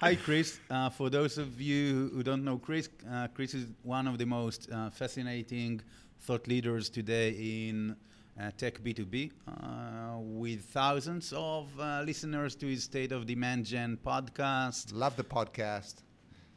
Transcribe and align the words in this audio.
Hi, 0.00 0.14
Chris. 0.14 0.58
Uh, 0.70 0.88
for 0.88 1.10
those 1.10 1.36
of 1.36 1.60
you 1.60 2.10
who 2.14 2.22
don't 2.22 2.42
know 2.42 2.56
Chris, 2.56 2.88
uh, 3.12 3.28
Chris 3.34 3.52
is 3.52 3.66
one 3.82 4.08
of 4.08 4.16
the 4.16 4.24
most 4.24 4.66
uh, 4.72 4.88
fascinating 4.88 5.82
thought 6.20 6.48
leaders 6.48 6.88
today 6.88 7.68
in 7.68 7.94
uh, 8.40 8.50
tech 8.56 8.80
B2B, 8.82 9.30
uh, 9.46 10.18
with 10.20 10.64
thousands 10.64 11.34
of 11.36 11.68
uh, 11.78 12.02
listeners 12.06 12.54
to 12.54 12.66
his 12.66 12.84
State 12.84 13.12
of 13.12 13.26
Demand 13.26 13.66
Gen 13.66 13.98
podcast. 14.02 14.94
Love 14.94 15.16
the 15.16 15.24
podcast. 15.24 15.96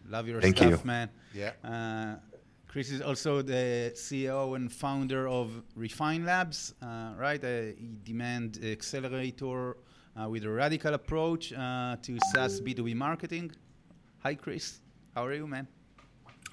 Love 0.07 0.29
your 0.29 0.39
Thank 0.39 0.55
stuff, 0.55 0.71
you. 0.71 0.79
man. 0.85 1.09
Yeah. 1.33 1.51
Uh, 1.65 2.15
Chris 2.69 2.91
is 2.91 3.01
also 3.01 3.41
the 3.41 3.91
CEO 3.93 4.55
and 4.55 4.71
founder 4.71 5.27
of 5.27 5.51
Refine 5.75 6.23
Labs, 6.23 6.75
uh, 6.81 7.11
right? 7.17 7.43
A 7.43 7.75
demand 8.05 8.59
accelerator 8.63 9.75
uh, 10.19 10.29
with 10.29 10.43
a 10.43 10.49
radical 10.49 10.93
approach 10.93 11.53
uh, 11.53 11.95
to 12.01 12.17
SaaS 12.33 12.61
B2B 12.61 12.95
marketing. 12.95 13.51
Hi, 14.19 14.35
Chris. 14.35 14.79
How 15.15 15.25
are 15.25 15.33
you, 15.33 15.47
man? 15.47 15.67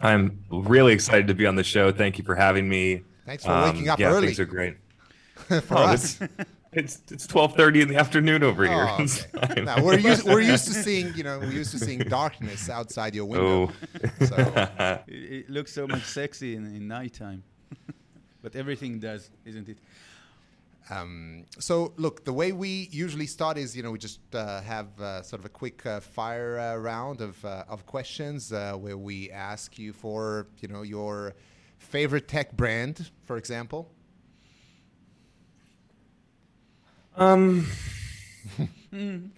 I'm 0.01 0.43
really 0.51 0.93
excited 0.93 1.27
to 1.29 1.35
be 1.35 1.47
on 1.47 1.57
the 1.57 1.65
show. 1.65 1.93
Thank 1.93 2.19
you 2.19 2.25
for 2.25 2.35
having 2.35 2.69
me. 2.69 3.03
Thanks 3.27 3.45
for 3.45 3.63
waking 3.65 3.89
up 3.89 3.99
yeah, 3.99 4.09
early. 4.09 4.29
Things 4.29 4.41
are 4.41 4.45
great. 4.47 4.77
For 5.49 5.59
Oh, 5.79 5.83
us. 5.85 6.21
it's 6.21 6.51
it's 6.73 7.03
it's 7.11 7.27
12:30 7.27 7.83
in 7.83 7.89
the 7.89 7.97
afternoon 7.97 8.43
over 8.43 8.65
here. 8.65 8.87
Oh, 8.91 9.03
It's 9.03 9.25
okay. 9.35 9.55
fine. 9.55 9.65
No, 9.65 9.83
we're 9.83 9.99
used 9.99 10.25
we're 10.27 10.41
used 10.41 10.67
to 10.67 10.75
seeing 10.87 11.15
you 11.15 11.23
know 11.25 11.39
we're 11.39 11.51
used 11.53 11.71
to 11.73 11.79
seeing 11.79 12.01
darkness 12.01 12.69
outside 12.69 13.15
your 13.15 13.25
window. 13.25 13.73
Oh. 13.73 14.27
So 14.27 14.37
It, 15.07 15.33
it 15.47 15.51
looks 15.51 15.73
so 15.73 15.87
much 15.87 16.03
sexy 16.05 16.57
in, 16.57 16.67
in 16.77 16.87
nighttime. 16.89 17.43
but 18.43 18.55
everything 18.55 18.99
does, 19.01 19.31
isn't 19.47 19.69
it? 19.69 19.79
Um, 20.91 21.47
so 21.59 21.95
look, 21.97 22.25
the 22.25 22.33
way 22.33 22.53
we 22.53 22.89
usually 22.91 23.27
start 23.27 23.57
is, 23.57 23.77
you 23.77 23.83
know, 23.83 23.93
we 23.93 23.99
just 23.99 24.21
uh, 24.35 24.61
have 24.63 25.01
uh, 25.01 25.23
sort 25.23 25.39
of 25.39 25.47
a 25.47 25.49
quick 25.49 25.87
uh, 25.87 26.01
fire 26.01 26.59
uh, 26.59 26.77
round 26.77 27.21
of, 27.21 27.43
uh, 27.45 27.65
of 27.69 27.87
questions 27.87 28.53
uh, 28.53 28.73
where 28.75 28.99
we 28.99 29.31
ask 29.31 29.79
you 29.79 29.93
for, 29.93 30.49
you 30.61 30.69
know, 30.69 30.83
your 30.83 31.35
favorite 31.79 32.27
tech 32.27 32.57
brand, 32.57 33.11
for 33.23 33.37
example. 33.37 33.93
Um, 37.17 37.67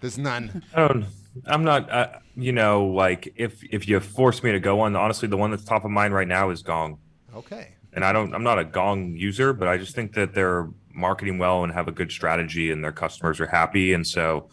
There's 0.00 0.18
none. 0.18 0.62
I 0.74 0.88
don't. 0.88 1.06
I'm 1.46 1.64
not. 1.64 1.90
Uh, 1.90 2.08
you 2.36 2.52
know, 2.52 2.86
like 2.86 3.32
if 3.36 3.62
if 3.64 3.88
you 3.88 4.00
force 4.00 4.42
me 4.42 4.52
to 4.52 4.60
go 4.60 4.80
on, 4.80 4.96
honestly, 4.96 5.28
the 5.28 5.36
one 5.36 5.50
that's 5.50 5.64
top 5.64 5.84
of 5.84 5.90
mind 5.90 6.14
right 6.14 6.26
now 6.26 6.50
is 6.50 6.62
Gong. 6.62 6.98
Okay. 7.34 7.74
And 7.98 8.04
I 8.04 8.12
don't 8.12 8.32
I'm 8.32 8.44
not 8.44 8.60
a 8.60 8.64
Gong 8.64 9.16
user, 9.16 9.52
but 9.52 9.66
I 9.66 9.76
just 9.76 9.92
think 9.92 10.14
that 10.14 10.32
they're 10.32 10.68
marketing 10.94 11.36
well 11.38 11.64
and 11.64 11.72
have 11.72 11.88
a 11.88 11.92
good 11.92 12.12
strategy 12.12 12.70
and 12.70 12.82
their 12.84 12.92
customers 12.92 13.40
are 13.40 13.46
happy. 13.48 13.92
And 13.92 14.06
so 14.06 14.48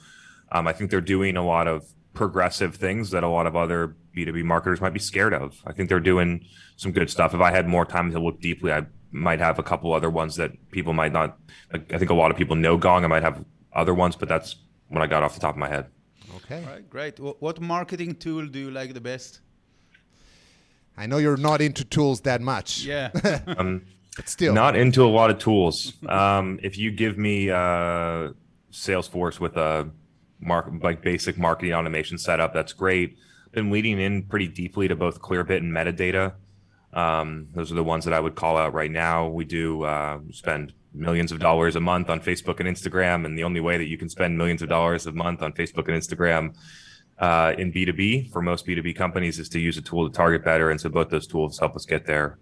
um, 0.51 0.67
I 0.67 0.73
think 0.73 0.89
they're 0.89 0.99
doing 0.99 1.37
a 1.37 1.45
lot 1.45 1.67
of 1.67 1.85
progressive 2.15 2.75
things 2.75 3.11
that 3.11 3.23
a 3.23 3.27
lot 3.27 3.45
of 3.45 3.55
other 3.55 3.95
B2B 4.17 4.43
marketers 4.45 4.81
might 4.81 4.93
be 4.93 4.99
scared 4.99 5.31
of. 5.31 5.61
I 5.67 5.73
think 5.73 5.89
they're 5.89 5.99
doing 5.99 6.43
some 6.75 6.91
good 6.91 7.07
stuff. 7.07 7.35
If 7.35 7.41
I 7.41 7.51
had 7.51 7.67
more 7.67 7.85
time 7.85 8.11
to 8.13 8.19
look 8.19 8.41
deeply, 8.41 8.73
I 8.73 8.87
might 9.11 9.39
have 9.39 9.59
a 9.59 9.63
couple 9.63 9.93
other 9.93 10.09
ones 10.09 10.35
that 10.37 10.51
people 10.71 10.93
might 10.93 11.13
not 11.13 11.37
like, 11.71 11.93
I 11.93 11.99
think 11.99 12.09
a 12.09 12.15
lot 12.15 12.31
of 12.31 12.37
people 12.37 12.55
know 12.55 12.77
Gong. 12.77 13.03
I 13.03 13.07
might 13.07 13.21
have 13.21 13.45
other 13.73 13.93
ones, 13.93 14.15
but 14.15 14.27
that's 14.27 14.55
when 14.87 15.03
I 15.03 15.07
got 15.07 15.21
off 15.21 15.35
the 15.35 15.39
top 15.39 15.53
of 15.53 15.59
my 15.59 15.69
head. 15.69 15.85
Okay. 16.37 16.63
All 16.63 16.73
right, 16.73 16.89
great. 16.89 17.19
What 17.19 17.61
marketing 17.61 18.15
tool 18.15 18.47
do 18.47 18.57
you 18.57 18.71
like 18.71 18.95
the 18.95 19.01
best? 19.01 19.41
I 20.97 21.07
know 21.07 21.17
you're 21.17 21.37
not 21.37 21.61
into 21.61 21.83
tools 21.83 22.21
that 22.21 22.41
much. 22.41 22.83
Yeah. 22.83 23.11
Um, 23.57 23.83
But 24.15 24.29
still. 24.29 24.53
Not 24.53 24.75
into 24.77 25.03
a 25.03 25.11
lot 25.11 25.29
of 25.29 25.39
tools. 25.39 25.93
Um, 26.07 26.59
if 26.63 26.77
you 26.77 26.91
give 26.91 27.17
me 27.17 27.49
uh, 27.49 28.31
Salesforce 28.71 29.39
with 29.39 29.57
a 29.57 29.89
mark 30.39 30.71
like 30.81 31.01
basic 31.01 31.37
marketing 31.37 31.73
automation 31.73 32.17
setup, 32.17 32.53
that's 32.53 32.71
great. 32.73 33.17
Been 33.51 33.71
leading 33.71 33.99
in 33.99 34.23
pretty 34.23 34.47
deeply 34.47 34.87
to 34.87 34.95
both 34.95 35.21
Clearbit 35.21 35.57
and 35.57 35.73
metadata. 35.73 36.33
Um, 36.93 37.47
those 37.53 37.73
are 37.73 37.75
the 37.75 37.83
ones 37.83 38.05
that 38.05 38.13
I 38.13 38.21
would 38.21 38.35
call 38.35 38.55
out 38.57 38.73
right 38.73 38.91
now. 38.91 39.27
We 39.27 39.43
do 39.43 39.83
uh, 39.83 40.19
spend 40.31 40.73
millions 40.93 41.33
of 41.33 41.39
dollars 41.39 41.75
a 41.75 41.81
month 41.81 42.09
on 42.09 42.21
Facebook 42.21 42.61
and 42.61 42.69
Instagram, 42.69 43.25
and 43.25 43.37
the 43.37 43.43
only 43.43 43.59
way 43.59 43.77
that 43.77 43.87
you 43.87 43.97
can 43.97 44.07
spend 44.07 44.37
millions 44.37 44.61
of 44.61 44.69
dollars 44.69 45.05
a 45.05 45.11
month 45.11 45.41
on 45.41 45.51
Facebook 45.51 45.89
and 45.89 46.01
Instagram 46.01 46.55
uh, 47.19 47.53
in 47.57 47.71
B2B 47.71 48.31
for 48.31 48.41
most 48.41 48.65
B2B 48.65 48.95
companies 48.95 49.39
is 49.39 49.49
to 49.49 49.59
use 49.59 49.77
a 49.77 49.81
tool 49.81 50.09
to 50.09 50.15
target 50.15 50.43
better. 50.43 50.69
And 50.69 50.79
so 50.79 50.89
both 50.89 51.09
those 51.09 51.27
tools 51.27 51.59
help 51.59 51.75
us 51.75 51.85
get 51.85 52.05
there. 52.05 52.37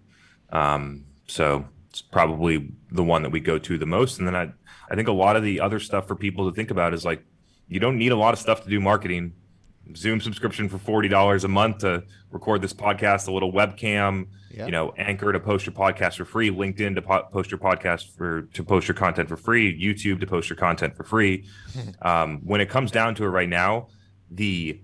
Um, 0.50 1.04
so 1.26 1.66
it's 1.90 2.02
probably 2.02 2.72
the 2.90 3.04
one 3.04 3.22
that 3.22 3.30
we 3.30 3.40
go 3.40 3.58
to 3.58 3.78
the 3.78 3.86
most. 3.86 4.18
And 4.18 4.26
then 4.26 4.34
I, 4.34 4.52
I 4.90 4.96
think 4.96 5.08
a 5.08 5.12
lot 5.12 5.36
of 5.36 5.42
the 5.42 5.60
other 5.60 5.78
stuff 5.78 6.08
for 6.08 6.16
people 6.16 6.50
to 6.50 6.54
think 6.54 6.70
about 6.70 6.92
is 6.92 7.04
like, 7.04 7.24
you 7.68 7.80
don't 7.80 7.96
need 7.98 8.12
a 8.12 8.16
lot 8.16 8.34
of 8.34 8.40
stuff 8.40 8.64
to 8.64 8.70
do 8.70 8.80
marketing. 8.80 9.32
Zoom 9.94 10.20
subscription 10.20 10.68
for 10.68 10.78
forty 10.78 11.08
dollars 11.08 11.44
a 11.44 11.48
month 11.48 11.78
to 11.78 12.04
record 12.30 12.62
this 12.62 12.72
podcast, 12.72 13.28
a 13.28 13.32
little 13.32 13.52
webcam, 13.52 14.28
you 14.64 14.72
know, 14.72 14.94
Anchor 14.96 15.32
to 15.32 15.40
post 15.40 15.66
your 15.66 15.74
podcast 15.74 16.16
for 16.16 16.24
free, 16.24 16.50
LinkedIn 16.50 16.94
to 16.94 17.02
po- 17.02 17.24
post 17.30 17.50
your 17.50 17.58
podcast 17.58 18.16
for 18.16 18.42
to 18.54 18.64
post 18.64 18.88
your 18.88 18.94
content 18.94 19.28
for 19.28 19.36
free, 19.36 19.78
YouTube 19.78 20.20
to 20.20 20.26
post 20.26 20.48
your 20.48 20.56
content 20.56 20.96
for 20.96 21.04
free. 21.04 21.44
um, 22.02 22.40
when 22.44 22.60
it 22.60 22.70
comes 22.70 22.90
down 22.90 23.14
to 23.16 23.24
it, 23.24 23.28
right 23.28 23.48
now, 23.48 23.88
the 24.36 24.80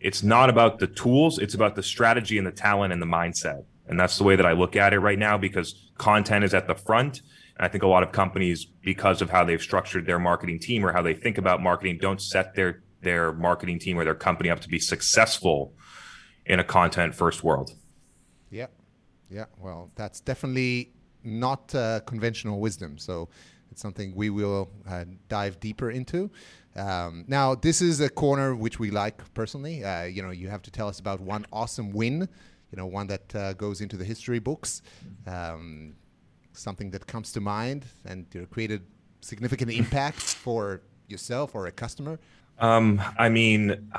it's 0.00 0.22
not 0.22 0.48
about 0.48 0.78
the 0.78 0.86
tools 0.86 1.38
it's 1.38 1.54
about 1.54 1.74
the 1.74 1.82
strategy 1.82 2.38
and 2.38 2.46
the 2.46 2.52
talent 2.52 2.92
and 2.92 3.02
the 3.02 3.06
mindset 3.06 3.64
and 3.88 3.98
that's 3.98 4.18
the 4.18 4.24
way 4.24 4.36
that 4.36 4.46
i 4.46 4.52
look 4.52 4.76
at 4.76 4.92
it 4.92 5.00
right 5.00 5.18
now 5.18 5.36
because 5.36 5.90
content 5.98 6.44
is 6.44 6.54
at 6.54 6.66
the 6.66 6.74
front 6.74 7.22
and 7.56 7.66
i 7.66 7.68
think 7.68 7.82
a 7.82 7.86
lot 7.86 8.02
of 8.02 8.12
companies 8.12 8.64
because 8.64 9.20
of 9.20 9.30
how 9.30 9.44
they've 9.44 9.62
structured 9.62 10.06
their 10.06 10.18
marketing 10.18 10.58
team 10.58 10.84
or 10.84 10.92
how 10.92 11.02
they 11.02 11.14
think 11.14 11.38
about 11.38 11.62
marketing 11.62 11.98
don't 12.00 12.20
set 12.20 12.54
their 12.54 12.82
their 13.00 13.32
marketing 13.32 13.78
team 13.78 13.98
or 13.98 14.04
their 14.04 14.14
company 14.14 14.50
up 14.50 14.60
to 14.60 14.68
be 14.68 14.78
successful 14.78 15.72
in 16.46 16.60
a 16.60 16.64
content 16.64 17.14
first 17.14 17.42
world 17.42 17.72
Yeah, 18.50 18.66
yeah. 19.30 19.44
Well, 19.58 19.90
that's 19.94 20.20
definitely 20.20 20.92
not 21.22 21.74
uh, 21.74 22.00
conventional 22.06 22.60
wisdom. 22.60 22.98
So 22.98 23.28
it's 23.70 23.82
something 23.82 24.14
we 24.14 24.30
will 24.30 24.70
uh, 24.88 25.04
dive 25.28 25.60
deeper 25.60 25.90
into. 25.90 26.30
Um, 26.78 27.24
now, 27.26 27.54
this 27.54 27.82
is 27.82 28.00
a 28.00 28.08
corner 28.08 28.54
which 28.54 28.78
we 28.78 28.90
like 28.90 29.22
personally. 29.34 29.84
Uh, 29.84 30.04
you 30.04 30.22
know, 30.22 30.30
you 30.30 30.48
have 30.48 30.62
to 30.62 30.70
tell 30.70 30.88
us 30.88 31.00
about 31.00 31.20
one 31.20 31.44
awesome 31.52 31.90
win. 31.90 32.28
You 32.70 32.76
know, 32.76 32.86
one 32.86 33.06
that 33.08 33.34
uh, 33.34 33.52
goes 33.54 33.80
into 33.80 33.96
the 33.96 34.04
history 34.04 34.38
books. 34.38 34.82
Um, 35.26 35.94
something 36.52 36.90
that 36.90 37.06
comes 37.06 37.32
to 37.32 37.40
mind 37.40 37.86
and 38.04 38.26
you 38.32 38.40
know, 38.40 38.46
created 38.46 38.82
significant 39.20 39.70
impact 39.70 40.20
for 40.20 40.82
yourself 41.08 41.54
or 41.54 41.66
a 41.66 41.72
customer. 41.72 42.18
Um, 42.58 43.00
I 43.18 43.28
mean, 43.28 43.90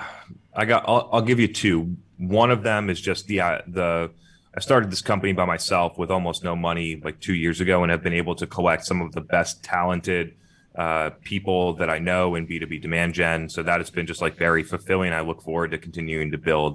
I 0.54 0.66
got. 0.66 0.84
I'll, 0.88 1.10
I'll 1.12 1.22
give 1.22 1.40
you 1.40 1.48
two. 1.48 1.96
One 2.18 2.52
of 2.52 2.64
them 2.64 2.90
is 2.90 3.00
just 3.00 3.28
the 3.28 3.42
uh, 3.42 3.62
the. 3.68 4.12
I 4.56 4.60
started 4.62 4.92
this 4.92 5.02
company 5.02 5.32
by 5.32 5.46
myself 5.46 5.98
with 5.98 6.10
almost 6.10 6.44
no 6.44 6.56
money 6.56 7.00
like 7.04 7.20
two 7.20 7.36
years 7.36 7.62
ago, 7.62 7.84
and 7.84 7.92
have 7.92 8.04
been 8.04 8.14
able 8.14 8.36
to 8.36 8.48
collect 8.48 8.86
some 8.86 9.02
of 9.02 9.12
the 9.14 9.22
best 9.22 9.64
talented 9.64 10.36
uh, 10.84 11.10
people 11.34 11.62
that 11.80 11.90
I 11.98 12.00
know 12.10 12.36
in 12.38 12.46
B 12.46 12.60
two 12.60 12.68
B 12.68 12.80
demand 12.80 13.14
gen. 13.14 13.50
So 13.50 13.60
that 13.64 13.80
has 13.82 13.92
been 13.92 14.08
just 14.08 14.22
like 14.26 14.36
very 14.48 14.64
fulfilling. 14.64 15.12
I 15.14 15.22
look 15.30 15.42
forward 15.42 15.72
to 15.72 15.78
continuing 15.78 16.32
to 16.32 16.40
build 16.50 16.74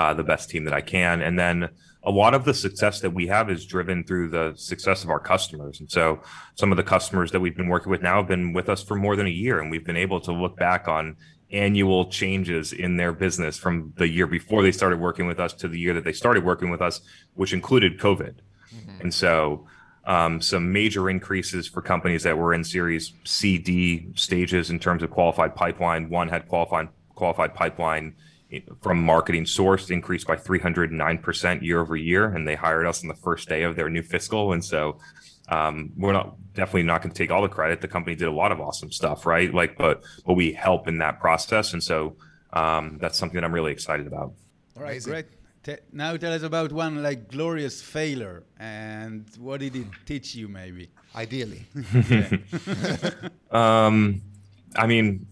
uh, 0.00 0.12
the 0.20 0.26
best 0.32 0.50
team 0.50 0.64
that 0.66 0.74
I 0.80 0.82
can, 0.96 1.22
and 1.26 1.36
then 1.38 1.56
a 2.04 2.10
lot 2.10 2.34
of 2.34 2.44
the 2.44 2.54
success 2.54 3.00
that 3.00 3.12
we 3.18 3.26
have 3.26 3.50
is 3.54 3.66
driven 3.74 4.04
through 4.04 4.28
the 4.30 4.46
success 4.56 5.04
of 5.04 5.10
our 5.10 5.22
customers. 5.32 5.80
And 5.80 5.90
so 5.90 6.20
some 6.54 6.70
of 6.72 6.76
the 6.76 6.88
customers 6.94 7.30
that 7.32 7.40
we've 7.40 7.56
been 7.56 7.72
working 7.74 7.90
with 7.90 8.02
now 8.02 8.16
have 8.20 8.28
been 8.28 8.52
with 8.58 8.68
us 8.68 8.82
for 8.88 8.96
more 8.96 9.16
than 9.16 9.26
a 9.26 9.36
year, 9.44 9.56
and 9.60 9.70
we've 9.72 9.88
been 9.90 10.02
able 10.06 10.20
to 10.20 10.32
look 10.42 10.54
back 10.56 10.86
on 10.86 11.16
annual 11.50 12.10
changes 12.20 12.72
in 12.72 12.96
their 13.00 13.12
business 13.12 13.58
from 13.58 13.92
the 13.96 14.08
year 14.08 14.26
before 14.26 14.62
they 14.62 14.72
started 14.72 14.98
working 15.00 15.26
with 15.26 15.40
us 15.40 15.52
to 15.54 15.68
the 15.68 15.80
year 15.84 15.94
that 15.94 16.04
they 16.04 16.12
started 16.12 16.44
working 16.44 16.70
with 16.70 16.82
us, 16.88 17.00
which 17.34 17.52
included 17.52 17.98
COVID. 17.98 18.34
And 19.02 19.12
so 19.14 19.66
um, 20.08 20.40
some 20.40 20.72
major 20.72 21.08
increases 21.10 21.68
for 21.68 21.82
companies 21.82 22.24
that 22.24 22.36
were 22.36 22.54
in 22.54 22.64
series 22.64 23.12
C, 23.24 23.58
D 23.58 24.08
stages 24.14 24.70
in 24.70 24.80
terms 24.80 25.02
of 25.02 25.10
qualified 25.10 25.54
pipeline. 25.54 26.08
One 26.08 26.28
had 26.28 26.48
qualified 26.48 26.88
qualified 27.14 27.54
pipeline 27.54 28.16
from 28.80 29.02
marketing 29.02 29.44
sourced 29.44 29.90
increased 29.90 30.26
by 30.26 30.34
309% 30.34 31.60
year 31.60 31.80
over 31.80 31.96
year. 31.96 32.24
And 32.24 32.48
they 32.48 32.54
hired 32.54 32.86
us 32.86 33.02
on 33.02 33.08
the 33.08 33.14
first 33.14 33.48
day 33.48 33.62
of 33.62 33.76
their 33.76 33.90
new 33.90 34.02
fiscal. 34.02 34.54
And 34.54 34.64
so 34.64 34.98
um, 35.48 35.92
we're 35.96 36.12
not 36.12 36.36
definitely 36.54 36.84
not 36.84 37.02
going 37.02 37.12
to 37.12 37.18
take 37.18 37.30
all 37.30 37.42
the 37.42 37.48
credit. 37.48 37.82
The 37.82 37.88
company 37.88 38.16
did 38.16 38.28
a 38.28 38.32
lot 38.32 38.50
of 38.50 38.60
awesome 38.60 38.90
stuff, 38.90 39.26
right? 39.26 39.52
Like, 39.52 39.76
but 39.76 40.02
but 40.24 40.34
we 40.34 40.52
help 40.52 40.88
in 40.88 40.98
that 40.98 41.20
process, 41.20 41.72
and 41.72 41.82
so 41.82 42.16
um, 42.52 42.98
that's 43.00 43.18
something 43.18 43.34
that 43.34 43.44
I'm 43.44 43.54
really 43.54 43.72
excited 43.72 44.06
about. 44.06 44.34
All 44.76 44.82
right, 44.82 45.02
great. 45.02 45.26
Te- 45.62 45.76
now 45.92 46.16
tell 46.16 46.32
us 46.32 46.42
about 46.42 46.72
one 46.72 47.02
like 47.02 47.28
glorious 47.28 47.82
failure 47.82 48.44
and 48.58 49.26
what 49.38 49.60
did 49.60 49.76
it 49.76 49.86
teach 50.06 50.34
you, 50.34 50.48
maybe? 50.48 50.90
Ideally, 51.14 51.64
Um, 53.50 54.22
I 54.76 54.86
mean, 54.86 55.26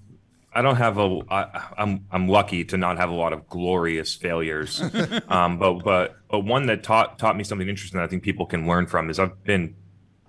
I 0.52 0.62
don't 0.62 0.76
have 0.76 0.96
a. 0.98 1.20
I, 1.30 1.68
I'm 1.76 2.06
I'm 2.10 2.28
lucky 2.28 2.64
to 2.64 2.76
not 2.78 2.96
have 2.96 3.10
a 3.10 3.14
lot 3.14 3.32
of 3.34 3.46
glorious 3.48 4.14
failures, 4.14 4.82
um, 5.28 5.58
but 5.58 5.84
but 5.84 6.16
but 6.30 6.40
one 6.40 6.66
that 6.66 6.82
taught 6.82 7.18
taught 7.18 7.36
me 7.36 7.44
something 7.44 7.68
interesting 7.68 7.98
that 7.98 8.04
I 8.04 8.08
think 8.08 8.22
people 8.22 8.46
can 8.46 8.66
learn 8.66 8.86
from 8.86 9.10
is 9.10 9.18
I've 9.18 9.44
been 9.44 9.76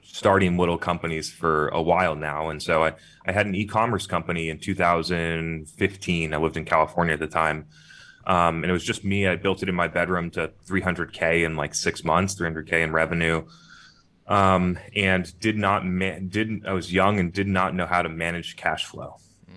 starting 0.04 0.58
little 0.58 0.78
companies 0.78 1.32
for 1.32 1.70
a 1.70 1.82
while 1.82 2.16
now. 2.16 2.50
And 2.50 2.62
so 2.62 2.84
I, 2.84 2.94
I 3.26 3.32
had 3.32 3.46
an 3.46 3.54
e-commerce 3.54 4.08
company 4.08 4.50
in 4.50 4.58
2015. 4.58 6.34
I 6.34 6.38
lived 6.38 6.58
in 6.58 6.66
California 6.66 7.14
at 7.14 7.20
the 7.20 7.28
time. 7.28 7.68
Um, 8.28 8.64
and 8.64 8.66
it 8.66 8.74
was 8.74 8.84
just 8.84 9.06
me. 9.06 9.26
I 9.26 9.38
built 9.38 9.64
it 9.64 9.70
in 9.70 9.76
my 9.76 9.88
bedroom 9.88 10.30
to 10.32 10.52
300K 10.68 11.46
in 11.46 11.56
like 11.56 11.74
six 11.74 12.04
months, 12.04 12.36
300K 12.36 12.84
in 12.84 12.92
revenue. 12.92 13.46
Um, 14.28 14.78
and 14.94 15.34
did 15.40 15.58
not, 15.58 15.86
ma- 15.86 16.20
didn't, 16.20 16.68
I 16.68 16.74
was 16.74 16.92
young 16.92 17.20
and 17.20 17.32
did 17.32 17.48
not 17.48 17.74
know 17.74 17.86
how 17.86 18.02
to 18.02 18.10
manage 18.10 18.58
cash 18.58 18.84
flow. 18.84 19.16
Mm. 19.50 19.56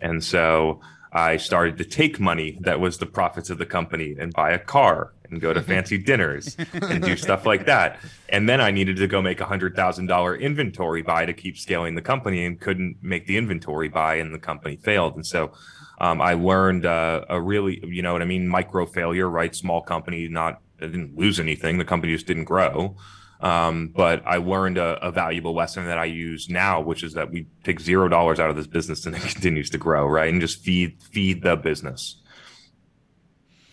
And 0.00 0.24
so 0.24 0.80
I 1.12 1.36
started 1.36 1.76
to 1.78 1.84
take 1.84 2.18
money 2.18 2.56
that 2.62 2.80
was 2.80 2.96
the 2.96 3.04
profits 3.04 3.50
of 3.50 3.58
the 3.58 3.66
company 3.66 4.16
and 4.18 4.32
buy 4.32 4.52
a 4.52 4.58
car 4.58 5.12
and 5.28 5.38
go 5.38 5.52
to 5.52 5.62
fancy 5.74 5.98
dinners 5.98 6.56
and 6.72 7.02
do 7.02 7.14
stuff 7.14 7.44
like 7.44 7.66
that. 7.66 7.98
And 8.30 8.48
then 8.48 8.62
I 8.62 8.70
needed 8.70 8.96
to 8.96 9.06
go 9.06 9.20
make 9.20 9.42
a 9.42 9.44
hundred 9.44 9.76
thousand 9.76 10.06
dollar 10.06 10.34
inventory 10.34 11.02
buy 11.02 11.26
to 11.26 11.34
keep 11.34 11.58
scaling 11.58 11.94
the 11.94 12.02
company 12.02 12.46
and 12.46 12.58
couldn't 12.58 12.96
make 13.02 13.26
the 13.26 13.36
inventory 13.36 13.90
buy 13.90 14.14
and 14.14 14.34
the 14.34 14.38
company 14.38 14.76
failed. 14.76 15.16
And 15.16 15.26
so 15.26 15.52
um, 15.98 16.20
I 16.20 16.34
learned 16.34 16.86
uh, 16.86 17.24
a 17.28 17.40
really, 17.40 17.84
you 17.86 18.02
know 18.02 18.12
what 18.12 18.22
I 18.22 18.24
mean, 18.24 18.48
micro 18.48 18.86
failure, 18.86 19.28
right? 19.28 19.54
Small 19.54 19.82
company, 19.82 20.28
not 20.28 20.60
I 20.80 20.86
didn't 20.86 21.16
lose 21.16 21.40
anything. 21.40 21.78
The 21.78 21.84
company 21.84 22.12
just 22.12 22.26
didn't 22.26 22.44
grow. 22.44 22.96
Um, 23.40 23.92
but 23.94 24.22
I 24.26 24.38
learned 24.38 24.78
a, 24.78 24.98
a, 25.04 25.12
valuable 25.12 25.54
lesson 25.54 25.86
that 25.86 25.96
I 25.96 26.06
use 26.06 26.48
now, 26.48 26.80
which 26.80 27.04
is 27.04 27.14
that 27.14 27.30
we 27.30 27.46
take 27.62 27.78
zero 27.78 28.08
dollars 28.08 28.40
out 28.40 28.50
of 28.50 28.56
this 28.56 28.66
business 28.66 29.06
and 29.06 29.14
it 29.16 29.22
continues 29.22 29.70
to 29.70 29.78
grow, 29.78 30.06
right? 30.06 30.28
And 30.28 30.40
just 30.40 30.60
feed 30.64 31.00
feed 31.00 31.42
the 31.42 31.56
business. 31.56 32.20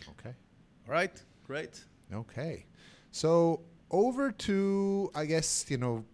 Okay. 0.08 0.36
All 0.88 0.94
right. 0.94 1.20
Great. 1.48 1.84
Okay. 2.14 2.68
So 3.12 3.62
over 3.90 4.32
to 4.32 5.10
I 5.16 5.26
guess 5.26 5.66
you 5.68 5.78
know 5.78 6.06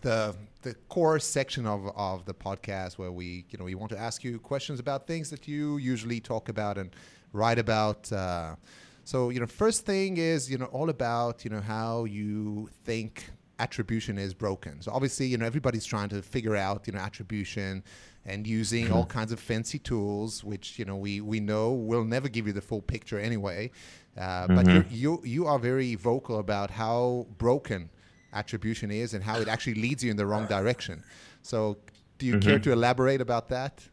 the 0.00 0.34
the 0.62 0.74
core 0.88 1.18
section 1.18 1.66
of, 1.66 1.86
of 1.94 2.24
the 2.24 2.34
podcast 2.34 2.94
where 2.94 3.12
we 3.12 3.44
you 3.50 3.58
know 3.58 3.64
we 3.64 3.74
want 3.74 3.90
to 3.90 3.98
ask 3.98 4.24
you 4.24 4.38
questions 4.38 4.80
about 4.80 5.06
things 5.06 5.30
that 5.30 5.46
you 5.46 5.76
usually 5.76 6.20
talk 6.20 6.48
about 6.48 6.78
and 6.78 6.94
write 7.32 7.58
about. 7.58 8.10
Uh, 8.10 8.56
so 9.04 9.30
you 9.30 9.40
know, 9.40 9.46
first 9.46 9.84
thing 9.84 10.16
is 10.16 10.50
you 10.50 10.58
know 10.58 10.66
all 10.66 10.88
about 10.90 11.44
you 11.44 11.50
know 11.50 11.60
how 11.60 12.04
you 12.04 12.68
think 12.84 13.30
attribution 13.58 14.18
is 14.18 14.34
broken. 14.34 14.80
So 14.80 14.90
obviously 14.92 15.26
you 15.26 15.38
know 15.38 15.46
everybody's 15.46 15.84
trying 15.84 16.08
to 16.10 16.22
figure 16.22 16.56
out 16.56 16.86
you 16.86 16.94
know 16.94 17.00
attribution 17.00 17.84
and 18.26 18.46
using 18.46 18.90
all 18.90 19.04
kinds 19.04 19.32
of 19.32 19.40
fancy 19.40 19.78
tools, 19.78 20.42
which 20.42 20.78
you 20.78 20.86
know 20.86 20.96
we 20.96 21.20
we 21.20 21.40
know 21.40 21.72
will 21.72 22.04
never 22.04 22.28
give 22.28 22.46
you 22.46 22.52
the 22.52 22.62
full 22.62 22.80
picture 22.80 23.18
anyway. 23.18 23.70
Uh, 24.16 24.46
mm-hmm. 24.46 24.54
But 24.54 24.90
you 24.90 25.20
you 25.24 25.46
are 25.46 25.58
very 25.58 25.94
vocal 25.94 26.38
about 26.38 26.70
how 26.70 27.26
broken 27.36 27.90
attribution 28.34 28.90
is 28.90 29.14
and 29.14 29.24
how 29.24 29.38
it 29.38 29.48
actually 29.48 29.74
leads 29.74 30.04
you 30.04 30.10
in 30.10 30.16
the 30.16 30.26
wrong 30.26 30.46
direction. 30.46 31.02
So, 31.42 31.78
do 32.18 32.26
you 32.26 32.34
mm-hmm. 32.34 32.48
care 32.48 32.58
to 32.58 32.72
elaborate 32.72 33.20
about 33.20 33.48
that? 33.48 33.88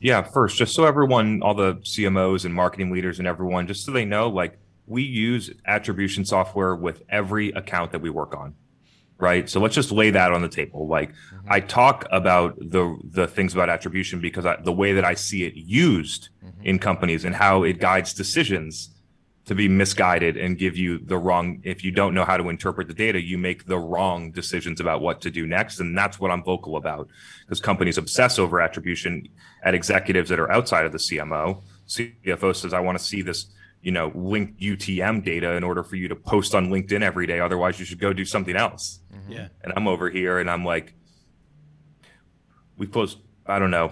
Yeah, 0.00 0.22
first, 0.22 0.56
just 0.56 0.74
so 0.74 0.84
everyone, 0.84 1.42
all 1.42 1.54
the 1.54 1.74
CMOs 1.76 2.44
and 2.44 2.54
marketing 2.54 2.90
leaders 2.90 3.18
and 3.18 3.28
everyone, 3.28 3.66
just 3.66 3.84
so 3.84 3.92
they 3.92 4.04
know, 4.04 4.28
like 4.28 4.58
we 4.86 5.02
use 5.02 5.50
attribution 5.66 6.24
software 6.24 6.74
with 6.74 7.02
every 7.08 7.50
account 7.50 7.92
that 7.92 8.00
we 8.00 8.10
work 8.10 8.34
on 8.36 8.54
right 9.20 9.48
so 9.48 9.60
let's 9.60 9.74
just 9.74 9.92
lay 9.92 10.10
that 10.10 10.32
on 10.32 10.42
the 10.42 10.48
table 10.48 10.88
like 10.88 11.10
mm-hmm. 11.10 11.52
i 11.52 11.60
talk 11.60 12.06
about 12.10 12.58
the 12.58 12.98
the 13.04 13.26
things 13.26 13.52
about 13.52 13.68
attribution 13.68 14.20
because 14.20 14.46
I, 14.46 14.56
the 14.56 14.72
way 14.72 14.92
that 14.94 15.04
i 15.04 15.14
see 15.14 15.44
it 15.44 15.54
used 15.54 16.30
mm-hmm. 16.44 16.62
in 16.64 16.78
companies 16.78 17.24
and 17.24 17.34
how 17.34 17.62
it 17.62 17.78
guides 17.78 18.14
decisions 18.14 18.90
to 19.46 19.54
be 19.54 19.68
misguided 19.68 20.36
and 20.36 20.58
give 20.58 20.76
you 20.76 20.98
the 20.98 21.16
wrong 21.16 21.60
if 21.64 21.82
you 21.82 21.90
don't 21.90 22.14
know 22.14 22.24
how 22.24 22.36
to 22.36 22.48
interpret 22.48 22.86
the 22.88 22.94
data 22.94 23.20
you 23.20 23.38
make 23.38 23.66
the 23.66 23.78
wrong 23.78 24.30
decisions 24.30 24.80
about 24.80 25.00
what 25.00 25.20
to 25.22 25.30
do 25.30 25.46
next. 25.46 25.80
And 25.80 25.96
that's 25.96 26.20
what 26.20 26.30
i'm 26.30 26.42
vocal 26.42 26.76
about. 26.76 27.08
Because 27.44 27.60
companies 27.60 27.98
obsess 27.98 28.38
over 28.38 28.60
attribution 28.60 29.28
at 29.62 29.74
executives 29.74 30.28
that 30.30 30.38
are 30.38 30.50
outside 30.50 30.86
of 30.86 30.92
the 30.92 30.98
cmo 30.98 31.62
cfo 31.88 32.54
says 32.54 32.72
i 32.72 32.80
want 32.80 32.96
to 32.96 33.02
see 33.02 33.20
this 33.22 33.46
you 33.82 33.90
know 33.90 34.12
linked 34.14 34.60
utm 34.60 35.24
data 35.24 35.52
in 35.52 35.64
order 35.64 35.82
for 35.82 35.96
you 35.96 36.06
to 36.06 36.16
post 36.16 36.54
on 36.54 36.68
linkedin 36.68 37.02
every 37.02 37.26
day. 37.26 37.40
Otherwise 37.40 37.80
you 37.80 37.84
should 37.84 37.98
go 37.98 38.12
do 38.12 38.24
something 38.24 38.56
else. 38.56 39.00
Mm-hmm. 39.12 39.32
yeah. 39.32 39.48
And 39.62 39.72
i'm 39.74 39.88
over 39.88 40.10
here 40.10 40.38
and 40.38 40.50
i'm 40.50 40.64
like 40.64 40.94
we 42.76 42.86
closed 42.86 43.18
i 43.46 43.58
don't 43.58 43.70
know 43.70 43.90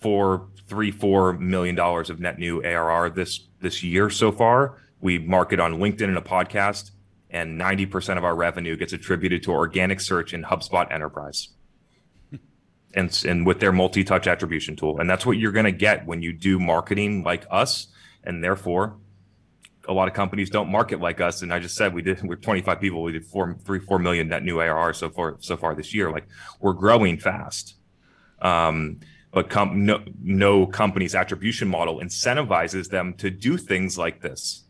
four 0.00 0.48
three 0.66 0.90
four 0.90 1.32
million 1.34 1.74
dollars 1.74 2.10
of 2.10 2.20
net 2.20 2.38
new 2.38 2.62
arr 2.62 3.10
this 3.10 3.48
this 3.62 3.82
year 3.82 4.10
so 4.10 4.30
far 4.32 4.78
we 5.02 5.18
market 5.18 5.60
on 5.60 5.74
LinkedIn 5.74 6.04
and 6.04 6.16
a 6.16 6.22
podcast, 6.22 6.92
and 7.28 7.60
90% 7.60 8.16
of 8.16 8.24
our 8.24 8.34
revenue 8.34 8.76
gets 8.76 8.92
attributed 8.92 9.42
to 9.42 9.52
organic 9.52 10.00
search 10.00 10.32
in 10.32 10.44
HubSpot 10.44 10.90
Enterprise. 10.90 11.48
and, 12.94 13.24
and 13.26 13.44
with 13.44 13.58
their 13.58 13.72
multi-touch 13.72 14.26
attribution 14.26 14.76
tool. 14.76 14.98
And 14.98 15.10
that's 15.10 15.26
what 15.26 15.38
you're 15.38 15.52
going 15.52 15.66
to 15.66 15.72
get 15.72 16.06
when 16.06 16.22
you 16.22 16.32
do 16.32 16.58
marketing 16.58 17.24
like 17.24 17.44
us. 17.50 17.88
And 18.22 18.44
therefore, 18.44 18.96
a 19.88 19.92
lot 19.92 20.06
of 20.06 20.14
companies 20.14 20.50
don't 20.50 20.70
market 20.70 21.00
like 21.00 21.20
us. 21.20 21.42
And 21.42 21.52
I 21.52 21.58
just 21.58 21.74
said 21.74 21.92
we 21.92 22.02
did 22.02 22.22
we're 22.22 22.36
25 22.36 22.80
people. 22.80 23.02
We 23.02 23.12
did 23.12 23.24
four, 23.24 23.56
three, 23.64 23.80
four 23.80 23.98
million 23.98 24.28
net 24.28 24.44
new 24.44 24.60
ARR 24.60 24.92
so 24.94 25.10
far 25.10 25.36
so 25.40 25.56
far 25.56 25.74
this 25.74 25.92
year. 25.92 26.12
Like 26.12 26.28
we're 26.60 26.74
growing 26.74 27.18
fast. 27.18 27.74
Um, 28.40 29.00
but 29.32 29.48
com- 29.48 29.84
no, 29.84 30.02
no 30.22 30.66
company's 30.66 31.14
attribution 31.14 31.66
model 31.66 32.00
incentivizes 32.00 32.90
them 32.90 33.14
to 33.14 33.30
do 33.30 33.56
things 33.56 33.98
like 33.98 34.20
this. 34.20 34.64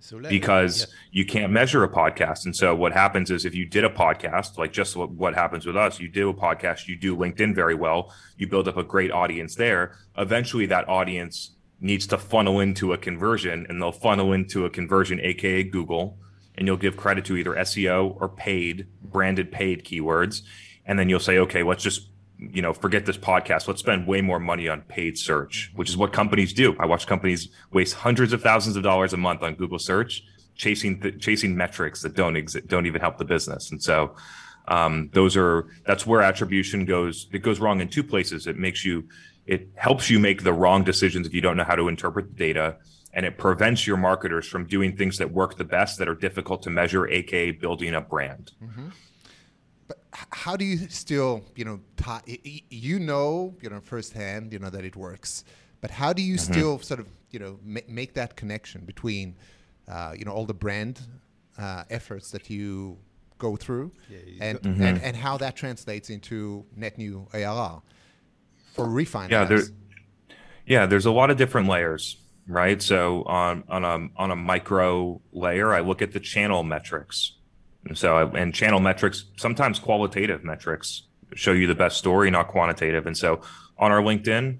So 0.00 0.20
because 0.20 0.80
yes. 0.80 0.88
you 1.10 1.26
can't 1.26 1.52
measure 1.52 1.82
a 1.82 1.88
podcast. 1.88 2.44
And 2.44 2.54
so 2.54 2.74
what 2.76 2.92
happens 2.92 3.30
is 3.30 3.44
if 3.44 3.56
you 3.56 3.66
did 3.66 3.84
a 3.84 3.90
podcast, 3.90 4.56
like 4.56 4.72
just 4.72 4.94
what, 4.96 5.10
what 5.10 5.34
happens 5.34 5.66
with 5.66 5.76
us, 5.76 5.98
you 5.98 6.08
do 6.08 6.30
a 6.30 6.34
podcast, 6.34 6.86
you 6.86 6.96
do 6.96 7.16
LinkedIn 7.16 7.54
very 7.54 7.74
well, 7.74 8.14
you 8.38 8.46
build 8.46 8.68
up 8.68 8.76
a 8.76 8.84
great 8.84 9.10
audience 9.10 9.56
there. 9.56 9.96
Eventually 10.16 10.64
that 10.66 10.88
audience 10.88 11.56
needs 11.80 12.06
to 12.06 12.18
funnel 12.18 12.60
into 12.60 12.92
a 12.92 12.98
conversion 12.98 13.66
and 13.68 13.82
they'll 13.82 13.90
funnel 13.90 14.32
into 14.32 14.64
a 14.64 14.70
conversion, 14.70 15.20
aka 15.20 15.64
Google, 15.64 16.16
and 16.54 16.68
you'll 16.68 16.76
give 16.76 16.96
credit 16.96 17.24
to 17.26 17.36
either 17.36 17.54
SEO 17.54 18.16
or 18.20 18.28
paid, 18.28 18.86
branded 19.02 19.50
paid 19.50 19.84
keywords. 19.84 20.42
And 20.86 20.98
then 20.98 21.08
you'll 21.08 21.18
say, 21.18 21.38
okay, 21.38 21.64
let's 21.64 21.82
just 21.82 22.08
you 22.38 22.60
know, 22.60 22.72
forget 22.72 23.06
this 23.06 23.16
podcast. 23.16 23.66
Let's 23.66 23.80
spend 23.80 24.06
way 24.06 24.20
more 24.20 24.38
money 24.38 24.68
on 24.68 24.82
paid 24.82 25.18
search, 25.18 25.72
which 25.74 25.88
is 25.88 25.96
what 25.96 26.12
companies 26.12 26.52
do. 26.52 26.76
I 26.78 26.86
watch 26.86 27.06
companies 27.06 27.48
waste 27.72 27.94
hundreds 27.94 28.32
of 28.32 28.42
thousands 28.42 28.76
of 28.76 28.82
dollars 28.82 29.12
a 29.12 29.16
month 29.16 29.42
on 29.42 29.54
Google 29.54 29.78
search, 29.78 30.22
chasing 30.54 31.00
th- 31.00 31.20
chasing 31.20 31.56
metrics 31.56 32.02
that 32.02 32.14
don't 32.14 32.36
exist, 32.36 32.66
don't 32.68 32.86
even 32.86 33.00
help 33.00 33.18
the 33.18 33.24
business. 33.24 33.70
And 33.70 33.82
so, 33.82 34.14
um, 34.68 35.10
those 35.12 35.36
are 35.36 35.66
that's 35.86 36.06
where 36.06 36.20
attribution 36.20 36.84
goes. 36.84 37.26
It 37.32 37.38
goes 37.38 37.58
wrong 37.58 37.80
in 37.80 37.88
two 37.88 38.02
places. 38.02 38.46
It 38.46 38.58
makes 38.58 38.84
you, 38.84 39.08
it 39.46 39.68
helps 39.76 40.10
you 40.10 40.18
make 40.18 40.42
the 40.42 40.52
wrong 40.52 40.84
decisions 40.84 41.26
if 41.26 41.32
you 41.32 41.40
don't 41.40 41.56
know 41.56 41.64
how 41.64 41.76
to 41.76 41.88
interpret 41.88 42.28
the 42.28 42.34
data, 42.34 42.76
and 43.14 43.24
it 43.24 43.38
prevents 43.38 43.86
your 43.86 43.96
marketers 43.96 44.46
from 44.46 44.66
doing 44.66 44.94
things 44.94 45.16
that 45.18 45.30
work 45.30 45.56
the 45.56 45.64
best 45.64 45.98
that 45.98 46.08
are 46.08 46.14
difficult 46.14 46.62
to 46.64 46.70
measure, 46.70 47.08
aka 47.08 47.52
building 47.52 47.94
a 47.94 48.00
brand. 48.02 48.52
Mm-hmm 48.62 48.88
how 50.30 50.56
do 50.56 50.64
you 50.64 50.88
still, 50.88 51.44
you 51.54 51.64
know, 51.64 51.80
t- 51.96 52.62
you 52.70 52.98
know, 52.98 53.54
you 53.60 53.70
know, 53.70 53.80
firsthand, 53.80 54.52
you 54.52 54.58
know, 54.58 54.70
that 54.70 54.84
it 54.84 54.96
works, 54.96 55.44
but 55.80 55.90
how 55.90 56.12
do 56.12 56.22
you 56.22 56.36
mm-hmm. 56.36 56.52
still 56.52 56.78
sort 56.78 57.00
of, 57.00 57.08
you 57.30 57.38
know, 57.38 57.58
ma- 57.62 57.80
make 57.88 58.14
that 58.14 58.36
connection 58.36 58.84
between, 58.84 59.36
uh, 59.88 60.14
you 60.16 60.24
know, 60.24 60.32
all 60.32 60.46
the 60.46 60.54
brand 60.54 61.00
uh, 61.58 61.84
efforts 61.90 62.30
that 62.30 62.48
you 62.50 62.96
go 63.38 63.56
through, 63.56 63.92
yeah, 64.08 64.18
and, 64.40 64.62
mm-hmm. 64.62 64.82
and 64.82 65.02
and 65.02 65.16
how 65.16 65.36
that 65.36 65.56
translates 65.56 66.08
into 66.08 66.64
net 66.74 66.96
new 66.96 67.26
ARR 67.34 67.82
for 68.72 68.88
refine? 68.88 69.30
Yeah, 69.30 69.44
there, 69.44 69.62
yeah, 70.66 70.86
there's 70.86 71.06
a 71.06 71.10
lot 71.10 71.30
of 71.30 71.36
different 71.36 71.68
layers, 71.68 72.16
right? 72.46 72.80
So 72.80 73.22
on 73.24 73.64
on 73.68 73.84
a 73.84 74.08
on 74.16 74.30
a 74.30 74.36
micro 74.36 75.20
layer, 75.32 75.74
I 75.74 75.80
look 75.80 76.00
at 76.00 76.12
the 76.12 76.20
channel 76.20 76.62
metrics 76.62 77.35
so, 77.94 78.18
and 78.18 78.54
channel 78.54 78.80
metrics, 78.80 79.26
sometimes 79.36 79.78
qualitative 79.78 80.44
metrics 80.44 81.02
show 81.34 81.52
you 81.52 81.66
the 81.66 81.74
best 81.74 81.96
story, 81.98 82.30
not 82.30 82.48
quantitative. 82.48 83.06
And 83.06 83.16
so 83.16 83.40
on 83.78 83.92
our 83.92 84.00
LinkedIn, 84.00 84.58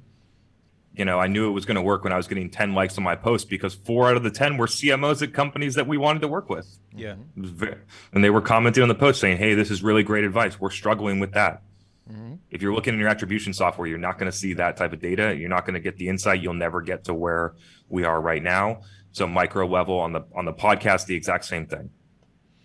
you 0.95 1.04
know, 1.04 1.21
I 1.21 1.26
knew 1.26 1.49
it 1.49 1.52
was 1.52 1.66
going 1.66 1.76
to 1.76 1.83
work 1.83 2.04
when 2.04 2.12
I 2.12 2.16
was 2.16 2.26
getting 2.26 2.49
10 2.49 2.75
likes 2.75 2.97
on 2.97 3.04
my 3.04 3.14
post 3.14 3.50
because 3.50 3.75
four 3.75 4.09
out 4.09 4.16
of 4.16 4.23
the 4.23 4.30
10 4.30 4.56
were 4.56 4.66
CMOs 4.66 5.23
at 5.23 5.35
companies 5.35 5.75
that 5.75 5.87
we 5.87 5.99
wanted 5.99 6.23
to 6.23 6.28
work 6.28 6.49
with. 6.49 6.66
Yeah. 6.95 7.16
Very, 7.37 7.76
and 8.12 8.25
they 8.25 8.30
were 8.30 8.40
commenting 8.40 8.83
on 8.83 8.88
the 8.88 8.95
post 8.95 9.21
saying, 9.21 9.37
Hey, 9.37 9.54
this 9.54 9.71
is 9.71 9.83
really 9.83 10.02
great 10.02 10.25
advice. 10.25 10.59
We're 10.59 10.71
struggling 10.71 11.21
with 11.21 11.33
that. 11.33 11.62
Mm-hmm. 12.11 12.37
If 12.50 12.62
you're 12.62 12.75
looking 12.75 12.95
in 12.95 13.00
your 13.00 13.09
attribution 13.09 13.52
software, 13.52 13.87
you're 13.87 13.99
not 13.99 14.18
going 14.18 14.30
to 14.30 14.37
see 14.37 14.54
that 14.54 14.76
type 14.76 14.92
of 14.92 15.00
data. 15.00 15.37
You're 15.37 15.50
not 15.50 15.66
going 15.66 15.75
to 15.75 15.80
get 15.80 15.99
the 15.99 16.09
insight. 16.09 16.40
You'll 16.40 16.54
never 16.54 16.80
get 16.80 17.04
to 17.04 17.14
where 17.14 17.54
we 17.88 18.04
are 18.04 18.21
right 18.21 18.42
now. 18.42 18.83
So 19.12 19.26
micro 19.26 19.66
level 19.66 19.99
on 19.99 20.12
the 20.12 20.25
on 20.35 20.45
the 20.45 20.52
podcast, 20.52 21.06
the 21.06 21.16
exact 21.16 21.45
same 21.45 21.66
thing 21.66 21.90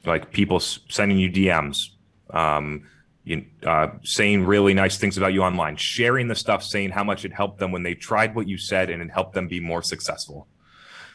like 0.05 0.31
people 0.31 0.60
sending 0.60 1.17
you 1.17 1.29
DMs, 1.29 1.89
um, 2.31 2.88
you, 3.24 3.46
uh, 3.65 3.89
saying 4.03 4.46
really 4.46 4.74
nice 4.74 4.98
things 4.98 5.17
about 5.17 5.34
you 5.34 5.43
online, 5.43 5.75
sharing 5.75 6.27
the 6.27 6.36
stuff, 6.36 6.63
saying 6.63 6.89
how 6.89 7.03
much 7.03 7.24
it 7.24 7.34
helped 7.34 7.60
them 7.60 7.72
when 7.72 7.84
they 7.84 7.93
tried 7.93 8.36
what 8.36 8.48
you 8.48 8.58
said 8.58 8.89
and 8.89 9.01
it 9.01 9.12
helped 9.12 9.34
them 9.34 9.48
be 9.48 9.60
more 9.60 9.84
successful. 9.84 10.48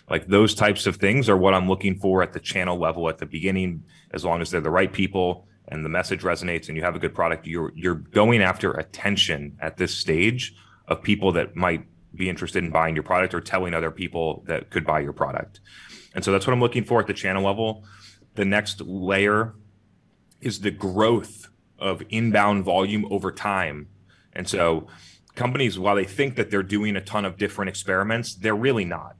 Like 0.08 0.26
those 0.28 0.54
types 0.54 0.86
of 0.86 0.96
things 0.96 1.28
are 1.28 1.36
what 1.36 1.54
I'm 1.54 1.68
looking 1.68 1.98
for 1.98 2.22
at 2.22 2.32
the 2.32 2.38
channel 2.38 2.78
level 2.78 3.08
at 3.08 3.18
the 3.18 3.26
beginning, 3.26 3.82
as 4.12 4.24
long 4.24 4.40
as 4.40 4.50
they're 4.50 4.60
the 4.60 4.70
right 4.70 4.92
people 4.92 5.48
and 5.68 5.84
the 5.84 5.88
message 5.88 6.22
resonates 6.22 6.68
and 6.68 6.76
you 6.76 6.84
have 6.84 6.94
a 6.94 7.00
good 7.00 7.14
product, 7.14 7.46
you're 7.46 7.72
you're 7.74 7.96
going 7.96 8.40
after 8.40 8.72
attention 8.74 9.56
at 9.60 9.76
this 9.76 9.92
stage 9.92 10.54
of 10.86 11.02
people 11.02 11.32
that 11.32 11.56
might 11.56 11.84
be 12.14 12.28
interested 12.28 12.62
in 12.62 12.70
buying 12.70 12.94
your 12.94 13.02
product 13.02 13.34
or 13.34 13.40
telling 13.40 13.74
other 13.74 13.90
people 13.90 14.44
that 14.46 14.70
could 14.70 14.86
buy 14.86 15.00
your 15.00 15.12
product. 15.12 15.60
And 16.14 16.24
so 16.24 16.30
that's 16.32 16.46
what 16.46 16.52
I'm 16.52 16.60
looking 16.60 16.84
for 16.84 17.00
at 17.00 17.08
the 17.08 17.12
channel 17.12 17.42
level. 17.42 17.84
The 18.36 18.44
next 18.44 18.80
layer 18.80 19.54
is 20.40 20.60
the 20.60 20.70
growth 20.70 21.48
of 21.78 22.02
inbound 22.10 22.64
volume 22.64 23.06
over 23.10 23.32
time. 23.32 23.88
And 24.32 24.48
so 24.48 24.86
companies, 25.34 25.78
while 25.78 25.96
they 25.96 26.04
think 26.04 26.36
that 26.36 26.50
they're 26.50 26.62
doing 26.62 26.96
a 26.96 27.00
ton 27.00 27.24
of 27.24 27.36
different 27.36 27.68
experiments, 27.68 28.34
they're 28.34 28.54
really 28.54 28.84
not. 28.84 29.16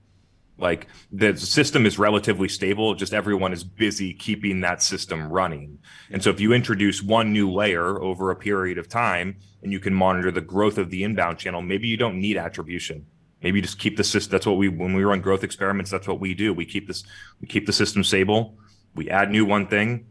Like 0.58 0.86
the 1.12 1.36
system 1.36 1.84
is 1.84 1.98
relatively 1.98 2.48
stable, 2.48 2.94
just 2.94 3.12
everyone 3.12 3.52
is 3.52 3.62
busy 3.62 4.14
keeping 4.14 4.60
that 4.60 4.82
system 4.82 5.28
running. 5.28 5.78
And 6.10 6.22
so 6.22 6.30
if 6.30 6.40
you 6.40 6.54
introduce 6.54 7.02
one 7.02 7.32
new 7.32 7.50
layer 7.50 8.00
over 8.00 8.30
a 8.30 8.36
period 8.36 8.78
of 8.78 8.88
time 8.88 9.36
and 9.62 9.70
you 9.70 9.80
can 9.80 9.92
monitor 9.92 10.30
the 10.30 10.40
growth 10.40 10.78
of 10.78 10.88
the 10.88 11.04
inbound 11.04 11.38
channel, 11.38 11.60
maybe 11.60 11.88
you 11.88 11.98
don't 11.98 12.18
need 12.18 12.38
attribution. 12.38 13.04
Maybe 13.42 13.58
you 13.58 13.62
just 13.62 13.78
keep 13.78 13.98
the 13.98 14.04
system. 14.04 14.32
That's 14.32 14.46
what 14.46 14.56
we 14.56 14.68
when 14.68 14.94
we 14.94 15.04
run 15.04 15.20
growth 15.20 15.44
experiments, 15.44 15.90
that's 15.90 16.08
what 16.08 16.20
we 16.20 16.32
do. 16.32 16.54
We 16.54 16.64
keep 16.64 16.86
this 16.86 17.04
we 17.40 17.46
keep 17.46 17.66
the 17.66 17.72
system 17.72 18.02
stable. 18.02 18.56
We 18.96 19.08
add 19.10 19.30
new 19.30 19.44
one 19.44 19.68
thing, 19.68 20.06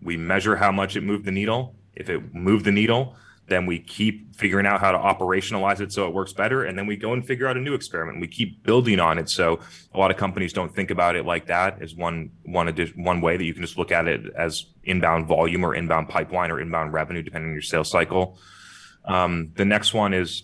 we 0.00 0.16
measure 0.16 0.56
how 0.56 0.70
much 0.70 0.94
it 0.94 1.02
moved 1.02 1.24
the 1.24 1.32
needle. 1.32 1.74
If 1.94 2.10
it 2.10 2.34
moved 2.34 2.64
the 2.66 2.72
needle, 2.72 3.16
then 3.48 3.66
we 3.66 3.78
keep 3.78 4.34
figuring 4.34 4.66
out 4.66 4.80
how 4.80 4.92
to 4.92 4.98
operationalize 4.98 5.80
it 5.80 5.92
so 5.92 6.06
it 6.06 6.12
works 6.12 6.32
better 6.32 6.64
and 6.64 6.76
then 6.76 6.86
we 6.86 6.96
go 6.96 7.12
and 7.12 7.26
figure 7.26 7.46
out 7.46 7.56
a 7.56 7.60
new 7.60 7.74
experiment 7.74 8.20
we 8.20 8.26
keep 8.26 8.62
building 8.64 9.00
on 9.00 9.18
it 9.18 9.28
so 9.28 9.58
a 9.94 9.98
lot 9.98 10.10
of 10.10 10.16
companies 10.16 10.52
don't 10.52 10.74
think 10.74 10.90
about 10.90 11.16
it 11.16 11.24
like 11.24 11.46
that 11.46 11.80
as 11.80 11.94
one 11.94 12.30
one 12.44 12.68
addition, 12.68 13.02
one 13.02 13.20
way 13.20 13.36
that 13.36 13.44
you 13.44 13.54
can 13.54 13.62
just 13.62 13.78
look 13.78 13.92
at 13.92 14.08
it 14.08 14.26
as 14.36 14.66
inbound 14.84 15.26
volume 15.26 15.64
or 15.64 15.74
inbound 15.74 16.08
pipeline 16.08 16.50
or 16.50 16.60
inbound 16.60 16.92
revenue 16.92 17.22
depending 17.22 17.50
on 17.50 17.54
your 17.54 17.62
sales 17.62 17.90
cycle 17.90 18.38
um, 19.04 19.52
the 19.54 19.64
next 19.64 19.94
one 19.94 20.12
is 20.12 20.42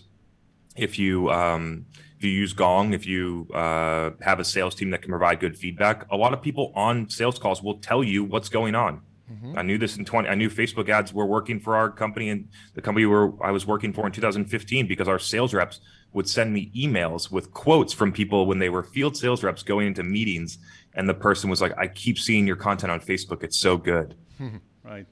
if 0.75 0.97
you 0.97 1.29
um, 1.29 1.85
if 2.23 2.29
you 2.29 2.31
use 2.31 2.53
gong 2.53 2.93
if 2.93 3.05
you 3.05 3.47
uh, 3.53 4.11
have 4.21 4.39
a 4.39 4.45
sales 4.45 4.75
team 4.75 4.89
that 4.89 5.01
can 5.01 5.09
provide 5.09 5.39
good 5.39 5.57
feedback 5.57 6.05
a 6.11 6.17
lot 6.17 6.33
of 6.33 6.41
people 6.41 6.71
on 6.75 7.09
sales 7.09 7.37
calls 7.37 7.61
will 7.61 7.79
tell 7.79 8.03
you 8.03 8.23
what's 8.23 8.49
going 8.49 8.75
on 8.75 9.01
Mm-hmm. 9.31 9.57
I 9.57 9.61
knew 9.61 9.77
this 9.77 9.97
in 9.97 10.05
20. 10.05 10.27
I 10.27 10.35
knew 10.35 10.49
Facebook 10.49 10.89
ads 10.89 11.13
were 11.13 11.25
working 11.25 11.59
for 11.59 11.75
our 11.75 11.89
company 11.89 12.29
and 12.29 12.49
the 12.73 12.81
company 12.81 13.05
where 13.05 13.31
I 13.41 13.51
was 13.51 13.65
working 13.65 13.93
for 13.93 14.05
in 14.05 14.11
2015 14.11 14.87
because 14.87 15.07
our 15.07 15.19
sales 15.19 15.53
reps 15.53 15.79
would 16.11 16.27
send 16.27 16.53
me 16.53 16.71
emails 16.75 17.31
with 17.31 17.51
quotes 17.53 17.93
from 17.93 18.11
people 18.11 18.45
when 18.45 18.59
they 18.59 18.69
were 18.69 18.83
field 18.83 19.15
sales 19.17 19.43
reps 19.43 19.63
going 19.63 19.87
into 19.87 20.03
meetings. 20.03 20.59
And 20.93 21.07
the 21.07 21.13
person 21.13 21.49
was 21.49 21.61
like, 21.61 21.75
I 21.77 21.87
keep 21.87 22.19
seeing 22.19 22.45
your 22.45 22.55
content 22.55 22.91
on 22.91 22.99
Facebook. 22.99 23.43
It's 23.43 23.57
so 23.57 23.77
good. 23.77 24.15
right. 24.83 25.07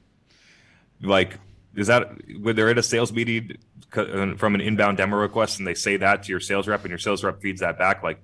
Like, 1.02 1.40
is 1.76 1.88
that 1.88 2.12
when 2.40 2.56
they're 2.56 2.70
in 2.70 2.78
a 2.78 2.84
sales 2.84 3.12
meeting 3.14 3.58
uh, 3.94 4.36
from 4.36 4.56
an 4.56 4.62
inbound 4.62 4.98
demo 4.98 5.18
request 5.18 5.60
and 5.60 5.68
they 5.68 5.74
say 5.74 5.98
that 5.98 6.24
to 6.24 6.30
your 6.30 6.40
sales 6.40 6.68
rep 6.68 6.82
and 6.82 6.90
your 6.90 7.00
sales 7.00 7.24
rep 7.24 7.42
feeds 7.42 7.62
that 7.62 7.78
back? 7.78 8.04
Like, 8.04 8.22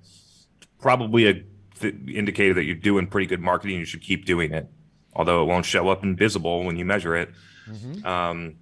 probably 0.80 1.26
a 1.26 1.44
th- 1.80 1.94
indicator 2.08 2.54
that 2.54 2.64
you're 2.64 2.74
doing 2.74 3.06
pretty 3.06 3.26
good 3.26 3.40
marketing. 3.40 3.78
You 3.78 3.84
should 3.84 4.02
keep 4.02 4.24
doing 4.24 4.52
it 4.52 4.68
although 5.18 5.42
it 5.42 5.46
won't 5.46 5.66
show 5.66 5.88
up 5.88 6.04
invisible 6.04 6.64
when 6.64 6.76
you 6.76 6.84
measure 6.84 7.16
it. 7.16 7.30
Mm-hmm. 7.68 8.06
Um, 8.06 8.54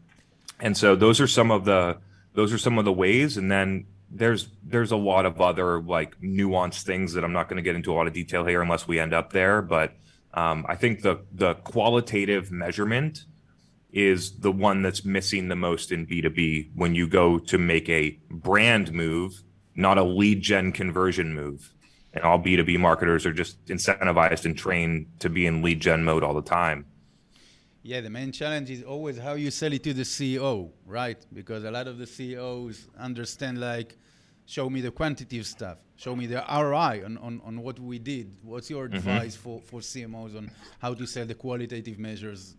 and 0.59 0.77
so 0.77 0.97
those 0.97 1.21
are 1.21 1.27
some 1.27 1.51
of 1.51 1.65
the 1.65 1.99
those 2.33 2.53
are 2.53 2.59
some 2.59 2.79
of 2.79 2.85
the 2.85 2.93
ways. 2.93 3.37
And 3.37 3.51
then 3.51 3.87
there's 4.11 4.49
there's 4.65 4.91
a 4.91 4.97
lot 4.97 5.27
of 5.27 5.41
other 5.41 5.81
like 5.81 6.19
nuanced 6.21 6.83
things 6.83 7.13
that 7.13 7.23
I'm 7.23 7.33
not 7.33 7.49
going 7.49 7.59
to 7.59 7.63
get 7.63 7.77
into 7.77 7.93
a 7.93 7.95
lot 7.95 8.07
of 8.07 8.15
detail 8.15 8.45
here 8.45 8.63
unless 8.63 8.89
we 8.89 8.99
end 8.99 9.13
up 9.13 9.33
there. 9.33 9.61
But 9.61 9.93
um, 10.35 10.65
I 10.69 10.77
think 10.77 11.03
the 11.03 11.21
the 11.31 11.55
qualitative 11.55 12.51
measurement 12.51 13.25
is 13.93 14.41
the 14.41 14.53
one 14.53 14.83
that's 14.83 15.05
missing 15.05 15.49
the 15.49 15.57
most 15.57 15.93
in 15.93 16.07
B2B 16.07 16.71
when 16.75 16.95
you 16.95 17.09
go 17.09 17.39
to 17.39 17.59
make 17.59 17.89
a 17.89 18.19
brand 18.31 18.93
move, 18.93 19.43
not 19.75 19.99
a 19.99 20.03
lead 20.03 20.43
gen 20.43 20.73
conversion 20.73 21.35
move 21.35 21.73
and 22.17 22.25
all 22.25 22.39
B2B 22.39 22.79
marketers 22.79 23.27
are 23.27 23.33
just 23.33 23.63
incentivized 23.67 24.47
and 24.47 24.57
trained 24.57 25.07
to 25.21 25.29
be 25.29 25.45
in 25.45 25.63
lead 25.63 25.81
gen 25.81 26.03
mode 26.03 26.25
all 26.25 26.33
the 26.33 26.41
time. 26.41 26.87
Yeah, 27.83 28.01
the 28.01 28.11
main 28.11 28.33
challenge 28.33 28.71
is 28.71 28.83
always 28.83 29.19
how 29.19 29.35
you 29.35 29.51
sell 29.51 29.73
it 29.73 29.85
to 29.85 29.93
the 29.93 30.03
CEO, 30.03 30.71
right? 30.87 31.25
Because 31.33 31.63
a 31.65 31.71
lot 31.71 31.87
of 31.87 31.99
the 31.99 32.07
CEOs 32.07 32.89
understand 32.99 33.61
like, 33.61 33.97
show 34.47 34.71
me 34.71 34.81
the 34.81 34.91
quantitative 34.91 35.47
stuff, 35.47 35.77
show 35.95 36.17
me 36.17 36.27
the 36.27 36.43
ROI 36.51 37.05
on, 37.05 37.19
on, 37.19 37.41
on 37.45 37.61
what 37.61 37.79
we 37.79 37.99
did. 37.99 38.35
What's 38.43 38.71
your 38.71 38.87
mm-hmm. 38.87 38.97
advice 38.97 39.37
for, 39.37 39.61
for 39.61 39.81
CMOs 39.81 40.37
on 40.37 40.51
how 40.79 40.95
to 40.95 41.07
sell 41.07 41.27
the 41.27 41.35
qualitative 41.35 41.99
measures, 41.99 42.57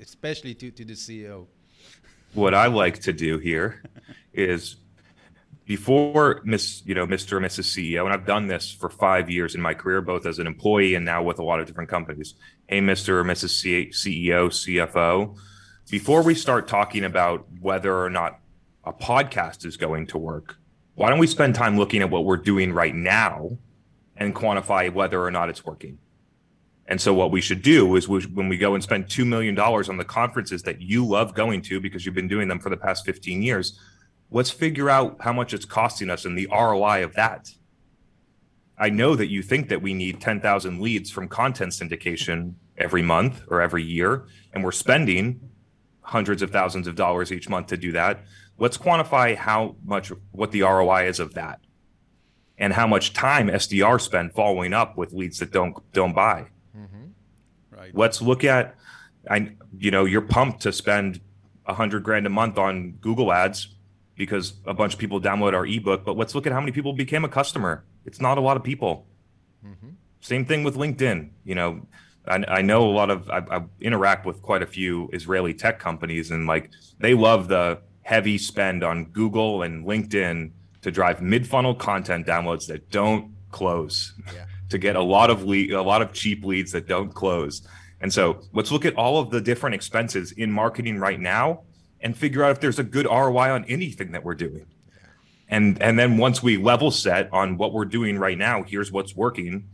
especially 0.00 0.54
to, 0.54 0.70
to 0.70 0.84
the 0.84 0.94
CEO? 0.94 1.46
What 2.34 2.54
I 2.54 2.66
like 2.66 3.00
to 3.00 3.12
do 3.12 3.38
here 3.38 3.82
is 4.32 4.76
before 5.64 6.40
Miss, 6.44 6.82
you 6.86 6.94
know, 6.94 7.06
Mr. 7.06 7.36
and 7.36 7.46
Mrs. 7.46 7.64
CEO, 7.76 8.04
and 8.04 8.12
I've 8.12 8.26
done 8.26 8.46
this 8.46 8.70
for 8.70 8.88
five 8.88 9.28
years 9.28 9.54
in 9.54 9.60
my 9.60 9.74
career, 9.74 10.00
both 10.00 10.24
as 10.24 10.38
an 10.38 10.46
employee 10.46 10.94
and 10.94 11.04
now 11.04 11.22
with 11.22 11.38
a 11.38 11.42
lot 11.42 11.60
of 11.60 11.66
different 11.66 11.90
companies. 11.90 12.34
Hey, 12.66 12.80
Mr. 12.80 13.10
or 13.10 13.24
Mrs. 13.24 13.50
C- 13.50 13.90
CEO, 13.90 14.48
CFO, 14.48 15.36
before 15.90 16.22
we 16.22 16.34
start 16.34 16.68
talking 16.68 17.04
about 17.04 17.46
whether 17.60 18.02
or 18.02 18.08
not 18.08 18.40
a 18.84 18.92
podcast 18.92 19.66
is 19.66 19.76
going 19.76 20.06
to 20.08 20.18
work, 20.18 20.56
why 20.94 21.10
don't 21.10 21.18
we 21.18 21.26
spend 21.26 21.54
time 21.54 21.76
looking 21.78 22.02
at 22.02 22.10
what 22.10 22.24
we're 22.24 22.36
doing 22.36 22.72
right 22.72 22.94
now 22.94 23.58
and 24.16 24.34
quantify 24.34 24.92
whether 24.92 25.22
or 25.22 25.30
not 25.30 25.48
it's 25.50 25.64
working? 25.64 25.98
And 26.88 26.98
so, 26.98 27.12
what 27.12 27.30
we 27.30 27.42
should 27.42 27.60
do 27.60 27.96
is 27.96 28.08
we, 28.08 28.22
when 28.22 28.48
we 28.48 28.56
go 28.56 28.74
and 28.74 28.82
spend 28.82 29.06
$2 29.06 29.26
million 29.26 29.58
on 29.58 29.96
the 29.98 30.04
conferences 30.04 30.62
that 30.62 30.80
you 30.80 31.06
love 31.06 31.34
going 31.34 31.60
to 31.62 31.80
because 31.80 32.04
you've 32.04 32.14
been 32.14 32.28
doing 32.28 32.48
them 32.48 32.58
for 32.58 32.70
the 32.70 32.78
past 32.78 33.04
15 33.04 33.42
years, 33.42 33.78
let's 34.30 34.50
figure 34.50 34.88
out 34.88 35.18
how 35.20 35.32
much 35.32 35.52
it's 35.52 35.66
costing 35.66 36.08
us 36.08 36.24
and 36.24 36.36
the 36.36 36.48
ROI 36.50 37.04
of 37.04 37.14
that. 37.14 37.52
I 38.78 38.88
know 38.88 39.16
that 39.16 39.26
you 39.26 39.42
think 39.42 39.68
that 39.68 39.82
we 39.82 39.92
need 39.92 40.20
10,000 40.20 40.80
leads 40.80 41.10
from 41.10 41.28
content 41.28 41.72
syndication 41.72 42.54
every 42.78 43.02
month 43.02 43.42
or 43.48 43.60
every 43.60 43.82
year, 43.84 44.26
and 44.54 44.64
we're 44.64 44.72
spending 44.72 45.40
hundreds 46.00 46.40
of 46.40 46.50
thousands 46.50 46.86
of 46.86 46.94
dollars 46.94 47.32
each 47.32 47.50
month 47.50 47.66
to 47.66 47.76
do 47.76 47.92
that. 47.92 48.24
Let's 48.56 48.78
quantify 48.78 49.36
how 49.36 49.76
much, 49.84 50.10
what 50.30 50.52
the 50.52 50.62
ROI 50.62 51.08
is 51.08 51.20
of 51.20 51.34
that, 51.34 51.60
and 52.56 52.72
how 52.72 52.86
much 52.86 53.12
time 53.12 53.48
SDR 53.48 54.00
spend 54.00 54.32
following 54.32 54.72
up 54.72 54.96
with 54.96 55.12
leads 55.12 55.38
that 55.40 55.52
don't 55.52 55.76
don't 55.92 56.14
buy. 56.14 56.46
Mm-hmm. 56.78 57.76
Right. 57.76 57.90
Let's 57.94 58.22
look 58.22 58.44
at, 58.44 58.76
I, 59.30 59.52
you 59.76 59.90
know, 59.90 60.04
you're 60.04 60.22
pumped 60.22 60.62
to 60.62 60.72
spend 60.72 61.20
a 61.66 61.74
hundred 61.74 62.02
grand 62.02 62.26
a 62.26 62.30
month 62.30 62.58
on 62.58 62.92
Google 63.00 63.32
Ads 63.32 63.74
because 64.16 64.54
a 64.66 64.74
bunch 64.74 64.94
of 64.94 64.98
people 64.98 65.20
download 65.20 65.54
our 65.54 65.66
ebook. 65.66 66.04
But 66.04 66.16
let's 66.16 66.34
look 66.34 66.46
at 66.46 66.52
how 66.52 66.60
many 66.60 66.72
people 66.72 66.92
became 66.92 67.24
a 67.24 67.28
customer. 67.28 67.84
It's 68.04 68.20
not 68.20 68.38
a 68.38 68.40
lot 68.40 68.56
of 68.56 68.64
people. 68.64 69.06
Mm-hmm. 69.64 69.90
Same 70.20 70.44
thing 70.44 70.64
with 70.64 70.76
LinkedIn. 70.76 71.30
You 71.44 71.54
know, 71.54 71.86
I, 72.26 72.44
I 72.48 72.62
know 72.62 72.88
a 72.88 72.90
lot 72.90 73.10
of 73.10 73.28
I, 73.30 73.38
I, 73.50 73.62
interact 73.80 74.26
with 74.26 74.42
quite 74.42 74.62
a 74.62 74.66
few 74.66 75.08
Israeli 75.12 75.54
tech 75.54 75.78
companies, 75.78 76.30
and 76.30 76.46
like 76.46 76.70
they 76.98 77.14
love 77.14 77.48
the 77.48 77.80
heavy 78.02 78.38
spend 78.38 78.82
on 78.82 79.04
Google 79.06 79.62
and 79.62 79.86
LinkedIn 79.86 80.50
to 80.80 80.90
drive 80.90 81.20
mid-funnel 81.20 81.74
content 81.74 82.26
downloads 82.26 82.66
that 82.68 82.90
don't 82.90 83.34
close. 83.50 84.14
Yeah. 84.34 84.44
To 84.70 84.78
get 84.78 84.96
a 84.96 85.02
lot 85.02 85.30
of 85.30 85.44
lead, 85.44 85.72
a 85.72 85.82
lot 85.82 86.02
of 86.02 86.12
cheap 86.12 86.44
leads 86.44 86.72
that 86.72 86.86
don't 86.86 87.12
close. 87.12 87.62
And 88.00 88.12
so 88.12 88.42
let's 88.52 88.70
look 88.70 88.84
at 88.84 88.94
all 88.94 89.18
of 89.18 89.30
the 89.30 89.40
different 89.40 89.74
expenses 89.74 90.32
in 90.32 90.52
marketing 90.52 90.98
right 90.98 91.18
now 91.18 91.62
and 92.00 92.16
figure 92.16 92.44
out 92.44 92.52
if 92.52 92.60
there's 92.60 92.78
a 92.78 92.84
good 92.84 93.06
ROI 93.06 93.50
on 93.50 93.64
anything 93.64 94.12
that 94.12 94.24
we're 94.24 94.34
doing. 94.34 94.66
And 95.48 95.80
and 95.82 95.98
then 95.98 96.18
once 96.18 96.42
we 96.42 96.58
level 96.58 96.90
set 96.90 97.32
on 97.32 97.56
what 97.56 97.72
we're 97.72 97.86
doing 97.86 98.18
right 98.18 98.36
now, 98.36 98.62
here's 98.62 98.92
what's 98.92 99.16
working, 99.16 99.68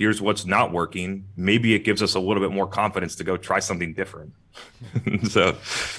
here's 0.00 0.22
what's 0.22 0.46
not 0.46 0.72
working, 0.72 1.26
maybe 1.36 1.74
it 1.74 1.80
gives 1.80 2.02
us 2.02 2.14
a 2.14 2.18
little 2.18 2.42
bit 2.42 2.50
more 2.50 2.66
confidence 2.66 3.14
to 3.16 3.22
go 3.22 3.36
try 3.36 3.58
something 3.60 3.92
different. 3.92 4.32
so 5.28 5.52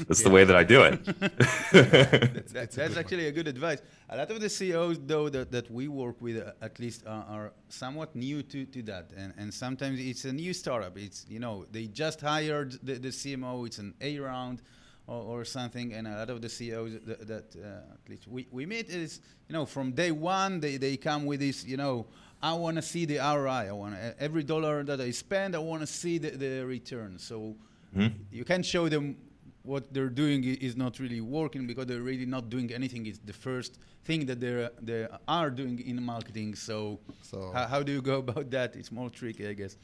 that's 0.08 0.22
yeah. 0.22 0.28
the 0.28 0.32
way 0.32 0.44
that 0.44 0.56
I 0.56 0.64
do 0.64 0.82
it. 0.82 1.06
that's, 2.52 2.76
that's 2.76 2.98
actually 2.98 3.28
a 3.28 3.32
good 3.32 3.48
advice. 3.48 3.80
A 4.10 4.18
lot 4.18 4.32
of 4.32 4.42
the 4.42 4.50
CEOs, 4.50 4.98
though, 5.06 5.30
that, 5.30 5.52
that 5.52 5.70
we 5.70 5.88
work 5.88 6.20
with, 6.20 6.38
uh, 6.42 6.54
at 6.64 6.80
least, 6.80 7.06
uh, 7.06 7.10
are 7.30 7.54
somewhat 7.70 8.16
new 8.16 8.42
to, 8.42 8.66
to 8.66 8.82
that. 8.82 9.12
And, 9.16 9.36
and 9.38 9.54
sometimes 9.54 10.00
it's 10.00 10.26
a 10.26 10.34
new 10.34 10.52
startup. 10.52 10.98
It's, 10.98 11.28
you 11.30 11.38
know, 11.38 11.68
they 11.72 11.86
just 11.86 12.22
hired 12.22 12.72
the, 12.82 12.96
the 12.96 13.10
CMO, 13.10 13.68
it's 13.68 13.78
an 13.78 13.94
A 14.02 14.18
round 14.18 14.64
or, 15.06 15.42
or 15.42 15.46
something. 15.46 15.94
And 15.94 16.08
a 16.08 16.18
lot 16.18 16.32
of 16.32 16.42
the 16.42 16.50
CEOs 16.50 16.94
that, 17.06 17.28
that 17.28 17.56
uh, 17.56 17.94
at 17.94 18.10
least 18.10 18.28
we, 18.28 18.48
we 18.50 18.66
meet 18.66 18.90
is, 18.90 19.22
you 19.48 19.54
know, 19.54 19.68
from 19.68 19.92
day 19.92 20.10
one, 20.10 20.60
they, 20.60 20.78
they 20.78 20.98
come 20.98 21.28
with 21.28 21.40
this, 21.40 21.64
you 21.64 21.78
know, 21.78 22.08
I 22.44 22.54
want 22.54 22.78
to 22.78 22.82
see 22.82 23.06
the 23.06 23.18
ROI. 23.18 23.68
I 23.70 23.72
want 23.72 23.96
every 24.20 24.44
dollar 24.44 24.84
that 24.84 25.00
I 25.00 25.12
spend, 25.12 25.56
I 25.56 25.60
want 25.60 25.82
to 25.82 25.88
see 25.88 26.18
the, 26.18 26.32
the 26.32 26.66
return. 26.66 27.20
So 27.20 27.56
mm-hmm. 27.96 28.08
you 28.32 28.44
can 28.44 28.64
show 28.64 28.90
them 28.90 29.16
what 29.64 29.94
they're 29.94 30.10
doing 30.10 30.44
is 30.44 30.76
not 30.76 31.00
really 31.00 31.22
working 31.22 31.68
because 31.68 31.86
they're 31.86 32.02
really 32.02 32.26
not 32.26 32.50
doing 32.50 32.74
anything. 32.74 33.06
It's 33.06 33.20
the 33.20 33.34
first 33.34 33.78
thing 34.04 34.26
that 34.26 34.40
they 34.40 34.70
they 34.82 35.08
are 35.28 35.50
doing 35.52 35.80
in 35.80 36.04
marketing. 36.04 36.56
So, 36.56 37.00
so 37.22 37.52
how, 37.54 37.68
how 37.68 37.84
do 37.84 37.92
you 37.92 38.02
go 38.02 38.18
about 38.26 38.50
that? 38.52 38.76
It's 38.76 38.92
more 38.92 39.10
tricky, 39.10 39.48
I 39.48 39.54
guess. 39.54 39.78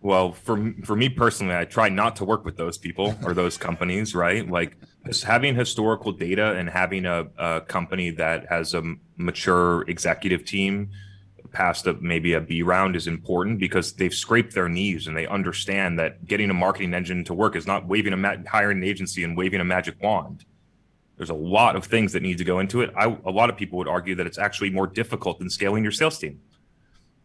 Well, 0.00 0.32
for 0.32 0.74
for 0.84 0.96
me 0.96 1.08
personally, 1.08 1.54
I 1.54 1.64
try 1.64 1.88
not 1.88 2.16
to 2.16 2.24
work 2.24 2.44
with 2.44 2.56
those 2.56 2.76
people 2.76 3.14
or 3.24 3.34
those 3.34 3.56
companies, 3.56 4.16
right? 4.16 4.48
Like 4.48 4.76
just 5.06 5.22
having 5.22 5.54
historical 5.54 6.10
data 6.10 6.54
and 6.54 6.68
having 6.68 7.06
a, 7.06 7.28
a 7.38 7.60
company 7.60 8.10
that 8.10 8.46
has 8.48 8.74
a 8.74 8.82
mature 9.16 9.82
executive 9.88 10.44
team 10.44 10.90
past 11.52 11.86
a, 11.86 11.94
maybe 11.94 12.32
a 12.32 12.40
B 12.40 12.62
round 12.62 12.96
is 12.96 13.06
important 13.06 13.58
because 13.58 13.92
they've 13.92 14.14
scraped 14.14 14.54
their 14.54 14.68
knees 14.68 15.06
and 15.06 15.16
they 15.16 15.26
understand 15.26 15.98
that 15.98 16.24
getting 16.26 16.50
a 16.50 16.54
marketing 16.54 16.94
engine 16.94 17.24
to 17.24 17.34
work 17.34 17.56
is 17.56 17.66
not 17.66 17.86
waving 17.86 18.12
a 18.12 18.16
ma- 18.16 18.36
hiring 18.48 18.78
an 18.78 18.84
agency 18.84 19.24
and 19.24 19.36
waving 19.36 19.60
a 19.60 19.64
magic 19.64 20.02
wand. 20.02 20.44
There's 21.16 21.30
a 21.30 21.34
lot 21.34 21.76
of 21.76 21.84
things 21.84 22.12
that 22.14 22.22
need 22.22 22.38
to 22.38 22.44
go 22.44 22.58
into 22.58 22.80
it. 22.80 22.90
I, 22.96 23.04
a 23.04 23.30
lot 23.30 23.50
of 23.50 23.56
people 23.56 23.78
would 23.78 23.88
argue 23.88 24.14
that 24.16 24.26
it's 24.26 24.38
actually 24.38 24.70
more 24.70 24.86
difficult 24.86 25.38
than 25.38 25.50
scaling 25.50 25.82
your 25.82 25.92
sales 25.92 26.18
team. 26.18 26.40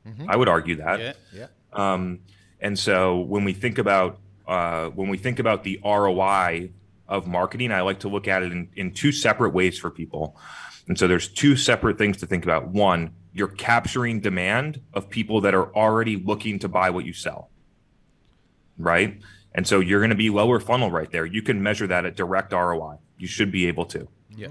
Mm-hmm. 0.06 0.30
I 0.30 0.36
would 0.36 0.48
argue 0.48 0.76
that. 0.76 1.00
Yeah. 1.00 1.14
Yeah. 1.34 1.48
Um, 1.74 2.20
and 2.60 2.78
so 2.78 3.20
when 3.20 3.44
we 3.44 3.54
think 3.54 3.78
about 3.78 4.20
uh, 4.48 4.90
when 4.90 5.10
we 5.10 5.18
think 5.18 5.40
about 5.40 5.64
the 5.64 5.80
ROI 5.84 6.72
of 7.08 7.28
marketing, 7.28 7.72
I 7.72 7.82
like 7.82 8.00
to 8.00 8.08
look 8.08 8.28
at 8.28 8.44
it 8.44 8.52
in, 8.52 8.70
in 8.76 8.92
two 8.94 9.12
separate 9.12 9.54
ways 9.54 9.78
for 9.78 9.90
people. 9.90 10.38
And 10.88 10.98
so 10.98 11.08
there's 11.08 11.28
two 11.28 11.56
separate 11.56 11.98
things 11.98 12.18
to 12.18 12.26
think 12.26 12.46
about. 12.46 12.68
One, 12.70 13.12
you're 13.38 13.48
capturing 13.48 14.20
demand 14.20 14.82
of 14.94 15.10
people 15.10 15.41
that 15.41 15.53
are 15.53 15.75
already 15.75 16.15
looking 16.15 16.60
to 16.60 16.67
buy 16.67 16.89
what 16.89 17.06
you 17.06 17.13
sell. 17.13 17.50
Right. 18.77 19.22
And 19.53 19.67
so 19.67 19.79
you're 19.79 20.00
going 20.00 20.10
to 20.10 20.15
be 20.15 20.29
lower 20.29 20.60
funnel 20.60 20.91
right 20.91 21.12
there. 21.12 21.25
You 21.25 21.41
can 21.41 21.62
measure 21.62 21.88
that 21.88 22.06
at 22.06 22.15
direct 22.15 22.53
ROI. 22.53 22.98
You 23.17 23.27
should 23.27 23.51
be 23.51 23.67
able 23.67 23.86
to. 23.86 24.08
Yeah. 24.36 24.50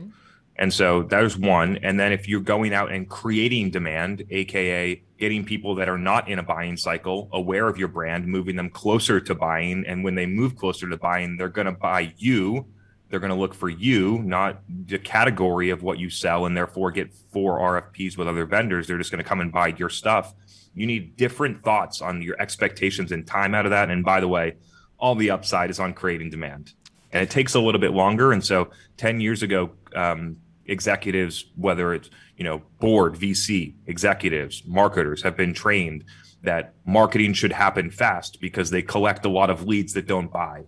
And 0.57 0.73
so 0.73 1.03
there's 1.03 1.37
one. 1.37 1.79
And 1.83 2.01
then 2.01 2.13
if 2.13 2.29
you're 2.29 2.41
going 2.41 2.73
out 2.73 2.91
and 2.91 3.09
creating 3.09 3.71
demand, 3.71 4.25
AKA 4.31 5.03
getting 5.19 5.45
people 5.45 5.75
that 5.77 5.89
are 5.89 5.99
not 5.99 6.29
in 6.29 6.39
a 6.39 6.43
buying 6.43 6.77
cycle 6.77 7.29
aware 7.33 7.69
of 7.69 7.79
your 7.79 7.89
brand, 7.89 8.27
moving 8.27 8.57
them 8.57 8.71
closer 8.71 9.21
to 9.21 9.35
buying. 9.35 9.85
And 9.87 10.03
when 10.03 10.15
they 10.15 10.27
move 10.27 10.57
closer 10.57 10.89
to 10.89 10.97
buying, 10.97 11.37
they're 11.37 11.49
going 11.49 11.67
to 11.67 11.73
buy 11.73 12.15
you 12.17 12.67
they're 13.09 13.21
going 13.21 13.33
to 13.33 13.39
look 13.39 13.55
for 13.55 13.69
you, 13.69 14.19
not 14.23 14.63
the 14.69 14.99
category 14.99 15.71
of 15.71 15.83
what 15.83 15.99
you 15.99 16.11
sell, 16.11 16.47
and 16.47 16.57
therefore 16.57 16.91
get 16.91 17.15
four 17.15 17.59
RFPs 17.61 18.17
with 18.17 18.27
other 18.27 18.45
vendors. 18.47 18.87
They're 18.87 18.99
just 18.99 19.11
going 19.11 19.23
to 19.23 19.29
come 19.29 19.41
and 19.41 19.53
buy 19.53 19.69
your 19.69 19.89
stuff. 19.89 20.35
You 20.75 20.87
need 20.87 21.17
different 21.17 21.63
thoughts 21.63 22.03
on 22.03 22.21
your 22.21 22.41
expectations 22.41 23.13
and 23.13 23.27
time 23.27 23.55
out 23.55 23.65
of 23.65 23.71
that. 23.71 23.91
And 23.91 24.05
by 24.05 24.21
the 24.21 24.29
way, 24.29 24.57
all 24.99 25.15
the 25.15 25.31
upside 25.31 25.71
is 25.71 25.79
on 25.79 25.95
creating 25.95 26.31
demand, 26.31 26.73
and 27.13 27.23
it 27.23 27.31
takes 27.31 27.55
a 27.55 27.61
little 27.61 27.81
bit 27.81 27.93
longer. 27.93 28.33
And 28.33 28.45
so, 28.45 28.71
ten 28.97 29.21
years 29.21 29.43
ago, 29.43 29.71
um, 29.95 30.37
executives, 30.67 31.47
whether 31.55 31.95
it's 31.95 32.11
you 32.37 32.45
know 32.45 32.63
board, 32.81 33.15
VC, 33.15 33.75
executives, 33.87 34.63
marketers, 34.67 35.23
have 35.23 35.37
been 35.37 35.55
trained 35.55 36.05
that 36.43 36.75
marketing 36.87 37.35
should 37.35 37.53
happen 37.53 37.91
fast 37.91 38.41
because 38.41 38.71
they 38.71 38.83
collect 38.83 39.25
a 39.25 39.29
lot 39.29 39.51
of 39.51 39.65
leads 39.65 39.93
that 39.93 40.07
don't 40.07 40.33
buy 40.33 40.65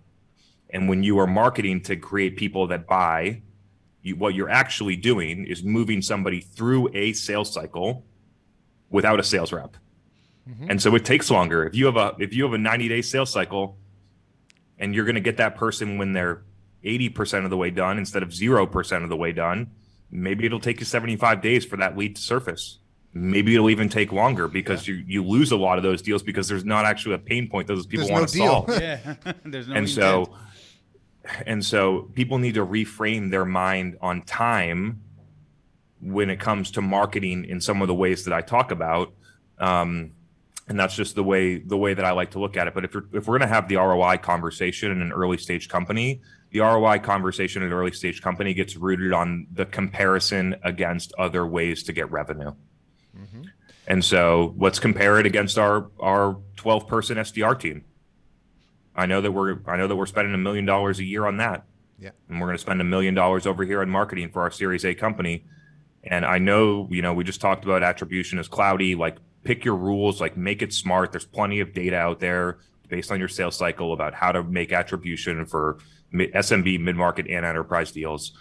and 0.69 0.87
when 0.87 1.03
you 1.03 1.19
are 1.19 1.27
marketing 1.27 1.81
to 1.81 1.95
create 1.95 2.37
people 2.37 2.67
that 2.67 2.87
buy, 2.87 3.41
you, 4.01 4.15
what 4.15 4.35
you're 4.35 4.49
actually 4.49 4.95
doing 4.95 5.45
is 5.45 5.63
moving 5.63 6.01
somebody 6.01 6.41
through 6.41 6.89
a 6.93 7.13
sales 7.13 7.51
cycle 7.51 8.05
without 8.89 9.19
a 9.19 9.23
sales 9.23 9.51
rep. 9.51 9.75
Mm-hmm. 10.49 10.71
And 10.71 10.81
so 10.81 10.95
it 10.95 11.05
takes 11.05 11.29
longer. 11.29 11.65
If 11.65 11.75
you 11.75 11.85
have 11.85 11.97
a 11.97 12.15
if 12.19 12.33
you 12.33 12.43
have 12.43 12.53
a 12.53 12.57
90 12.57 12.87
day 12.87 13.01
sales 13.01 13.31
cycle 13.31 13.77
and 14.77 14.95
you're 14.95 15.05
going 15.05 15.15
to 15.15 15.21
get 15.21 15.37
that 15.37 15.55
person 15.55 15.97
when 15.97 16.13
they're 16.13 16.43
80% 16.83 17.43
of 17.43 17.49
the 17.49 17.57
way 17.57 17.69
done 17.71 17.97
instead 17.97 18.23
of 18.23 18.29
0% 18.29 19.03
of 19.03 19.09
the 19.09 19.17
way 19.17 19.31
done, 19.31 19.69
maybe 20.09 20.45
it'll 20.45 20.61
take 20.61 20.79
you 20.79 20.85
75 20.85 21.41
days 21.41 21.65
for 21.65 21.77
that 21.77 21.97
lead 21.97 22.15
to 22.15 22.21
surface. 22.21 22.79
Maybe 23.13 23.55
it'll 23.55 23.69
even 23.69 23.89
take 23.89 24.11
longer 24.11 24.47
because 24.47 24.87
yeah. 24.87 24.95
you, 24.95 25.03
you 25.07 25.25
lose 25.25 25.51
a 25.51 25.57
lot 25.57 25.77
of 25.77 25.83
those 25.83 26.01
deals 26.01 26.23
because 26.23 26.47
there's 26.47 26.63
not 26.63 26.85
actually 26.85 27.15
a 27.15 27.19
pain 27.19 27.49
point 27.49 27.67
those 27.67 27.85
people 27.85 28.07
want 28.09 28.29
to 28.29 28.37
no 28.37 28.45
solve. 28.45 28.69
yeah, 28.81 29.15
there's 29.45 29.67
no. 29.67 29.75
And 29.75 29.87
intent. 29.87 29.89
so 29.89 30.33
and 31.45 31.63
so 31.63 32.09
people 32.13 32.37
need 32.37 32.55
to 32.55 32.65
reframe 32.65 33.31
their 33.31 33.45
mind 33.45 33.97
on 34.01 34.21
time 34.23 35.01
when 36.01 36.29
it 36.29 36.39
comes 36.39 36.71
to 36.71 36.81
marketing 36.81 37.45
in 37.45 37.59
some 37.59 37.81
of 37.81 37.87
the 37.87 37.93
ways 37.93 38.25
that 38.25 38.33
I 38.33 38.41
talk 38.41 38.71
about. 38.71 39.13
Um, 39.57 40.11
and 40.67 40.79
that's 40.79 40.95
just 40.95 41.15
the 41.15 41.23
way 41.23 41.57
the 41.57 41.77
way 41.77 41.95
that 41.95 42.05
I 42.05 42.11
like 42.11 42.31
to 42.31 42.39
look 42.39 42.55
at 42.55 42.67
it. 42.67 42.75
But 42.75 42.85
if 42.85 42.93
you're 42.93 43.05
if 43.11 43.27
we're 43.27 43.37
going 43.39 43.49
to 43.49 43.53
have 43.53 43.67
the 43.67 43.77
ROI 43.77 44.17
conversation 44.17 44.91
in 44.91 45.01
an 45.01 45.11
early 45.11 45.37
stage 45.37 45.67
company, 45.67 46.21
the 46.51 46.59
ROI 46.59 46.99
conversation 46.99 47.63
in 47.63 47.69
an 47.69 47.73
early 47.73 47.91
stage 47.91 48.21
company 48.21 48.53
gets 48.53 48.75
rooted 48.75 49.11
on 49.11 49.47
the 49.51 49.65
comparison 49.65 50.55
against 50.63 51.11
other 51.17 51.45
ways 51.45 51.83
to 51.83 51.93
get 51.93 52.09
revenue. 52.11 52.51
Mm-hmm. 53.17 53.41
And 53.87 54.05
so 54.05 54.53
let's 54.57 54.77
compare 54.77 55.19
it 55.19 55.25
against 55.25 55.57
our 55.57 55.89
our 55.99 56.37
12 56.57 56.87
person 56.87 57.17
SDR 57.17 57.59
team. 57.59 57.83
I 58.95 59.05
know 59.05 59.21
that 59.21 59.31
we're 59.31 59.59
I 59.65 59.77
know 59.77 59.87
that 59.87 59.95
we're 59.95 60.05
spending 60.05 60.33
a 60.33 60.37
million 60.37 60.65
dollars 60.65 60.99
a 60.99 61.03
year 61.03 61.25
on 61.25 61.37
that. 61.37 61.65
Yeah. 61.99 62.11
And 62.29 62.39
we're 62.39 62.47
going 62.47 62.57
to 62.57 62.61
spend 62.61 62.81
a 62.81 62.85
million 62.85 63.13
dollars 63.13 63.45
over 63.45 63.63
here 63.63 63.81
on 63.81 63.89
marketing 63.89 64.29
for 64.31 64.41
our 64.41 64.51
Series 64.51 64.85
A 64.85 64.95
company. 64.95 65.45
And 66.03 66.25
I 66.25 66.37
know, 66.37 66.87
you 66.89 67.01
know, 67.01 67.13
we 67.13 67.23
just 67.23 67.41
talked 67.41 67.65
about 67.65 67.83
attribution 67.83 68.39
is 68.39 68.47
cloudy. 68.47 68.95
Like, 68.95 69.17
pick 69.43 69.65
your 69.65 69.75
rules, 69.75 70.21
like, 70.21 70.37
make 70.37 70.61
it 70.61 70.73
smart. 70.73 71.11
There's 71.11 71.25
plenty 71.25 71.59
of 71.59 71.73
data 71.73 71.97
out 71.97 72.19
there 72.19 72.59
based 72.87 73.11
on 73.11 73.19
your 73.19 73.27
sales 73.27 73.57
cycle 73.57 73.93
about 73.93 74.13
how 74.13 74.31
to 74.31 74.43
make 74.43 74.71
attribution 74.71 75.45
for 75.45 75.77
SMB, 76.13 76.79
mid 76.79 76.95
market, 76.95 77.27
and 77.29 77.45
enterprise 77.45 77.91
deals. 77.91 78.33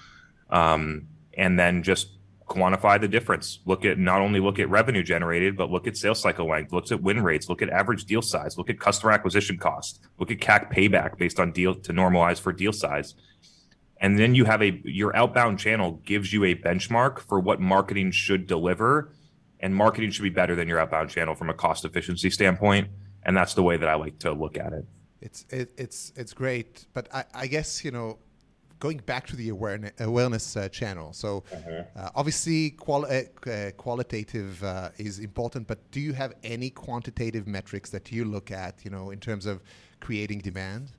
Um, 0.50 1.08
and 1.34 1.58
then 1.58 1.82
just 1.82 2.08
quantify 2.48 3.00
the 3.00 3.08
difference. 3.08 3.60
Look 3.66 3.84
at 3.84 3.98
not 3.98 4.20
only 4.20 4.40
look 4.40 4.58
at 4.58 4.68
revenue 4.68 5.02
generated, 5.02 5.56
but 5.56 5.70
look 5.70 5.86
at 5.86 5.96
sales 5.96 6.20
cycle 6.20 6.48
length, 6.48 6.72
looks 6.72 6.90
at 6.90 7.02
win 7.02 7.22
rates, 7.22 7.48
look 7.48 7.62
at 7.62 7.70
average 7.70 8.04
deal 8.04 8.22
size, 8.22 8.58
look 8.58 8.70
at 8.70 8.80
customer 8.80 9.12
acquisition 9.12 9.58
cost, 9.58 10.00
look 10.18 10.30
at 10.30 10.38
CAC 10.38 10.72
payback 10.72 11.18
based 11.18 11.38
on 11.38 11.52
deal 11.52 11.74
to 11.74 11.92
normalize 11.92 12.40
for 12.40 12.52
deal 12.52 12.72
size. 12.72 13.14
And 14.00 14.18
then 14.18 14.34
you 14.34 14.44
have 14.44 14.62
a 14.62 14.80
your 14.84 15.14
outbound 15.16 15.58
channel 15.58 16.00
gives 16.04 16.32
you 16.32 16.44
a 16.44 16.54
benchmark 16.54 17.18
for 17.18 17.38
what 17.40 17.60
marketing 17.60 18.12
should 18.12 18.46
deliver. 18.46 19.12
And 19.60 19.74
marketing 19.74 20.12
should 20.12 20.22
be 20.22 20.30
better 20.30 20.54
than 20.54 20.68
your 20.68 20.78
outbound 20.78 21.10
channel 21.10 21.34
from 21.34 21.50
a 21.50 21.54
cost 21.54 21.84
efficiency 21.84 22.30
standpoint. 22.30 22.88
And 23.24 23.36
that's 23.36 23.54
the 23.54 23.62
way 23.62 23.76
that 23.76 23.88
I 23.88 23.96
like 23.96 24.20
to 24.20 24.32
look 24.32 24.56
at 24.56 24.72
it. 24.72 24.86
It's 25.20 25.44
it, 25.50 25.72
it's 25.76 26.12
it's 26.16 26.32
great, 26.32 26.86
but 26.92 27.12
I, 27.12 27.24
I 27.34 27.46
guess 27.48 27.84
you 27.84 27.90
know 27.90 28.18
going 28.78 28.98
back 28.98 29.26
to 29.26 29.36
the 29.36 29.48
awareness, 29.48 29.92
awareness 30.00 30.56
uh, 30.56 30.68
channel. 30.68 31.12
So 31.12 31.44
uh-huh. 31.52 31.82
uh, 31.96 32.10
obviously, 32.14 32.70
quali- 32.70 33.26
uh, 33.46 33.50
uh, 33.50 33.70
qualitative 33.72 34.62
uh, 34.62 34.90
is 34.98 35.18
important, 35.18 35.66
but 35.66 35.90
do 35.90 36.00
you 36.00 36.12
have 36.12 36.34
any 36.42 36.70
quantitative 36.70 37.46
metrics 37.46 37.90
that 37.90 38.12
you 38.12 38.24
look 38.24 38.50
at? 38.50 38.84
You 38.84 38.90
know, 38.90 39.10
in 39.10 39.20
terms 39.20 39.46
of 39.46 39.62
creating 40.00 40.40
demand. 40.40 40.92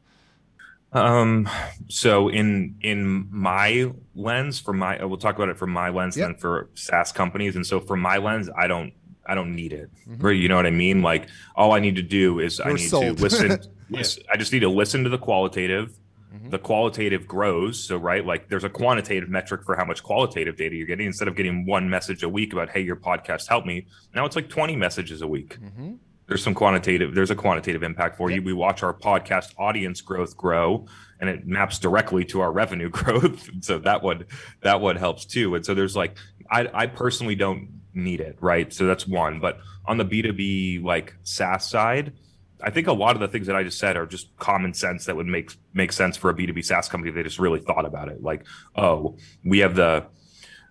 Um. 0.92 1.48
So 1.88 2.30
in 2.30 2.76
in 2.82 3.28
my 3.30 3.92
lens, 4.16 4.60
for 4.60 4.74
my 4.74 5.04
we'll 5.06 5.18
talk 5.18 5.36
about 5.36 5.50
it 5.50 5.58
from 5.58 5.70
my 5.70 5.90
lens, 5.90 6.18
yep. 6.18 6.30
and 6.30 6.40
for 6.40 6.70
SaaS 6.74 7.12
companies. 7.12 7.56
And 7.56 7.66
so 7.66 7.80
from 7.80 8.00
my 8.00 8.18
lens, 8.18 8.50
I 8.58 8.66
don't 8.66 8.92
I 9.28 9.36
don't 9.36 9.56
need 9.56 9.72
it. 9.72 9.92
Mm-hmm. 10.10 10.28
You 10.30 10.50
know 10.50 10.56
what 10.56 10.66
I 10.66 10.72
mean? 10.72 11.04
Like 11.04 11.28
all 11.56 11.74
I 11.74 11.80
need 11.80 11.96
to 11.98 12.02
do 12.02 12.40
is 12.40 12.58
You're 12.58 12.70
I 12.70 12.74
need 12.74 12.90
sold. 12.90 13.18
to 13.18 13.24
listen. 13.24 13.60
yeah. 13.90 14.04
I 14.32 14.38
just 14.38 14.52
need 14.52 14.62
to 14.62 14.70
listen 14.70 15.04
to 15.04 15.10
the 15.12 15.20
qualitative 15.20 15.96
Mm-hmm. 16.34 16.50
The 16.50 16.60
qualitative 16.60 17.28
grows. 17.28 17.84
So, 17.84 17.98
right, 17.98 18.26
like 18.26 18.50
there's 18.50 18.64
a 18.64 18.70
quantitative 18.70 19.30
metric 19.30 19.64
for 19.66 19.76
how 19.76 19.86
much 19.86 20.04
qualitative 20.04 20.58
data 20.58 20.76
you're 20.76 20.86
getting. 20.86 21.08
Instead 21.08 21.28
of 21.28 21.36
getting 21.36 21.66
one 21.66 21.90
message 21.90 22.22
a 22.24 22.30
week 22.30 22.54
about, 22.54 22.70
hey, 22.70 22.82
your 22.82 22.96
podcast 22.96 23.48
helped 23.48 23.66
me, 23.66 23.88
now 24.14 24.26
it's 24.26 24.36
like 24.36 24.50
20 24.50 24.76
messages 24.76 25.22
a 25.22 25.28
week. 25.28 25.60
Mm-hmm. 25.60 25.94
There's 26.28 26.44
some 26.44 26.54
quantitative, 26.54 27.16
there's 27.16 27.32
a 27.32 27.36
quantitative 27.36 27.82
impact 27.82 28.16
for 28.16 28.30
you. 28.30 28.44
We 28.44 28.54
watch 28.54 28.84
our 28.84 28.94
podcast 28.94 29.54
audience 29.58 30.02
growth 30.02 30.38
grow 30.38 30.86
and 31.20 31.28
it 31.28 31.48
maps 31.48 31.80
directly 31.80 32.24
to 32.26 32.42
our 32.42 32.52
revenue 32.52 32.90
growth. 32.92 33.50
so 33.62 33.80
that 33.80 34.04
one, 34.04 34.26
that 34.62 34.80
one 34.80 34.96
helps 34.96 35.26
too. 35.26 35.56
And 35.56 35.66
so 35.66 35.74
there's 35.74 35.96
like, 35.96 36.16
I, 36.52 36.68
I 36.72 36.86
personally 36.86 37.34
don't 37.34 37.70
need 37.96 38.20
it, 38.22 38.38
right? 38.40 38.72
So 38.72 38.86
that's 38.86 39.08
one. 39.08 39.40
But 39.40 39.60
on 39.86 39.98
the 39.98 40.06
B2B 40.06 40.84
like 40.84 41.16
SaaS 41.24 41.68
side, 41.68 42.14
I 42.62 42.70
think 42.70 42.88
a 42.88 42.94
lot 42.94 43.16
of 43.16 43.22
the 43.22 43.28
things 43.28 43.48
that 43.48 43.56
I 43.56 43.64
just 43.64 43.80
said 43.80 43.96
are 43.96 44.06
just 44.06 44.36
common 44.38 44.74
sense 44.74 45.06
that 45.06 45.16
would 45.16 45.28
make 45.28 45.52
make 45.74 45.92
sense 45.92 46.18
for 46.18 46.30
a 46.30 46.34
B2B 46.34 46.66
SaaS 46.66 46.90
company 46.90 47.10
if 47.10 47.16
they 47.16 47.24
just 47.24 47.40
really 47.40 47.60
thought 47.60 47.86
about 47.86 48.10
it. 48.10 48.22
Like, 48.22 48.46
oh, 48.76 49.18
we 49.46 49.60
have 49.60 49.76
the 49.76 50.06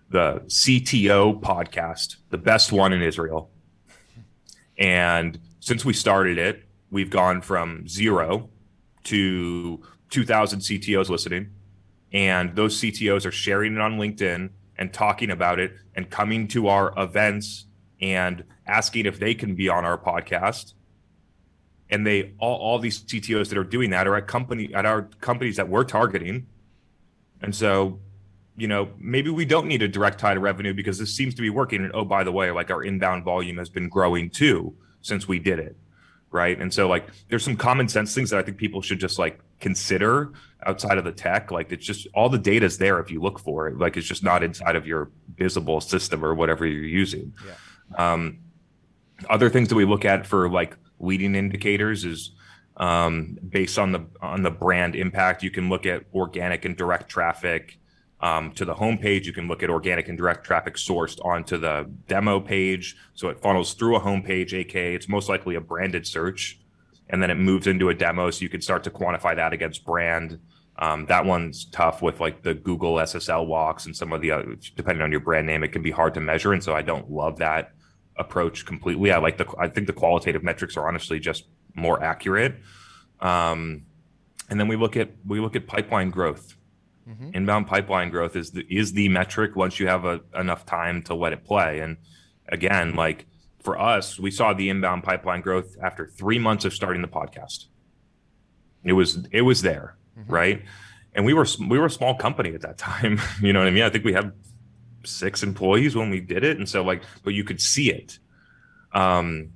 the 0.09 0.41
CTO 0.47 1.39
podcast, 1.41 2.17
the 2.29 2.37
best 2.37 2.71
one 2.71 2.93
in 2.93 3.01
Israel. 3.01 3.51
And 4.77 5.39
since 5.59 5.83
we 5.85 5.93
started 5.93 6.37
it, 6.37 6.63
we've 6.89 7.09
gone 7.09 7.41
from 7.41 7.87
zero 7.87 8.49
to 9.05 9.81
2,000 10.09 10.59
CTOs 10.59 11.09
listening. 11.09 11.51
And 12.11 12.55
those 12.55 12.79
CTOs 12.81 13.25
are 13.25 13.31
sharing 13.31 13.75
it 13.75 13.81
on 13.81 13.99
LinkedIn 13.99 14.49
and 14.77 14.93
talking 14.93 15.29
about 15.29 15.59
it 15.59 15.73
and 15.95 16.09
coming 16.09 16.47
to 16.49 16.67
our 16.67 16.93
events 16.97 17.65
and 18.01 18.43
asking 18.65 19.05
if 19.05 19.19
they 19.19 19.35
can 19.35 19.53
be 19.53 19.69
on 19.69 19.85
our 19.85 19.97
podcast 19.97 20.73
and 21.89 22.05
they 22.05 22.33
all, 22.39 22.57
all 22.57 22.79
these 22.79 23.01
CTOs 23.01 23.49
that 23.49 23.57
are 23.57 23.63
doing 23.63 23.89
that 23.91 24.07
are 24.07 24.15
at 24.15 24.27
company 24.27 24.73
at 24.73 24.85
our 24.85 25.03
companies 25.21 25.55
that 25.57 25.67
we're 25.67 25.83
targeting. 25.83 26.47
And 27.41 27.55
so, 27.55 27.99
you 28.57 28.67
know, 28.67 28.89
maybe 28.99 29.29
we 29.29 29.45
don't 29.45 29.67
need 29.67 29.81
a 29.81 29.87
direct 29.87 30.19
tie 30.19 30.33
to 30.33 30.39
revenue 30.39 30.73
because 30.73 30.99
this 30.99 31.13
seems 31.13 31.33
to 31.35 31.41
be 31.41 31.49
working. 31.49 31.83
And 31.83 31.91
oh, 31.93 32.05
by 32.05 32.23
the 32.23 32.31
way, 32.31 32.51
like 32.51 32.69
our 32.69 32.83
inbound 32.83 33.23
volume 33.23 33.57
has 33.57 33.69
been 33.69 33.89
growing 33.89 34.29
too 34.29 34.75
since 35.01 35.27
we 35.27 35.39
did 35.39 35.59
it. 35.59 35.75
Right. 36.31 36.59
And 36.59 36.71
so 36.71 36.87
like 36.87 37.07
there's 37.29 37.43
some 37.43 37.57
common 37.57 37.87
sense 37.87 38.13
things 38.13 38.29
that 38.29 38.37
I 38.37 38.43
think 38.43 38.57
people 38.57 38.83
should 38.83 38.99
just 38.99 39.17
like 39.17 39.39
consider 39.59 40.31
outside 40.63 40.99
of 40.99 41.03
the 41.03 41.11
tech. 41.11 41.49
Like 41.49 41.71
it's 41.71 41.85
just 41.85 42.07
all 42.13 42.29
the 42.29 42.37
data 42.37 42.67
is 42.67 42.77
there 42.77 42.99
if 42.99 43.09
you 43.09 43.19
look 43.19 43.39
for 43.39 43.67
it. 43.67 43.79
Like 43.79 43.97
it's 43.97 44.07
just 44.07 44.23
not 44.23 44.43
inside 44.43 44.75
of 44.75 44.85
your 44.85 45.09
visible 45.35 45.81
system 45.81 46.23
or 46.23 46.35
whatever 46.35 46.67
you're 46.67 46.83
using. 46.83 47.33
Yeah. 47.43 48.13
Um, 48.13 48.37
other 49.29 49.49
things 49.49 49.69
that 49.69 49.75
we 49.75 49.85
look 49.85 50.05
at 50.05 50.25
for 50.25 50.49
like 50.49 50.75
leading 50.99 51.35
indicators 51.35 52.05
is 52.05 52.31
um, 52.77 53.37
based 53.47 53.77
on 53.77 53.91
the 53.91 54.05
on 54.21 54.43
the 54.43 54.51
brand 54.51 54.95
impact. 54.95 55.43
You 55.43 55.51
can 55.51 55.69
look 55.69 55.85
at 55.85 56.03
organic 56.13 56.65
and 56.65 56.75
direct 56.75 57.09
traffic 57.09 57.77
um, 58.21 58.51
to 58.53 58.65
the 58.65 58.75
homepage. 58.75 59.25
You 59.25 59.33
can 59.33 59.47
look 59.47 59.63
at 59.63 59.69
organic 59.69 60.07
and 60.07 60.17
direct 60.17 60.45
traffic 60.45 60.75
sourced 60.75 61.23
onto 61.23 61.57
the 61.57 61.89
demo 62.07 62.39
page. 62.39 62.95
So 63.13 63.29
it 63.29 63.41
funnels 63.41 63.73
through 63.73 63.97
a 63.97 63.99
homepage, 63.99 64.53
aka 64.53 64.95
it's 64.95 65.09
most 65.09 65.29
likely 65.29 65.55
a 65.55 65.61
branded 65.61 66.07
search, 66.07 66.59
and 67.09 67.21
then 67.21 67.29
it 67.29 67.35
moves 67.35 67.67
into 67.67 67.89
a 67.89 67.93
demo. 67.93 68.31
So 68.31 68.41
you 68.41 68.49
can 68.49 68.61
start 68.61 68.83
to 68.85 68.91
quantify 68.91 69.35
that 69.35 69.53
against 69.53 69.85
brand. 69.85 70.39
Um, 70.77 71.05
that 71.07 71.25
one's 71.25 71.65
tough 71.65 72.01
with 72.01 72.21
like 72.21 72.41
the 72.41 72.53
Google 72.53 72.95
SSL 72.95 73.45
walks 73.45 73.85
and 73.85 73.93
some 73.93 74.13
of 74.13 74.21
the 74.21 74.31
other, 74.31 74.55
depending 74.77 75.01
on 75.01 75.11
your 75.11 75.19
brand 75.19 75.45
name, 75.45 75.61
it 75.61 75.73
can 75.73 75.81
be 75.81 75.91
hard 75.91 76.13
to 76.13 76.21
measure. 76.21 76.53
And 76.53 76.63
so 76.63 76.73
I 76.73 76.81
don't 76.81 77.11
love 77.11 77.39
that 77.39 77.73
approach 78.19 78.65
completely. 78.65 79.11
I 79.11 79.17
like 79.17 79.37
the 79.37 79.47
I 79.57 79.67
think 79.67 79.87
the 79.87 79.93
qualitative 79.93 80.43
metrics 80.43 80.77
are 80.77 80.87
honestly 80.87 81.19
just 81.19 81.45
more 81.73 82.03
accurate. 82.03 82.55
Um, 83.21 83.85
and 84.49 84.59
then 84.59 84.67
we 84.67 84.75
look 84.75 84.97
at 84.97 85.11
we 85.25 85.39
look 85.39 85.55
at 85.55 85.65
pipeline 85.67 86.09
growth. 86.09 86.55
Mm-hmm. 87.07 87.31
Inbound 87.33 87.67
pipeline 87.67 88.09
growth 88.09 88.35
is 88.35 88.51
the 88.51 88.65
is 88.69 88.93
the 88.93 89.09
metric 89.09 89.55
once 89.55 89.79
you 89.79 89.87
have 89.87 90.05
a, 90.05 90.21
enough 90.35 90.65
time 90.65 91.01
to 91.03 91.15
let 91.15 91.33
it 91.33 91.43
play. 91.43 91.79
And 91.79 91.97
again, 92.49 92.95
like 92.95 93.25
for 93.63 93.79
us, 93.79 94.19
we 94.19 94.31
saw 94.31 94.53
the 94.53 94.69
inbound 94.69 95.03
pipeline 95.03 95.41
growth 95.41 95.75
after 95.81 96.07
three 96.07 96.39
months 96.39 96.65
of 96.65 96.73
starting 96.73 97.01
the 97.01 97.07
podcast. 97.07 97.65
It 98.83 98.93
was 98.93 99.25
it 99.31 99.41
was 99.41 99.61
there, 99.61 99.97
mm-hmm. 100.17 100.31
right? 100.31 100.61
And 101.13 101.25
we 101.25 101.33
were 101.33 101.47
we 101.67 101.79
were 101.79 101.87
a 101.87 101.91
small 101.91 102.15
company 102.15 102.53
at 102.53 102.61
that 102.61 102.77
time. 102.77 103.19
you 103.41 103.53
know 103.53 103.59
what 103.59 103.67
I 103.67 103.71
mean? 103.71 103.83
I 103.83 103.89
think 103.89 104.05
we 104.05 104.13
had 104.13 104.33
six 105.03 105.43
employees 105.43 105.95
when 105.95 106.09
we 106.09 106.19
did 106.19 106.43
it, 106.43 106.57
and 106.57 106.67
so 106.67 106.83
like, 106.83 107.03
but 107.23 107.33
you 107.33 107.43
could 107.43 107.61
see 107.61 107.91
it. 107.91 108.19
Um, 108.93 109.51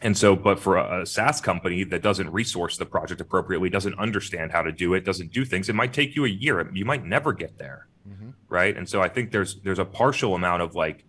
and 0.00 0.16
so, 0.16 0.36
but 0.36 0.58
for 0.58 0.76
a, 0.76 1.02
a 1.02 1.06
SaaS 1.06 1.40
company 1.40 1.84
that 1.84 2.02
doesn't 2.02 2.30
resource 2.30 2.76
the 2.76 2.86
project 2.86 3.20
appropriately, 3.20 3.70
doesn't 3.70 3.98
understand 3.98 4.52
how 4.52 4.62
to 4.62 4.72
do 4.72 4.94
it, 4.94 5.04
doesn't 5.04 5.32
do 5.32 5.44
things, 5.44 5.68
it 5.68 5.74
might 5.74 5.92
take 5.92 6.14
you 6.14 6.24
a 6.24 6.28
year. 6.28 6.70
You 6.72 6.84
might 6.84 7.04
never 7.04 7.32
get 7.32 7.58
there, 7.58 7.86
mm-hmm. 8.08 8.30
right? 8.48 8.76
And 8.76 8.88
so, 8.88 9.00
I 9.00 9.08
think 9.08 9.30
there's 9.30 9.60
there's 9.60 9.78
a 9.78 9.84
partial 9.84 10.34
amount 10.34 10.62
of 10.62 10.74
like, 10.74 11.04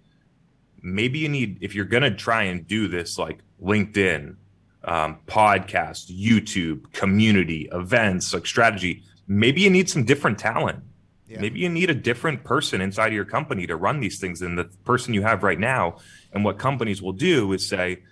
maybe 0.82 1.20
you 1.20 1.30
need 1.30 1.58
if 1.62 1.76
you're 1.76 1.86
gonna 1.86 2.16
try 2.16 2.44
and 2.44 2.68
do 2.68 2.88
this 2.88 3.18
like 3.18 3.40
LinkedIn, 3.62 4.36
um, 4.84 5.18
podcast, 5.28 6.12
YouTube, 6.12 6.92
community, 6.94 7.68
events, 7.72 8.34
like 8.34 8.46
strategy. 8.46 9.04
Maybe 9.28 9.62
you 9.62 9.72
need 9.72 9.90
some 9.90 10.04
different 10.04 10.38
talent 10.38 10.84
yeah. 11.28 11.42
Maybe 11.42 11.60
you 11.60 11.70
need 11.70 11.90
a 11.90 11.96
different 11.96 12.44
person 12.44 12.82
inside 12.82 13.08
of 13.08 13.14
your 13.14 13.26
company 13.26 13.66
to 13.68 13.76
run 13.76 14.00
these 14.00 14.20
things 14.20 14.40
than 14.42 14.56
the 14.56 14.66
person 14.84 15.14
you 15.14 15.24
have 15.24 15.44
right 15.44 15.60
now. 15.60 15.98
And 16.32 16.46
what 16.46 16.60
companies 16.60 17.02
will 17.02 17.14
do 17.14 17.52
is 17.54 17.68
say, 17.68 18.04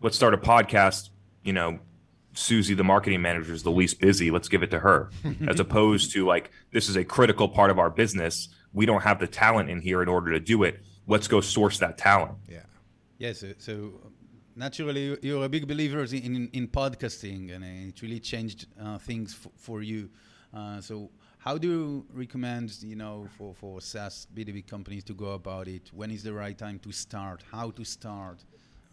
let's 0.00 0.16
start 0.16 0.34
a 0.34 0.38
podcast, 0.38 1.10
you 1.42 1.52
know, 1.52 1.80
Susie, 2.32 2.74
the 2.74 2.84
marketing 2.84 3.22
manager, 3.22 3.52
is 3.52 3.64
the 3.64 3.72
least 3.72 4.00
busy. 4.00 4.30
Let's 4.30 4.48
give 4.48 4.62
it 4.62 4.70
to 4.70 4.78
her, 4.78 5.10
as 5.48 5.58
opposed 5.58 6.12
to 6.12 6.24
like, 6.24 6.50
this 6.72 6.88
is 6.88 6.96
a 6.96 7.04
critical 7.04 7.48
part 7.48 7.70
of 7.70 7.78
our 7.78 7.90
business. 7.90 8.48
We 8.72 8.86
don't 8.86 9.02
have 9.02 9.18
the 9.18 9.26
talent 9.26 9.68
in 9.68 9.80
here 9.80 10.00
in 10.00 10.08
order 10.08 10.30
to 10.30 10.40
do 10.40 10.62
it. 10.62 10.80
Let's 11.08 11.26
go 11.26 11.40
source 11.40 11.78
that 11.80 11.98
talent. 11.98 12.36
Yeah. 12.48 12.60
Yes. 13.18 13.42
Yeah, 13.42 13.50
so, 13.50 13.54
so, 13.58 14.12
naturally, 14.54 15.18
you're 15.22 15.44
a 15.44 15.48
big 15.48 15.66
believer 15.66 16.04
in, 16.04 16.36
in, 16.36 16.50
in 16.52 16.68
podcasting, 16.68 17.52
and 17.54 17.64
it 17.64 18.00
really 18.00 18.20
changed 18.20 18.66
uh, 18.80 18.98
things 18.98 19.36
f- 19.44 19.50
for 19.56 19.82
you. 19.82 20.08
Uh, 20.54 20.80
so, 20.80 21.10
how 21.40 21.56
do 21.56 21.68
you 21.68 22.06
recommend, 22.12 22.82
you 22.82 22.96
know, 22.96 23.26
for, 23.38 23.54
for 23.54 23.80
SaaS 23.80 24.26
B2B 24.34 24.66
companies 24.66 25.02
to 25.04 25.14
go 25.14 25.32
about 25.32 25.68
it? 25.68 25.90
When 25.92 26.10
is 26.10 26.22
the 26.22 26.34
right 26.34 26.56
time 26.56 26.78
to 26.80 26.92
start? 26.92 27.42
How 27.50 27.70
to 27.70 27.84
start? 27.84 28.44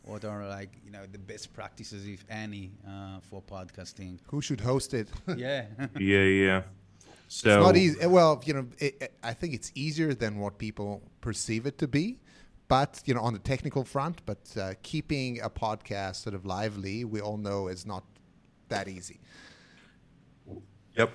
What 0.04 0.24
are 0.24 0.48
like, 0.48 0.72
you 0.86 0.92
know, 0.92 1.06
the 1.12 1.20
best 1.20 1.54
practices, 1.54 2.08
if 2.08 2.24
any, 2.30 2.72
uh, 2.88 3.20
for 3.20 3.42
podcasting? 3.42 4.20
Who 4.28 4.42
should 4.42 4.62
host 4.62 4.94
it? 4.94 5.10
yeah. 5.36 5.66
yeah, 6.00 6.24
yeah. 6.24 6.62
So 7.28 7.50
it's 7.50 7.66
not 7.66 7.76
easy. 7.76 8.06
Well, 8.06 8.42
you 8.46 8.54
know, 8.54 8.68
it, 8.80 8.96
it, 9.02 9.14
I 9.22 9.34
think 9.34 9.54
it's 9.54 9.74
easier 9.76 10.14
than 10.14 10.40
what 10.40 10.58
people 10.58 11.02
perceive 11.20 11.66
it 11.66 11.78
to 11.80 11.88
be. 11.88 12.18
But 12.70 13.02
you 13.04 13.14
know, 13.14 13.22
on 13.22 13.34
the 13.34 13.40
technical 13.40 13.84
front, 13.84 14.22
but 14.26 14.40
uh, 14.58 14.74
keeping 14.84 15.42
a 15.42 15.50
podcast 15.50 16.18
sort 16.18 16.34
of 16.34 16.46
lively, 16.46 17.04
we 17.04 17.20
all 17.20 17.38
know 17.38 17.68
is 17.68 17.86
not 17.86 18.06
that 18.70 18.88
easy. 18.88 19.20
Yep. 20.96 21.12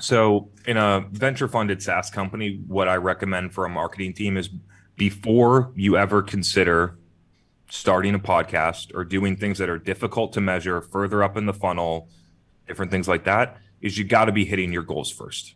So, 0.00 0.50
in 0.66 0.76
a 0.76 1.04
venture 1.10 1.48
funded 1.48 1.82
SaaS 1.82 2.10
company, 2.10 2.60
what 2.66 2.88
I 2.88 2.96
recommend 2.96 3.52
for 3.52 3.64
a 3.64 3.68
marketing 3.68 4.14
team 4.14 4.36
is 4.36 4.48
before 4.96 5.72
you 5.74 5.96
ever 5.96 6.22
consider 6.22 6.98
starting 7.70 8.14
a 8.14 8.18
podcast 8.18 8.94
or 8.94 9.04
doing 9.04 9.36
things 9.36 9.58
that 9.58 9.68
are 9.68 9.78
difficult 9.78 10.32
to 10.32 10.40
measure 10.40 10.80
further 10.80 11.22
up 11.22 11.36
in 11.36 11.46
the 11.46 11.52
funnel, 11.52 12.08
different 12.66 12.90
things 12.90 13.08
like 13.08 13.24
that, 13.24 13.58
is 13.80 13.98
you 13.98 14.04
got 14.04 14.26
to 14.26 14.32
be 14.32 14.44
hitting 14.44 14.72
your 14.72 14.82
goals 14.82 15.10
first. 15.10 15.54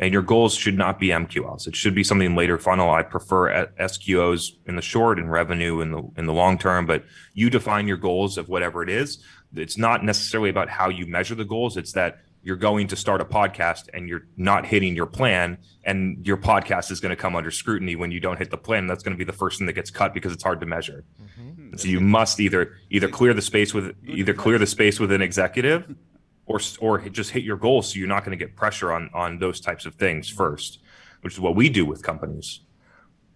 And 0.00 0.12
your 0.12 0.22
goals 0.22 0.54
should 0.54 0.78
not 0.78 1.00
be 1.00 1.08
MQLs. 1.08 1.66
It 1.66 1.74
should 1.74 1.94
be 1.94 2.04
something 2.04 2.36
later 2.36 2.56
funnel. 2.56 2.90
I 2.90 3.02
prefer 3.02 3.66
SQOs 3.80 4.52
in 4.66 4.76
the 4.76 4.82
short 4.82 5.18
and 5.18 5.30
revenue 5.30 5.80
in 5.80 5.90
the 5.90 6.08
in 6.16 6.26
the 6.26 6.32
long 6.32 6.56
term, 6.56 6.86
but 6.86 7.04
you 7.34 7.50
define 7.50 7.88
your 7.88 7.96
goals 7.96 8.38
of 8.38 8.48
whatever 8.48 8.84
it 8.84 8.90
is. 8.90 9.18
It's 9.56 9.76
not 9.76 10.04
necessarily 10.04 10.50
about 10.50 10.68
how 10.68 10.88
you 10.88 11.06
measure 11.06 11.34
the 11.34 11.44
goals. 11.44 11.76
It's 11.76 11.92
that 11.92 12.20
you're 12.42 12.56
going 12.56 12.86
to 12.88 12.96
start 12.96 13.20
a 13.20 13.24
podcast 13.24 13.88
and 13.92 14.08
you're 14.08 14.26
not 14.36 14.66
hitting 14.66 14.94
your 14.94 15.06
plan 15.06 15.58
and 15.84 16.26
your 16.26 16.36
podcast 16.36 16.90
is 16.90 17.00
going 17.00 17.10
to 17.10 17.16
come 17.16 17.36
under 17.36 17.50
scrutiny 17.50 17.96
when 17.96 18.10
you 18.10 18.20
don't 18.20 18.38
hit 18.38 18.50
the 18.50 18.56
plan 18.56 18.86
that's 18.86 19.02
going 19.02 19.14
to 19.14 19.18
be 19.18 19.24
the 19.24 19.32
first 19.32 19.58
thing 19.58 19.66
that 19.66 19.72
gets 19.74 19.90
cut 19.90 20.14
because 20.14 20.32
it's 20.32 20.42
hard 20.42 20.60
to 20.60 20.66
measure 20.66 21.04
mm-hmm. 21.20 21.76
so 21.76 21.88
you 21.88 22.00
must 22.00 22.40
either 22.40 22.76
either 22.90 23.08
clear 23.08 23.34
the 23.34 23.42
space 23.42 23.74
with 23.74 23.94
either 24.06 24.34
clear 24.34 24.58
the 24.58 24.66
space 24.66 25.00
with 25.00 25.12
an 25.12 25.22
executive 25.22 25.94
or 26.46 26.60
or 26.80 26.98
just 27.08 27.30
hit 27.30 27.42
your 27.42 27.56
goal 27.56 27.82
so 27.82 27.98
you're 27.98 28.08
not 28.08 28.24
going 28.24 28.36
to 28.36 28.42
get 28.42 28.56
pressure 28.56 28.92
on 28.92 29.10
on 29.14 29.38
those 29.38 29.60
types 29.60 29.84
of 29.86 29.94
things 29.96 30.28
first 30.28 30.80
which 31.22 31.34
is 31.34 31.40
what 31.40 31.54
we 31.54 31.68
do 31.68 31.84
with 31.84 32.02
companies 32.02 32.60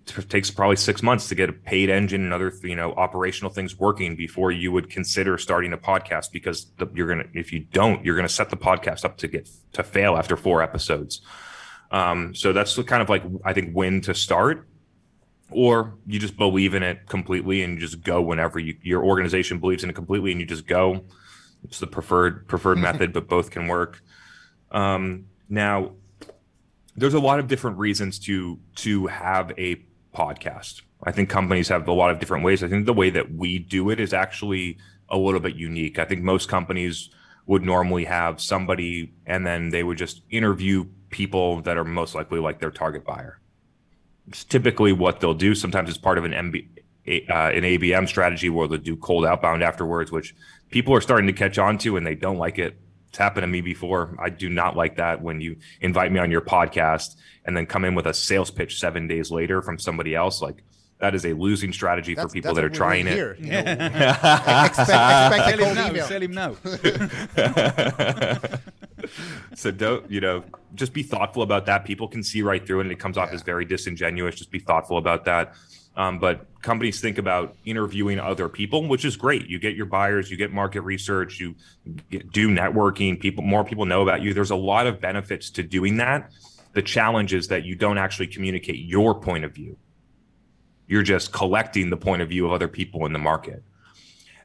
takes 0.06 0.50
probably 0.50 0.76
six 0.76 1.02
months 1.02 1.28
to 1.28 1.34
get 1.34 1.48
a 1.48 1.52
paid 1.52 1.88
engine 1.88 2.22
and 2.22 2.32
other 2.32 2.52
you 2.62 2.74
know 2.74 2.92
operational 2.94 3.50
things 3.50 3.78
working 3.78 4.16
before 4.16 4.50
you 4.50 4.72
would 4.72 4.90
consider 4.90 5.38
starting 5.38 5.72
a 5.72 5.78
podcast 5.78 6.32
because 6.32 6.66
the, 6.78 6.86
you're 6.94 7.08
gonna 7.08 7.24
if 7.34 7.52
you 7.52 7.60
don't 7.60 8.04
you're 8.04 8.16
gonna 8.16 8.28
set 8.28 8.50
the 8.50 8.56
podcast 8.56 9.04
up 9.04 9.16
to 9.18 9.28
get 9.28 9.48
to 9.72 9.82
fail 9.82 10.16
after 10.16 10.36
four 10.36 10.62
episodes. 10.62 11.22
Um, 11.90 12.34
so 12.34 12.52
that's 12.52 12.74
the 12.74 12.84
kind 12.84 13.02
of 13.02 13.10
like 13.10 13.22
i 13.44 13.52
think 13.52 13.72
when 13.72 14.00
to 14.02 14.14
start. 14.14 14.68
Or 15.50 15.98
you 16.06 16.18
just 16.18 16.38
believe 16.38 16.72
in 16.72 16.82
it 16.82 17.06
completely 17.06 17.62
and 17.62 17.74
you 17.74 17.80
just 17.80 18.02
go 18.02 18.22
whenever 18.22 18.58
you, 18.58 18.74
your 18.80 19.04
organization 19.04 19.58
believes 19.58 19.84
in 19.84 19.90
it 19.90 19.92
completely 19.92 20.32
and 20.32 20.40
you 20.40 20.46
just 20.46 20.66
go. 20.66 21.04
It's 21.62 21.78
the 21.78 21.86
preferred 21.86 22.48
preferred 22.48 22.78
method 22.88 23.12
but 23.12 23.28
both 23.28 23.50
can 23.50 23.68
work. 23.68 24.02
Um, 24.70 25.26
now 25.50 25.92
there's 26.96 27.14
a 27.14 27.20
lot 27.20 27.38
of 27.38 27.48
different 27.48 27.78
reasons 27.78 28.18
to 28.20 28.58
to 28.76 29.06
have 29.06 29.52
a 29.58 29.84
podcast. 30.14 30.82
I 31.04 31.10
think 31.12 31.28
companies 31.28 31.68
have 31.68 31.88
a 31.88 31.92
lot 31.92 32.10
of 32.10 32.18
different 32.18 32.44
ways. 32.44 32.62
I 32.62 32.68
think 32.68 32.86
the 32.86 32.92
way 32.92 33.10
that 33.10 33.34
we 33.34 33.58
do 33.58 33.90
it 33.90 33.98
is 33.98 34.12
actually 34.12 34.78
a 35.08 35.16
little 35.16 35.40
bit 35.40 35.56
unique. 35.56 35.98
I 35.98 36.04
think 36.04 36.22
most 36.22 36.48
companies 36.48 37.10
would 37.46 37.62
normally 37.62 38.04
have 38.04 38.40
somebody 38.40 39.12
and 39.26 39.46
then 39.46 39.70
they 39.70 39.82
would 39.82 39.98
just 39.98 40.22
interview 40.30 40.84
people 41.10 41.60
that 41.62 41.76
are 41.76 41.84
most 41.84 42.14
likely 42.14 42.38
like 42.38 42.60
their 42.60 42.70
target 42.70 43.04
buyer. 43.04 43.40
It's 44.28 44.44
typically 44.44 44.92
what 44.92 45.20
they'll 45.20 45.34
do. 45.34 45.54
Sometimes 45.54 45.88
it's 45.88 45.98
part 45.98 46.18
of 46.18 46.24
an 46.24 46.32
MB, 46.32 46.68
uh, 47.28 47.32
an 47.32 47.64
ABM 47.64 48.08
strategy 48.08 48.48
where 48.48 48.68
they'll 48.68 48.78
do 48.78 48.96
cold 48.96 49.26
outbound 49.26 49.62
afterwards, 49.62 50.12
which 50.12 50.34
people 50.70 50.94
are 50.94 51.00
starting 51.00 51.26
to 51.26 51.32
catch 51.32 51.58
on 51.58 51.78
to 51.78 51.96
and 51.96 52.06
they 52.06 52.14
don't 52.14 52.38
like 52.38 52.58
it. 52.58 52.78
It's 53.12 53.18
happened 53.18 53.42
to 53.42 53.46
me 53.46 53.60
before. 53.60 54.16
I 54.18 54.30
do 54.30 54.48
not 54.48 54.74
like 54.74 54.96
that 54.96 55.20
when 55.20 55.42
you 55.42 55.56
invite 55.82 56.10
me 56.10 56.18
on 56.18 56.30
your 56.30 56.40
podcast 56.40 57.14
and 57.44 57.54
then 57.54 57.66
come 57.66 57.84
in 57.84 57.94
with 57.94 58.06
a 58.06 58.14
sales 58.14 58.50
pitch 58.50 58.80
seven 58.80 59.06
days 59.06 59.30
later 59.30 59.60
from 59.60 59.78
somebody 59.78 60.14
else. 60.14 60.40
Like 60.40 60.64
that 60.98 61.14
is 61.14 61.26
a 61.26 61.34
losing 61.34 61.74
strategy 61.74 62.14
that's, 62.14 62.28
for 62.28 62.32
people 62.32 62.54
that 62.54 62.64
are 62.64 62.70
trying 62.70 63.06
it. 63.06 63.12
Here, 63.12 63.36
you 63.38 63.50
know? 63.50 63.58
expect, 63.58 64.78
expect 64.78 65.58
sell 65.58 65.74
him 65.74 65.94
now. 65.94 66.06
Sell 66.06 66.22
him 66.22 66.32
now. 66.32 66.56
so 69.54 69.70
don't 69.70 70.10
you 70.10 70.22
know 70.22 70.42
just 70.74 70.94
be 70.94 71.02
thoughtful 71.02 71.42
about 71.42 71.66
that 71.66 71.84
people 71.84 72.08
can 72.08 72.22
see 72.22 72.40
right 72.40 72.66
through 72.66 72.78
it 72.80 72.84
and 72.84 72.92
it 72.92 72.98
comes 72.98 73.18
off 73.18 73.28
Yeah. 73.28 73.34
as 73.34 73.42
very 73.42 73.66
disingenuous 73.66 74.36
just 74.36 74.50
be 74.50 74.58
thoughtful 74.58 74.96
about 74.96 75.26
that 75.26 75.52
um, 75.96 76.18
but 76.18 76.46
companies 76.62 77.00
think 77.00 77.18
about 77.18 77.56
interviewing 77.64 78.18
other 78.18 78.48
people 78.48 78.86
which 78.88 79.04
is 79.04 79.16
great. 79.16 79.46
You 79.48 79.58
get 79.58 79.74
your 79.74 79.86
buyers 79.86 80.30
you 80.30 80.36
get 80.36 80.52
market 80.52 80.82
research 80.82 81.40
you 81.40 81.54
get, 82.10 82.30
do 82.32 82.48
networking 82.48 83.18
people 83.18 83.44
more 83.44 83.64
people 83.64 83.84
know 83.84 84.02
about 84.02 84.22
you. 84.22 84.32
There's 84.34 84.50
a 84.50 84.56
lot 84.56 84.86
of 84.86 85.00
benefits 85.00 85.50
to 85.50 85.62
doing 85.62 85.96
that. 85.98 86.30
The 86.72 86.82
challenge 86.82 87.34
is 87.34 87.48
that 87.48 87.64
you 87.64 87.74
don't 87.74 87.98
actually 87.98 88.28
communicate 88.28 88.76
your 88.76 89.14
point 89.20 89.44
of 89.44 89.52
view. 89.54 89.76
You're 90.86 91.02
just 91.02 91.32
collecting 91.32 91.90
the 91.90 91.96
point 91.96 92.22
of 92.22 92.28
view 92.28 92.46
of 92.46 92.52
other 92.52 92.68
people 92.68 93.06
in 93.06 93.12
the 93.12 93.18
market. 93.18 93.62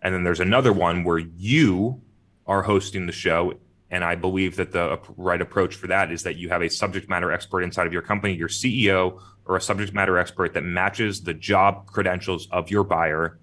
And 0.01 0.13
then 0.13 0.23
there's 0.23 0.39
another 0.39 0.73
one 0.73 1.03
where 1.03 1.17
you 1.17 2.01
are 2.45 2.63
hosting 2.63 3.05
the 3.05 3.11
show. 3.11 3.53
And 3.89 4.03
I 4.03 4.15
believe 4.15 4.57
that 4.57 4.71
the 4.71 4.99
right 5.15 5.41
approach 5.41 5.75
for 5.75 5.87
that 5.87 6.11
is 6.11 6.23
that 6.23 6.35
you 6.35 6.49
have 6.49 6.61
a 6.61 6.69
subject 6.69 7.09
matter 7.09 7.31
expert 7.31 7.61
inside 7.61 7.87
of 7.87 7.93
your 7.93 8.01
company, 8.01 8.33
your 8.33 8.49
CEO, 8.49 9.21
or 9.45 9.55
a 9.55 9.61
subject 9.61 9.93
matter 9.93 10.17
expert 10.17 10.53
that 10.53 10.63
matches 10.63 11.21
the 11.21 11.33
job 11.33 11.87
credentials 11.87 12.49
of 12.51 12.69
your 12.69 12.83
buyer 12.83 13.39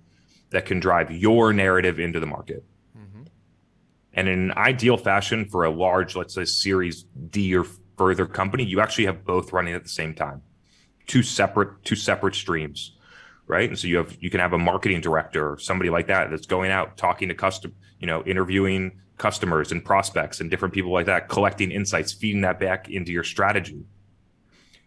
that 0.51 0.67
can 0.67 0.81
drive 0.81 1.11
your 1.11 1.53
narrative 1.53 1.99
into 1.99 2.21
the 2.21 2.27
market. 2.27 2.63
Mm-hmm. 2.97 3.23
And 4.13 4.29
in 4.29 4.39
an 4.51 4.53
ideal 4.53 4.99
fashion 4.99 5.47
for 5.47 5.65
a 5.65 5.71
large, 5.71 6.15
let's 6.15 6.35
say 6.35 6.45
series 6.45 7.05
D 7.31 7.57
or 7.57 7.65
further 7.97 8.27
company, 8.27 8.65
you 8.65 8.81
actually 8.81 9.07
have 9.07 9.25
both 9.25 9.53
running 9.53 9.75
at 9.75 9.83
the 9.83 9.89
same 9.89 10.15
time. 10.15 10.43
Two 11.07 11.23
separate 11.23 11.85
two 11.85 11.97
separate 11.97 12.35
streams 12.35 12.93
right? 13.47 13.69
And 13.69 13.79
so 13.79 13.87
you 13.87 13.99
have 13.99 14.17
you 14.21 14.31
can 14.31 14.41
have 14.41 14.53
a 14.53 14.59
marketing 14.59 15.01
director 15.01 15.53
or 15.53 15.59
somebody 15.59 15.91
like 15.91 16.07
that 16.07 16.31
that's 16.31 16.47
going 16.47 16.71
out 16.71 16.97
talking 16.97 17.29
to 17.29 17.35
custom, 17.35 17.75
you 17.99 18.07
know, 18.07 18.23
interviewing 18.25 19.01
customers 19.17 19.73
and 19.73 19.85
prospects 19.85 20.41
and 20.41 20.51
different 20.51 20.75
people 20.75 20.93
like 20.93 21.07
that, 21.07 21.29
collecting 21.29 21.71
insights, 21.71 22.13
feeding 22.13 22.41
that 22.43 22.59
back 22.59 22.89
into 22.89 23.13
your 23.13 23.25
strategy. 23.25 23.85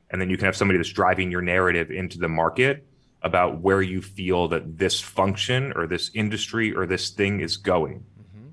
And 0.10 0.22
then 0.22 0.30
you 0.30 0.38
can 0.38 0.46
have 0.46 0.56
somebody 0.56 0.78
that's 0.78 0.92
driving 0.92 1.32
your 1.32 1.42
narrative 1.42 1.92
into 1.92 2.18
the 2.18 2.30
market 2.30 2.86
about 3.22 3.62
where 3.62 3.82
you 3.82 4.02
feel 4.02 4.48
that 4.50 4.78
this 4.78 5.00
function 5.00 5.74
or 5.76 5.88
this 5.88 6.12
industry 6.14 6.74
or 6.74 6.86
this 6.86 7.10
thing 7.10 7.42
is 7.42 7.58
going. 7.58 8.06
Mm-hmm. 8.20 8.48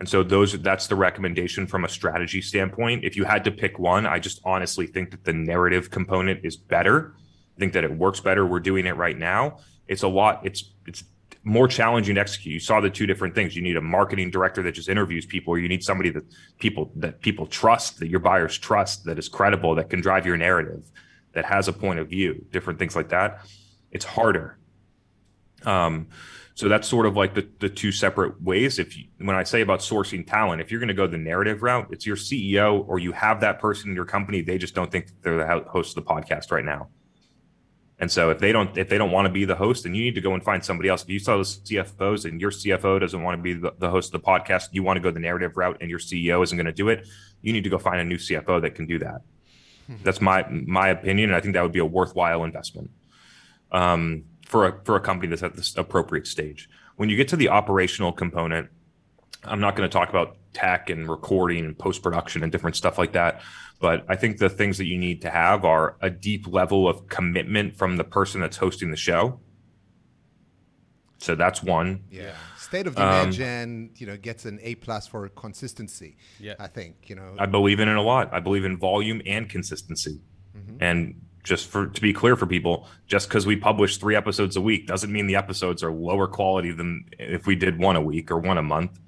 And 0.00 0.08
so 0.08 0.22
those 0.22 0.60
that's 0.60 0.86
the 0.86 0.96
recommendation 0.96 1.66
from 1.66 1.84
a 1.84 1.88
strategy 1.88 2.42
standpoint. 2.42 3.04
If 3.04 3.16
you 3.16 3.24
had 3.24 3.44
to 3.44 3.50
pick 3.50 3.78
one, 3.78 4.06
I 4.06 4.18
just 4.18 4.40
honestly 4.44 4.86
think 4.86 5.10
that 5.12 5.24
the 5.24 5.32
narrative 5.32 5.90
component 5.90 6.44
is 6.44 6.56
better. 6.56 7.14
I 7.56 7.60
think 7.60 7.72
that 7.72 7.84
it 7.84 7.92
works 7.92 8.20
better. 8.20 8.44
We're 8.44 8.60
doing 8.60 8.86
it 8.86 8.96
right 8.96 9.16
now. 9.16 9.60
It's 9.88 10.02
a 10.02 10.08
lot. 10.08 10.44
It's 10.44 10.72
it's 10.75 10.75
more 11.46 11.68
challenging 11.68 12.16
to 12.16 12.20
execute. 12.20 12.52
You 12.52 12.58
saw 12.58 12.80
the 12.80 12.90
two 12.90 13.06
different 13.06 13.36
things. 13.36 13.54
You 13.54 13.62
need 13.62 13.76
a 13.76 13.80
marketing 13.80 14.32
director 14.32 14.64
that 14.64 14.72
just 14.72 14.88
interviews 14.88 15.24
people, 15.24 15.54
or 15.54 15.60
you 15.60 15.68
need 15.68 15.84
somebody 15.84 16.10
that 16.10 16.24
people 16.58 16.90
that 16.96 17.20
people 17.20 17.46
trust, 17.46 18.00
that 18.00 18.08
your 18.08 18.18
buyers 18.18 18.58
trust, 18.58 19.04
that 19.04 19.16
is 19.16 19.28
credible, 19.28 19.76
that 19.76 19.88
can 19.88 20.00
drive 20.00 20.26
your 20.26 20.36
narrative, 20.36 20.90
that 21.34 21.44
has 21.44 21.68
a 21.68 21.72
point 21.72 22.00
of 22.00 22.08
view. 22.08 22.44
Different 22.50 22.80
things 22.80 22.96
like 22.96 23.10
that. 23.10 23.46
It's 23.92 24.04
harder. 24.04 24.58
Um, 25.64 26.08
so 26.54 26.68
that's 26.68 26.88
sort 26.88 27.06
of 27.06 27.16
like 27.16 27.34
the, 27.34 27.48
the 27.60 27.68
two 27.68 27.92
separate 27.92 28.42
ways. 28.42 28.80
If 28.80 28.98
you, 28.98 29.04
when 29.18 29.36
I 29.36 29.44
say 29.44 29.60
about 29.60 29.80
sourcing 29.80 30.26
talent, 30.26 30.60
if 30.60 30.72
you're 30.72 30.80
going 30.80 30.88
to 30.88 30.94
go 30.94 31.06
the 31.06 31.16
narrative 31.16 31.62
route, 31.62 31.86
it's 31.92 32.04
your 32.04 32.16
CEO 32.16 32.84
or 32.88 32.98
you 32.98 33.12
have 33.12 33.40
that 33.42 33.60
person 33.60 33.90
in 33.90 33.94
your 33.94 34.04
company. 34.04 34.42
They 34.42 34.58
just 34.58 34.74
don't 34.74 34.90
think 34.90 35.10
they're 35.22 35.36
the 35.36 35.70
host 35.70 35.96
of 35.96 36.04
the 36.04 36.10
podcast 36.10 36.50
right 36.50 36.64
now. 36.64 36.88
And 37.98 38.12
so 38.12 38.28
if 38.30 38.38
they 38.38 38.52
don't 38.52 38.76
if 38.76 38.88
they 38.88 38.98
don't 38.98 39.10
want 39.10 39.26
to 39.26 39.32
be 39.32 39.44
the 39.44 39.54
host, 39.54 39.84
then 39.84 39.94
you 39.94 40.04
need 40.04 40.14
to 40.16 40.20
go 40.20 40.34
and 40.34 40.44
find 40.44 40.62
somebody 40.64 40.88
else. 40.88 41.02
If 41.02 41.08
you 41.08 41.18
saw 41.18 41.38
the 41.38 41.44
CFOs 41.44 42.26
and 42.26 42.40
your 42.40 42.50
CFO 42.50 43.00
doesn't 43.00 43.22
want 43.22 43.38
to 43.38 43.42
be 43.42 43.54
the, 43.54 43.72
the 43.78 43.88
host 43.88 44.14
of 44.14 44.20
the 44.20 44.26
podcast, 44.26 44.68
you 44.72 44.82
want 44.82 44.98
to 44.98 45.00
go 45.00 45.10
the 45.10 45.20
narrative 45.20 45.56
route 45.56 45.78
and 45.80 45.88
your 45.88 45.98
CEO 45.98 46.42
isn't 46.44 46.56
going 46.56 46.66
to 46.66 46.72
do 46.72 46.90
it, 46.90 47.06
you 47.40 47.54
need 47.54 47.64
to 47.64 47.70
go 47.70 47.78
find 47.78 48.00
a 48.00 48.04
new 48.04 48.16
CFO 48.16 48.60
that 48.60 48.74
can 48.74 48.86
do 48.86 48.98
that. 48.98 49.22
That's 50.02 50.20
my 50.20 50.44
my 50.50 50.88
opinion, 50.88 51.30
and 51.30 51.36
I 51.36 51.40
think 51.40 51.54
that 51.54 51.62
would 51.62 51.72
be 51.72 51.78
a 51.78 51.86
worthwhile 51.86 52.44
investment 52.44 52.90
um, 53.72 54.24
for 54.44 54.66
a 54.66 54.80
for 54.84 54.96
a 54.96 55.00
company 55.00 55.28
that's 55.28 55.42
at 55.42 55.54
this 55.54 55.76
appropriate 55.76 56.26
stage. 56.26 56.68
When 56.96 57.08
you 57.08 57.16
get 57.16 57.28
to 57.28 57.36
the 57.36 57.48
operational 57.48 58.12
component, 58.12 58.68
I'm 59.44 59.60
not 59.60 59.76
going 59.76 59.88
to 59.88 59.92
talk 59.92 60.08
about 60.08 60.36
tech 60.52 60.90
and 60.90 61.08
recording 61.08 61.64
and 61.64 61.78
post 61.78 62.02
production 62.02 62.42
and 62.42 62.50
different 62.50 62.76
stuff 62.76 62.98
like 62.98 63.12
that. 63.12 63.42
But 63.78 64.04
I 64.08 64.16
think 64.16 64.38
the 64.38 64.48
things 64.48 64.78
that 64.78 64.86
you 64.86 64.98
need 64.98 65.22
to 65.22 65.30
have 65.30 65.64
are 65.64 65.96
a 66.00 66.08
deep 66.08 66.46
level 66.46 66.88
of 66.88 67.08
commitment 67.08 67.76
from 67.76 67.96
the 67.96 68.04
person 68.04 68.40
that's 68.40 68.56
hosting 68.56 68.90
the 68.90 68.96
show. 68.96 69.40
So 71.18 71.34
that's 71.34 71.62
one. 71.62 72.04
Yeah. 72.10 72.32
State 72.58 72.86
of 72.86 72.94
the 72.94 73.04
Um, 73.04 73.28
Image 73.28 73.40
and 73.40 73.90
you 73.96 74.06
know 74.06 74.16
gets 74.16 74.44
an 74.44 74.58
A 74.62 74.74
plus 74.76 75.06
for 75.06 75.28
consistency. 75.28 76.16
Yeah. 76.40 76.54
I 76.58 76.66
think 76.68 77.08
you 77.08 77.16
know. 77.16 77.34
I 77.38 77.46
believe 77.46 77.80
in 77.80 77.88
it 77.88 77.96
a 77.96 78.02
lot. 78.02 78.32
I 78.32 78.40
believe 78.40 78.64
in 78.64 78.76
volume 78.76 79.20
and 79.26 79.48
consistency. 79.48 80.20
And 80.80 81.20
just 81.44 81.68
for 81.68 81.86
to 81.86 82.00
be 82.00 82.12
clear 82.12 82.34
for 82.34 82.46
people, 82.46 82.88
just 83.06 83.28
because 83.28 83.46
we 83.46 83.56
publish 83.56 83.98
three 83.98 84.16
episodes 84.16 84.56
a 84.56 84.60
week 84.60 84.86
doesn't 84.86 85.12
mean 85.12 85.26
the 85.26 85.36
episodes 85.36 85.82
are 85.82 85.92
lower 85.92 86.26
quality 86.26 86.72
than 86.72 87.04
if 87.18 87.46
we 87.46 87.54
did 87.56 87.78
one 87.78 87.94
a 87.94 88.00
week 88.00 88.30
or 88.30 88.38
one 88.38 88.58
a 88.58 88.62
month. 88.62 88.98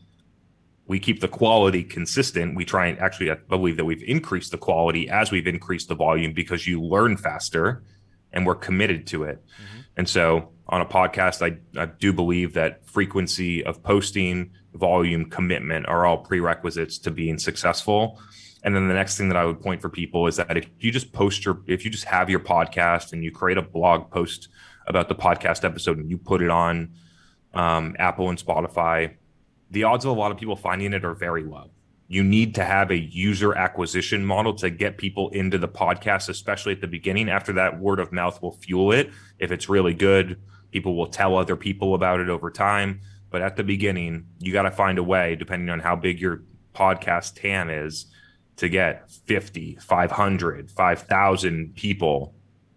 We 0.88 0.98
keep 0.98 1.20
the 1.20 1.28
quality 1.28 1.84
consistent. 1.84 2.56
We 2.56 2.64
try 2.64 2.86
and 2.86 2.98
actually 2.98 3.30
I 3.30 3.34
believe 3.34 3.76
that 3.76 3.84
we've 3.84 4.02
increased 4.02 4.50
the 4.50 4.58
quality 4.58 5.08
as 5.08 5.30
we've 5.30 5.46
increased 5.46 5.88
the 5.88 5.94
volume 5.94 6.32
because 6.32 6.66
you 6.66 6.82
learn 6.82 7.16
faster 7.16 7.84
and 8.32 8.44
we're 8.44 8.56
committed 8.56 9.06
to 9.08 9.22
it. 9.24 9.42
And 9.96 10.08
so 10.08 10.50
on 10.68 10.80
a 10.80 10.86
podcast, 10.86 11.42
I, 11.42 11.58
I 11.80 11.86
do 11.86 12.12
believe 12.12 12.54
that 12.54 12.86
frequency 12.86 13.64
of 13.64 13.82
posting, 13.82 14.50
volume, 14.74 15.30
commitment 15.30 15.86
are 15.86 16.06
all 16.06 16.18
prerequisites 16.18 16.98
to 16.98 17.10
being 17.10 17.38
successful. 17.38 18.20
And 18.64 18.74
then 18.74 18.88
the 18.88 18.94
next 18.94 19.16
thing 19.16 19.28
that 19.28 19.36
I 19.36 19.44
would 19.44 19.60
point 19.60 19.80
for 19.80 19.88
people 19.88 20.26
is 20.26 20.36
that 20.36 20.56
if 20.56 20.68
you 20.80 20.90
just 20.90 21.12
post 21.12 21.44
your, 21.44 21.62
if 21.66 21.84
you 21.84 21.90
just 21.90 22.04
have 22.04 22.28
your 22.28 22.40
podcast 22.40 23.12
and 23.12 23.22
you 23.22 23.30
create 23.30 23.56
a 23.56 23.62
blog 23.62 24.10
post 24.10 24.48
about 24.86 25.08
the 25.08 25.14
podcast 25.14 25.64
episode 25.64 25.98
and 25.98 26.10
you 26.10 26.18
put 26.18 26.42
it 26.42 26.50
on 26.50 26.92
um, 27.54 27.94
Apple 27.98 28.28
and 28.28 28.38
Spotify, 28.38 29.14
the 29.70 29.84
odds 29.84 30.04
of 30.04 30.10
a 30.10 30.18
lot 30.18 30.30
of 30.30 30.38
people 30.38 30.56
finding 30.56 30.92
it 30.92 31.04
are 31.04 31.14
very 31.14 31.44
low. 31.44 31.70
You 32.10 32.24
need 32.24 32.54
to 32.54 32.64
have 32.64 32.90
a 32.90 32.98
user 32.98 33.54
acquisition 33.54 34.24
model 34.24 34.54
to 34.54 34.70
get 34.70 34.96
people 34.96 35.28
into 35.30 35.58
the 35.58 35.68
podcast, 35.68 36.30
especially 36.30 36.72
at 36.72 36.80
the 36.80 36.86
beginning. 36.86 37.28
After 37.28 37.52
that, 37.54 37.78
word 37.78 38.00
of 38.00 38.12
mouth 38.12 38.40
will 38.40 38.52
fuel 38.52 38.92
it. 38.92 39.10
If 39.38 39.52
it's 39.52 39.68
really 39.68 39.92
good, 39.92 40.40
people 40.70 40.96
will 40.96 41.08
tell 41.08 41.36
other 41.36 41.56
people 41.56 41.94
about 41.94 42.20
it 42.20 42.30
over 42.30 42.50
time. 42.50 43.00
But 43.30 43.42
at 43.42 43.56
the 43.56 43.64
beginning, 43.64 44.26
you 44.38 44.54
got 44.54 44.62
to 44.62 44.70
find 44.70 44.96
a 44.96 45.02
way, 45.02 45.36
depending 45.36 45.68
on 45.68 45.80
how 45.80 45.96
big 45.96 46.18
your 46.18 46.44
podcast 46.74 47.34
TAM 47.40 47.68
is, 47.68 48.06
to 48.56 48.70
get 48.70 49.10
50, 49.10 49.76
500, 49.76 50.70
5,000 50.70 51.74
people, 51.74 52.34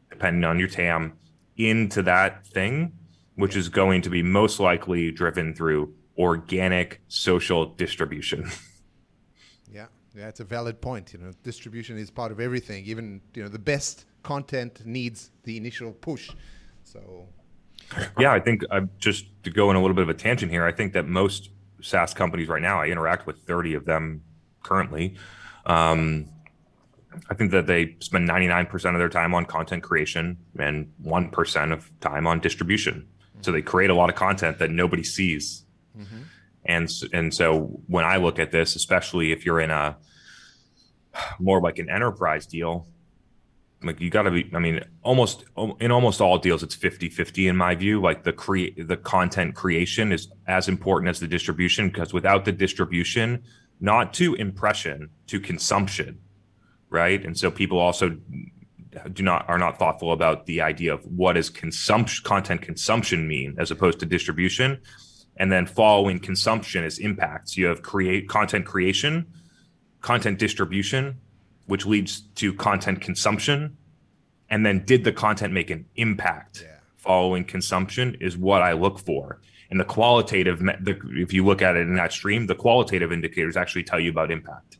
depending 0.09 0.43
on 0.43 0.59
your 0.59 0.67
TAM, 0.67 1.13
into 1.55 2.01
that 2.03 2.45
thing, 2.47 2.91
which 3.35 3.55
is 3.55 3.69
going 3.69 4.01
to 4.01 4.09
be 4.09 4.21
most 4.21 4.59
likely 4.59 5.09
driven 5.09 5.55
through 5.55 5.93
organic 6.21 7.01
social 7.07 7.65
distribution. 7.65 8.49
Yeah, 9.73 9.85
yeah, 10.13 10.27
it's 10.27 10.41
a 10.41 10.43
valid 10.43 10.81
point. 10.81 11.13
You 11.13 11.19
know, 11.19 11.31
distribution 11.43 11.97
is 11.97 12.11
part 12.11 12.33
of 12.33 12.41
everything. 12.41 12.83
Even 12.83 13.21
you 13.33 13.41
know, 13.41 13.47
the 13.47 13.57
best 13.57 14.03
content 14.21 14.85
needs 14.85 15.31
the 15.43 15.55
initial 15.55 15.93
push. 15.93 16.29
So 16.83 17.29
yeah, 18.19 18.33
I 18.33 18.41
think 18.41 18.63
I'm 18.69 18.89
just 18.97 19.27
to 19.43 19.49
go 19.49 19.69
in 19.69 19.77
a 19.77 19.81
little 19.81 19.95
bit 19.95 20.01
of 20.01 20.09
a 20.09 20.13
tangent 20.13 20.51
here, 20.51 20.65
I 20.65 20.73
think 20.73 20.91
that 20.91 21.07
most 21.07 21.51
SaaS 21.81 22.13
companies 22.13 22.49
right 22.49 22.61
now, 22.61 22.81
I 22.81 22.87
interact 22.87 23.25
with 23.25 23.37
30 23.43 23.75
of 23.75 23.85
them 23.85 24.23
currently. 24.61 25.15
Um, 25.65 26.27
I 27.29 27.33
think 27.33 27.51
that 27.51 27.67
they 27.67 27.95
spend 27.99 28.29
99% 28.29 28.73
of 28.73 28.99
their 28.99 29.09
time 29.09 29.33
on 29.33 29.45
content 29.45 29.83
creation 29.83 30.37
and 30.57 30.91
1% 31.03 31.73
of 31.73 31.91
time 32.01 32.27
on 32.27 32.39
distribution. 32.39 33.07
So 33.41 33.51
they 33.51 33.61
create 33.61 33.89
a 33.89 33.95
lot 33.95 34.09
of 34.09 34.15
content 34.15 34.59
that 34.59 34.69
nobody 34.69 35.03
sees. 35.03 35.65
Mm-hmm. 35.97 36.21
And, 36.65 36.83
s- 36.85 37.03
and 37.11 37.33
so 37.33 37.81
when 37.87 38.05
I 38.05 38.17
look 38.17 38.39
at 38.39 38.51
this, 38.51 38.75
especially 38.75 39.31
if 39.31 39.45
you're 39.45 39.59
in 39.59 39.71
a 39.71 39.97
more 41.39 41.59
like 41.61 41.79
an 41.79 41.89
enterprise 41.89 42.45
deal, 42.45 42.87
like 43.83 43.99
you 43.99 44.11
got 44.11 44.21
to 44.23 44.31
be 44.31 44.47
i 44.53 44.59
mean 44.59 44.79
almost 45.01 45.43
in 45.79 45.91
almost 45.91 46.21
all 46.21 46.37
deals 46.37 46.61
it's 46.61 46.75
50 46.75 47.09
50 47.09 47.47
in 47.47 47.57
my 47.57 47.73
view. 47.73 47.99
Like 47.99 48.23
the 48.23 48.31
create 48.31 48.87
the 48.87 48.95
content 48.95 49.55
creation 49.55 50.11
is 50.11 50.27
as 50.47 50.67
important 50.67 51.09
as 51.09 51.19
the 51.19 51.27
distribution 51.27 51.89
because 51.89 52.13
without 52.13 52.45
the 52.45 52.51
distribution 52.51 53.43
not 53.79 54.13
to 54.13 54.35
impression 54.35 55.09
to 55.27 55.39
consumption 55.39 56.19
right? 56.91 57.25
And 57.25 57.35
so 57.39 57.49
people 57.49 57.79
also 57.79 58.17
do 59.13 59.23
not 59.23 59.49
are 59.49 59.57
not 59.57 59.79
thoughtful 59.79 60.11
about 60.11 60.45
the 60.45 60.61
idea 60.61 60.93
of 60.93 61.03
what 61.05 61.33
does 61.33 61.49
consumption 61.49 62.23
content 62.23 62.61
consumption 62.61 63.27
mean 63.27 63.55
as 63.57 63.71
opposed 63.71 63.99
to 64.01 64.05
distribution 64.05 64.79
and 65.37 65.51
then 65.51 65.65
following 65.65 66.19
consumption 66.19 66.83
is 66.83 66.99
impacts 66.99 67.57
you 67.57 67.65
have 67.65 67.81
create 67.81 68.27
content 68.27 68.65
creation 68.65 69.25
content 70.01 70.37
distribution 70.39 71.17
which 71.67 71.85
leads 71.85 72.21
to 72.35 72.53
content 72.53 73.01
consumption 73.01 73.77
and 74.49 74.65
then 74.65 74.83
did 74.85 75.03
the 75.03 75.11
content 75.11 75.53
make 75.53 75.69
an 75.69 75.85
impact 75.95 76.61
Yeah. 76.63 76.77
following 76.97 77.43
consumption 77.45 78.15
is 78.19 78.37
what 78.37 78.61
i 78.61 78.73
look 78.73 78.99
for 78.99 79.39
and 79.69 79.79
the 79.79 79.85
qualitative 79.85 80.59
the, 80.59 80.99
if 81.25 81.31
you 81.33 81.45
look 81.45 81.61
at 81.61 81.75
it 81.75 81.87
in 81.87 81.95
that 81.95 82.11
stream 82.11 82.47
the 82.47 82.55
qualitative 82.55 83.11
indicators 83.11 83.55
actually 83.55 83.83
tell 83.83 83.99
you 83.99 84.09
about 84.09 84.31
impact 84.31 84.77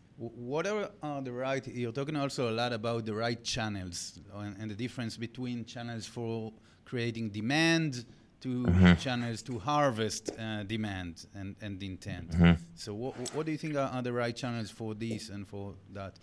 What 0.54 0.68
are 0.68 0.92
uh, 1.02 1.22
the 1.22 1.32
right? 1.32 1.66
You're 1.68 1.92
talking 2.00 2.16
also 2.16 2.44
a 2.54 2.56
lot 2.62 2.72
about 2.74 3.06
the 3.10 3.16
right 3.26 3.42
channels 3.44 4.20
and, 4.36 4.56
and 4.60 4.68
the 4.70 4.76
difference 4.76 5.18
between 5.18 5.66
channels 5.66 6.06
for 6.16 6.54
creating 6.86 7.32
demand 7.32 8.06
to 8.42 8.64
mm-hmm. 8.64 8.94
channels 8.96 9.42
to 9.44 9.60
harvest 9.60 10.32
uh, 10.40 10.64
demand 10.64 11.26
and, 11.34 11.56
and 11.62 11.82
intent. 11.82 12.32
Mm-hmm. 12.32 12.64
So, 12.76 12.94
what, 12.94 13.16
what 13.34 13.46
do 13.46 13.52
you 13.52 13.58
think 13.58 13.76
are, 13.76 13.90
are, 13.94 14.02
the 14.02 14.14
right 14.14 14.36
channels 14.36 14.70
for 14.70 14.94
this 14.94 15.30
and 15.30 15.48
for 15.48 15.76
that? 15.94 16.16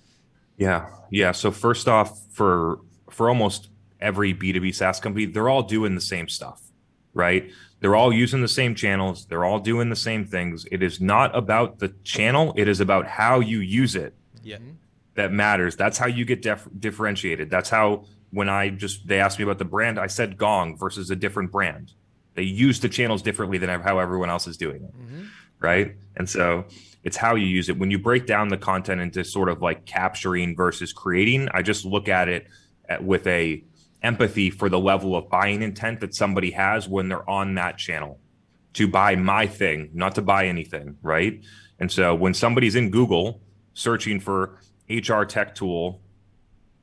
Yeah, 0.56 0.86
yeah. 1.10 1.32
So 1.32 1.50
first 1.50 1.88
off, 1.88 2.20
for 2.32 2.80
for 3.10 3.28
almost 3.28 3.70
every 4.00 4.32
B 4.32 4.52
two 4.52 4.60
B 4.60 4.72
SaaS 4.72 5.00
company, 5.00 5.26
they're 5.26 5.48
all 5.48 5.62
doing 5.62 5.94
the 5.94 6.00
same 6.00 6.28
stuff, 6.28 6.60
right? 7.14 7.50
They're 7.80 7.94
all 7.94 8.12
using 8.12 8.42
the 8.42 8.48
same 8.48 8.74
channels. 8.74 9.26
They're 9.26 9.44
all 9.44 9.60
doing 9.60 9.88
the 9.88 9.96
same 9.96 10.26
things. 10.26 10.66
It 10.70 10.82
is 10.82 11.00
not 11.00 11.36
about 11.36 11.78
the 11.78 11.90
channel. 12.02 12.52
It 12.56 12.66
is 12.66 12.80
about 12.80 13.06
how 13.06 13.38
you 13.38 13.60
use 13.60 13.94
it. 13.94 14.14
Yeah. 14.42 14.58
That 15.14 15.32
matters. 15.32 15.76
That's 15.76 15.96
how 15.96 16.06
you 16.06 16.24
get 16.24 16.42
def- 16.42 16.68
differentiated. 16.78 17.50
That's 17.50 17.70
how 17.70 18.06
when 18.30 18.48
I 18.48 18.70
just 18.70 19.06
they 19.06 19.20
asked 19.20 19.38
me 19.38 19.44
about 19.44 19.58
the 19.58 19.64
brand, 19.64 19.98
I 19.98 20.08
said 20.08 20.36
Gong 20.36 20.76
versus 20.76 21.10
a 21.10 21.16
different 21.16 21.52
brand. 21.52 21.92
They 22.38 22.44
use 22.44 22.78
the 22.78 22.88
channels 22.88 23.20
differently 23.20 23.58
than 23.58 23.68
how 23.80 23.98
everyone 23.98 24.30
else 24.30 24.46
is 24.46 24.56
doing 24.56 24.84
it. 24.84 24.96
Mm-hmm. 24.96 25.24
Right. 25.58 25.96
And 26.14 26.30
so 26.30 26.66
it's 27.02 27.16
how 27.16 27.34
you 27.34 27.46
use 27.46 27.68
it. 27.68 27.76
When 27.76 27.90
you 27.90 27.98
break 27.98 28.26
down 28.26 28.46
the 28.46 28.56
content 28.56 29.00
into 29.00 29.24
sort 29.24 29.48
of 29.48 29.60
like 29.60 29.86
capturing 29.86 30.54
versus 30.54 30.92
creating, 30.92 31.48
I 31.52 31.62
just 31.62 31.84
look 31.84 32.08
at 32.08 32.28
it 32.28 32.46
at, 32.88 33.02
with 33.02 33.26
a 33.26 33.64
empathy 34.04 34.50
for 34.50 34.68
the 34.68 34.78
level 34.78 35.16
of 35.16 35.28
buying 35.28 35.62
intent 35.62 35.98
that 35.98 36.14
somebody 36.14 36.52
has 36.52 36.86
when 36.86 37.08
they're 37.08 37.28
on 37.28 37.56
that 37.56 37.76
channel 37.76 38.20
to 38.74 38.86
buy 38.86 39.16
my 39.16 39.44
thing, 39.44 39.90
not 39.92 40.14
to 40.14 40.22
buy 40.22 40.46
anything, 40.46 40.96
right? 41.02 41.42
And 41.80 41.90
so 41.90 42.14
when 42.14 42.34
somebody's 42.34 42.76
in 42.76 42.92
Google 42.92 43.40
searching 43.74 44.20
for 44.20 44.60
HR 44.88 45.24
tech 45.24 45.56
tool 45.56 46.00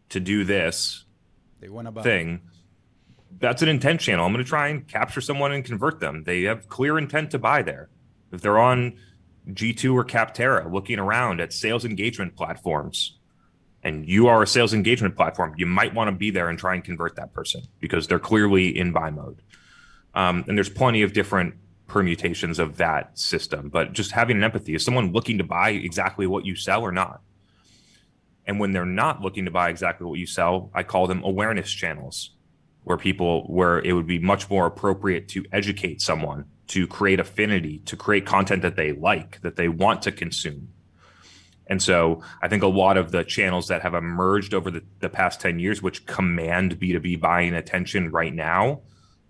to 0.09 0.19
do 0.19 0.43
this 0.43 1.05
they 1.61 1.69
want 1.69 1.87
to 1.87 1.93
buy. 1.93 2.01
thing, 2.01 2.41
that's 3.39 3.61
an 3.61 3.69
intent 3.69 3.99
channel. 3.99 4.25
I'm 4.25 4.33
going 4.33 4.43
to 4.43 4.49
try 4.49 4.69
and 4.69 4.87
capture 4.87 5.21
someone 5.21 5.51
and 5.51 5.63
convert 5.63 5.99
them. 5.99 6.23
They 6.23 6.43
have 6.43 6.69
clear 6.69 6.97
intent 6.97 7.31
to 7.31 7.39
buy 7.39 7.61
there. 7.61 7.89
If 8.31 8.41
they're 8.41 8.59
on 8.59 8.97
G2 9.49 9.93
or 9.93 10.05
Capterra 10.05 10.71
looking 10.71 10.99
around 10.99 11.41
at 11.41 11.53
sales 11.53 11.85
engagement 11.85 12.35
platforms, 12.35 13.17
and 13.83 14.07
you 14.07 14.27
are 14.27 14.41
a 14.41 14.47
sales 14.47 14.73
engagement 14.73 15.15
platform, 15.15 15.53
you 15.57 15.67
might 15.67 15.93
want 15.93 16.07
to 16.07 16.11
be 16.11 16.31
there 16.31 16.49
and 16.49 16.57
try 16.57 16.73
and 16.73 16.83
convert 16.83 17.15
that 17.17 17.33
person 17.33 17.61
because 17.79 18.07
they're 18.07 18.19
clearly 18.19 18.75
in 18.75 18.91
buy 18.91 19.11
mode. 19.11 19.41
Um, 20.15 20.43
and 20.47 20.57
there's 20.57 20.69
plenty 20.69 21.03
of 21.03 21.13
different 21.13 21.53
permutations 21.87 22.57
of 22.57 22.77
that 22.77 23.17
system, 23.19 23.69
but 23.69 23.93
just 23.93 24.11
having 24.11 24.37
an 24.37 24.43
empathy 24.43 24.73
is 24.73 24.83
someone 24.83 25.11
looking 25.11 25.37
to 25.37 25.43
buy 25.43 25.69
exactly 25.69 26.25
what 26.25 26.45
you 26.45 26.55
sell 26.55 26.81
or 26.81 26.91
not. 26.91 27.21
And 28.47 28.59
when 28.59 28.71
they're 28.71 28.85
not 28.85 29.21
looking 29.21 29.45
to 29.45 29.51
buy 29.51 29.69
exactly 29.69 30.07
what 30.07 30.17
you 30.17 30.25
sell, 30.25 30.71
I 30.73 30.81
call 30.83 31.05
them 31.05 31.23
awareness 31.23 31.71
channels 31.71 32.34
where 32.85 32.97
people, 32.97 33.43
where 33.47 33.79
it 33.79 33.93
would 33.93 34.07
be 34.07 34.19
much 34.19 34.49
more 34.49 34.65
appropriate 34.65 35.27
to 35.29 35.43
educate 35.51 36.01
someone, 36.01 36.45
to 36.67 36.87
create 36.87 37.19
affinity, 37.19 37.79
to 37.79 37.95
create 37.95 38.25
content 38.25 38.61
that 38.61 38.77
they 38.77 38.93
like, 38.93 39.41
that 39.41 39.57
they 39.57 39.67
want 39.67 40.01
to 40.03 40.11
consume 40.11 40.69
and 41.67 41.81
so 41.81 42.21
I 42.41 42.47
think 42.47 42.63
a 42.63 42.67
lot 42.67 42.97
of 42.97 43.11
the 43.11 43.23
channels 43.23 43.67
that 43.69 43.81
have 43.81 43.93
emerged 43.93 44.53
over 44.53 44.69
the, 44.69 44.83
the 44.99 45.09
past 45.09 45.41
10 45.41 45.59
years, 45.59 45.81
which 45.81 46.05
command 46.05 46.79
B2B 46.79 47.19
buying 47.19 47.53
attention 47.53 48.11
right 48.11 48.33
now, 48.33 48.81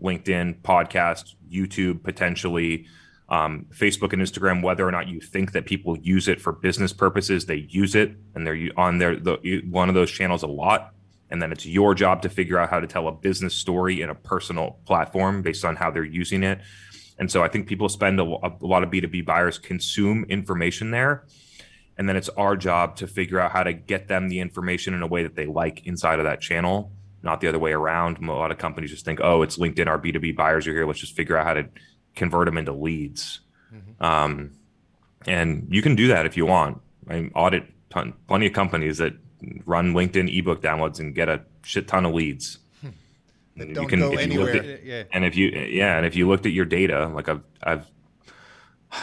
LinkedIn, 0.02 0.62
podcast, 0.62 1.36
YouTube, 1.50 2.04
potentially, 2.04 2.88
um, 3.30 3.66
Facebook 3.72 4.14
and 4.14 4.22
Instagram, 4.22 4.62
whether 4.62 4.88
or 4.88 4.92
not 4.92 5.08
you 5.08 5.20
think 5.20 5.54
that 5.54 5.66
people 5.66 5.98
use 5.98 6.28
it 6.28 6.42
for 6.42 6.52
business 6.52 6.94
purposes, 6.94 7.46
they 7.46 7.68
use 7.70 7.96
it 7.96 8.16
and 8.36 8.46
they're 8.46 8.70
on 8.78 9.00
their 9.00 9.16
the, 9.16 9.64
one 9.70 9.90
of 9.90 9.96
those 9.96 10.12
channels 10.12 10.44
a 10.44 10.48
lot. 10.48 10.94
And 11.36 11.42
then 11.42 11.52
it's 11.52 11.66
your 11.66 11.94
job 11.94 12.22
to 12.22 12.30
figure 12.30 12.58
out 12.58 12.70
how 12.70 12.80
to 12.80 12.88
tell 12.88 13.10
a 13.10 13.12
business 13.12 13.54
story 13.54 14.02
in 14.02 14.10
a 14.10 14.16
personal 14.16 14.80
platform 14.86 15.42
based 15.42 15.66
on 15.66 15.76
how 15.76 15.92
they're 15.92 16.06
using 16.06 16.44
it. 16.44 16.62
And 17.20 17.30
so 17.30 17.44
I 17.44 17.50
think 17.50 17.68
people 17.68 17.90
spend 17.90 18.22
a, 18.22 18.24
a 18.24 18.56
lot 18.62 18.84
of 18.84 18.90
B2B 18.90 19.26
buyers 19.26 19.60
consume 19.60 20.24
information 20.30 20.92
there. 20.92 21.26
And 21.98 22.08
then 22.08 22.16
it's 22.16 22.30
our 22.30 22.56
job 22.56 22.96
to 22.98 23.08
figure 23.08 23.38
out 23.38 23.52
how 23.52 23.64
to 23.64 23.74
get 23.74 24.08
them 24.08 24.30
the 24.30 24.40
information 24.40 24.94
in 24.94 25.02
a 25.02 25.08
way 25.08 25.24
that 25.24 25.36
they 25.36 25.46
like 25.46 25.86
inside 25.86 26.20
of 26.20 26.26
that 26.26 26.40
channel 26.40 26.94
not 27.26 27.42
the 27.42 27.48
other 27.48 27.58
way 27.58 27.74
around. 27.74 28.20
A 28.20 28.32
lot 28.32 28.52
of 28.52 28.60
companies 28.60 28.92
just 28.92 29.04
think 29.04 29.20
oh 29.22 29.42
it's 29.42 29.58
linkedin 29.58 29.88
our 29.88 30.00
b2b 30.00 30.36
buyers 30.36 30.68
are 30.68 30.72
here. 30.72 30.86
Let's 30.86 31.00
just 31.00 31.16
figure 31.16 31.36
out 31.36 31.46
how 31.46 31.56
to 31.56 31.68
convert 32.16 32.46
them 32.46 32.58
into 32.58 32.72
leads. 32.72 33.42
Mm-hmm. 33.74 34.06
um, 34.06 34.52
and 35.26 35.68
you 35.72 35.82
can 35.82 35.96
do 35.96 36.10
that 36.10 36.28
if 36.28 36.38
you 36.38 36.46
want. 36.46 36.80
I 37.10 37.16
mean, 37.16 37.32
audit 37.34 37.66
ton, 37.90 38.14
plenty 38.28 38.46
of 38.46 38.54
companies 38.54 39.00
that 39.00 39.14
run 39.66 39.94
linkedin 39.94 40.34
ebook 40.36 40.62
downloads 40.62 41.00
and 41.00 41.14
get 41.14 41.30
a 41.30 41.42
shit 41.64 41.88
ton 41.88 42.06
of 42.06 42.14
leads 42.14 42.60
hmm. 42.82 42.90
that 43.58 43.74
don't 43.74 43.88
can, 43.88 44.00
go 44.00 44.14
anywhere 44.14 44.56
at, 44.56 44.84
yeah. 44.84 45.04
and 45.12 45.26
if 45.26 45.36
you 45.36 45.50
yeah 45.50 45.98
and 45.98 46.06
if 46.06 46.16
you 46.16 46.28
looked 46.28 46.46
at 46.46 46.52
your 46.52 46.66
data 46.66 47.08
like 47.08 47.30
i've 47.30 47.44
i've 47.64 47.86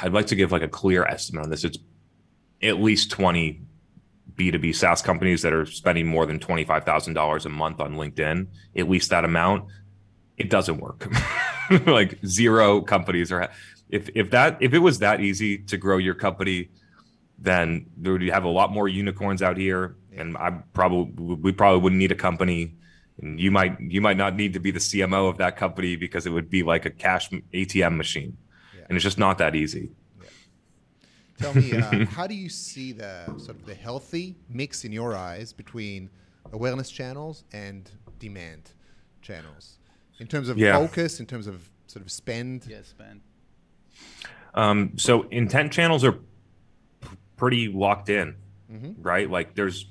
i'd 0.02 0.12
like 0.12 0.26
to 0.26 0.34
give 0.34 0.52
like 0.52 0.62
a 0.62 0.68
clear 0.68 1.04
estimate 1.04 1.44
on 1.44 1.50
this 1.50 1.64
it's 1.64 1.78
at 2.62 2.80
least 2.80 3.10
20 3.10 3.60
B2B 4.34 4.74
SaaS 4.74 5.02
companies 5.02 5.42
that 5.42 5.52
are 5.52 5.66
spending 5.66 6.06
more 6.06 6.26
than 6.26 6.38
$25,000 6.38 7.44
a 7.44 7.48
month 7.48 7.80
on 7.80 7.94
LinkedIn, 7.94 8.46
at 8.76 8.88
least 8.88 9.10
that 9.10 9.24
amount, 9.24 9.68
it 10.36 10.48
doesn't 10.48 10.78
work. 10.78 11.12
like 11.86 12.18
zero 12.24 12.80
companies 12.80 13.30
are 13.30 13.50
if 13.88 14.08
if 14.14 14.30
that 14.30 14.56
if 14.60 14.72
it 14.72 14.78
was 14.78 14.98
that 15.00 15.20
easy 15.20 15.58
to 15.58 15.76
grow 15.76 15.98
your 15.98 16.14
company, 16.14 16.70
then 17.38 17.86
there 17.96 18.12
would 18.12 18.22
have 18.22 18.44
a 18.44 18.48
lot 18.48 18.72
more 18.72 18.88
unicorns 18.88 19.42
out 19.42 19.56
here 19.56 19.96
and 20.16 20.36
I 20.36 20.50
probably 20.72 21.34
we 21.34 21.52
probably 21.52 21.80
wouldn't 21.80 21.98
need 21.98 22.12
a 22.12 22.16
company 22.16 22.74
and 23.20 23.40
you 23.40 23.50
might 23.50 23.78
you 23.80 24.00
might 24.00 24.16
not 24.16 24.36
need 24.36 24.52
to 24.54 24.60
be 24.60 24.70
the 24.70 24.78
CMO 24.78 25.28
of 25.28 25.38
that 25.38 25.56
company 25.56 25.96
because 25.96 26.26
it 26.26 26.30
would 26.30 26.50
be 26.50 26.62
like 26.62 26.84
a 26.84 26.90
cash 26.90 27.30
ATM 27.30 27.96
machine. 27.96 28.36
Yeah. 28.76 28.84
And 28.88 28.96
it's 28.96 29.04
just 29.04 29.18
not 29.18 29.38
that 29.38 29.54
easy. 29.54 29.90
Tell 31.38 31.54
me, 31.54 31.72
uh, 31.72 32.06
how 32.10 32.26
do 32.26 32.34
you 32.34 32.48
see 32.48 32.92
the 32.92 33.26
sort 33.38 33.56
of 33.56 33.66
the 33.66 33.74
healthy 33.74 34.36
mix 34.48 34.84
in 34.84 34.92
your 34.92 35.16
eyes 35.16 35.52
between 35.52 36.10
awareness 36.52 36.90
channels 36.90 37.44
and 37.52 37.90
demand 38.18 38.70
channels 39.22 39.78
in 40.20 40.26
terms 40.26 40.48
of 40.48 40.58
yeah. 40.58 40.78
focus, 40.78 41.20
in 41.20 41.26
terms 41.26 41.46
of 41.46 41.68
sort 41.86 42.04
of 42.04 42.10
spend? 42.10 42.66
Yeah, 42.68 42.82
spend. 42.82 43.22
Um, 44.54 44.92
so 44.96 45.22
intent 45.30 45.72
channels 45.72 46.04
are 46.04 46.12
p- 46.12 47.16
pretty 47.36 47.68
locked 47.68 48.08
in, 48.08 48.36
mm-hmm. 48.70 49.02
right? 49.02 49.28
Like 49.30 49.54
there's 49.54 49.86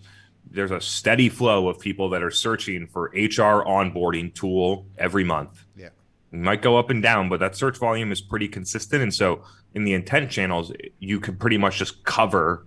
there's 0.52 0.72
a 0.72 0.82
steady 0.82 1.30
flow 1.30 1.70
of 1.70 1.80
people 1.80 2.10
that 2.10 2.22
are 2.22 2.32
searching 2.32 2.88
for 2.88 3.06
HR 3.14 3.64
onboarding 3.66 4.34
tool 4.34 4.86
every 4.98 5.24
month. 5.24 5.66
Yeah. 5.76 5.90
It 6.32 6.40
might 6.40 6.62
go 6.62 6.78
up 6.78 6.90
and 6.90 7.02
down, 7.02 7.30
but 7.30 7.40
that 7.40 7.56
search 7.56 7.78
volume 7.78 8.12
is 8.12 8.22
pretty 8.22 8.48
consistent. 8.48 9.02
And 9.02 9.14
so 9.14 9.44
in 9.74 9.84
the 9.86 9.94
intent 9.94 10.30
channels, 10.30 10.72
you 11.00 11.20
can 11.20 11.38
pretty 11.38 11.58
much 11.58 11.78
just 11.78 12.04
cover 12.04 12.66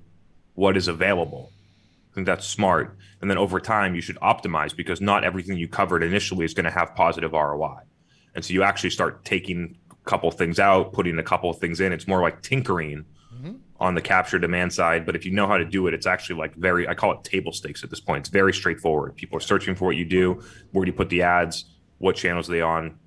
what 0.54 0.76
is 0.76 0.88
available. 0.88 1.52
I 2.10 2.14
think 2.14 2.26
that's 2.26 2.46
smart. 2.46 2.96
And 3.20 3.30
then 3.30 3.38
over 3.38 3.58
time, 3.60 3.94
you 3.94 4.00
should 4.00 4.16
optimize 4.16 4.74
because 4.74 5.00
not 5.00 5.24
everything 5.24 5.56
you 5.56 5.68
covered 5.68 6.02
initially 6.02 6.44
is 6.44 6.54
going 6.54 6.64
to 6.64 6.70
have 6.70 6.94
positive 6.94 7.32
ROI. 7.32 7.80
And 8.34 8.44
so 8.44 8.52
you 8.52 8.62
actually 8.62 8.90
start 8.90 9.24
taking 9.24 9.76
a 9.90 10.08
couple 10.08 10.30
things 10.30 10.58
out, 10.58 10.92
putting 10.92 11.18
a 11.18 11.22
couple 11.22 11.50
of 11.50 11.58
things 11.58 11.80
in. 11.80 11.92
It's 11.92 12.06
more 12.06 12.20
like 12.20 12.42
tinkering. 12.42 13.04
On 13.80 13.94
the 13.94 14.02
capture 14.02 14.38
demand 14.38 14.72
side. 14.72 15.04
But 15.04 15.16
if 15.16 15.24
you 15.24 15.32
know 15.32 15.46
how 15.46 15.58
to 15.58 15.64
do 15.64 15.86
it, 15.86 15.94
it's 15.94 16.06
actually 16.06 16.36
like 16.36 16.54
very, 16.54 16.88
I 16.88 16.94
call 16.94 17.12
it 17.12 17.24
table 17.24 17.52
stakes 17.52 17.82
at 17.82 17.90
this 17.90 18.00
point. 18.00 18.20
It's 18.20 18.28
very 18.28 18.52
straightforward. 18.52 19.16
People 19.16 19.36
are 19.36 19.40
searching 19.40 19.74
for 19.74 19.86
what 19.86 19.96
you 19.96 20.04
do. 20.04 20.42
Where 20.72 20.84
do 20.84 20.90
you 20.90 20.96
put 20.96 21.08
the 21.08 21.22
ads? 21.22 21.64
What 21.98 22.16
channels 22.16 22.48
are 22.48 22.52
they 22.52 22.62
on? 22.62 22.98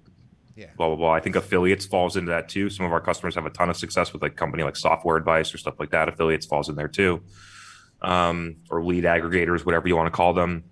yeah. 0.57 0.65
blah 0.75 0.87
blah 0.87 0.95
blah. 0.95 1.13
I 1.13 1.19
think 1.19 1.35
affiliates 1.35 1.85
falls 1.85 2.17
into 2.17 2.31
that 2.31 2.49
too. 2.49 2.69
Some 2.69 2.85
of 2.85 2.91
our 2.91 2.99
customers 2.99 3.35
have 3.35 3.45
a 3.45 3.51
ton 3.51 3.69
of 3.69 3.77
success 3.77 4.11
with 4.11 4.23
like 4.23 4.35
company 4.35 4.63
like 4.63 4.75
Software 4.75 5.15
Advice 5.15 5.53
or 5.53 5.59
stuff 5.59 5.79
like 5.79 5.91
that. 5.91 6.09
Affiliates 6.09 6.47
falls 6.47 6.67
in 6.67 6.75
there 6.75 6.87
too, 6.87 7.21
um, 8.01 8.57
or 8.69 8.83
lead 8.83 9.03
aggregators, 9.03 9.65
whatever 9.65 9.87
you 9.87 9.95
want 9.95 10.07
to 10.07 10.11
call 10.11 10.33
them. 10.33 10.63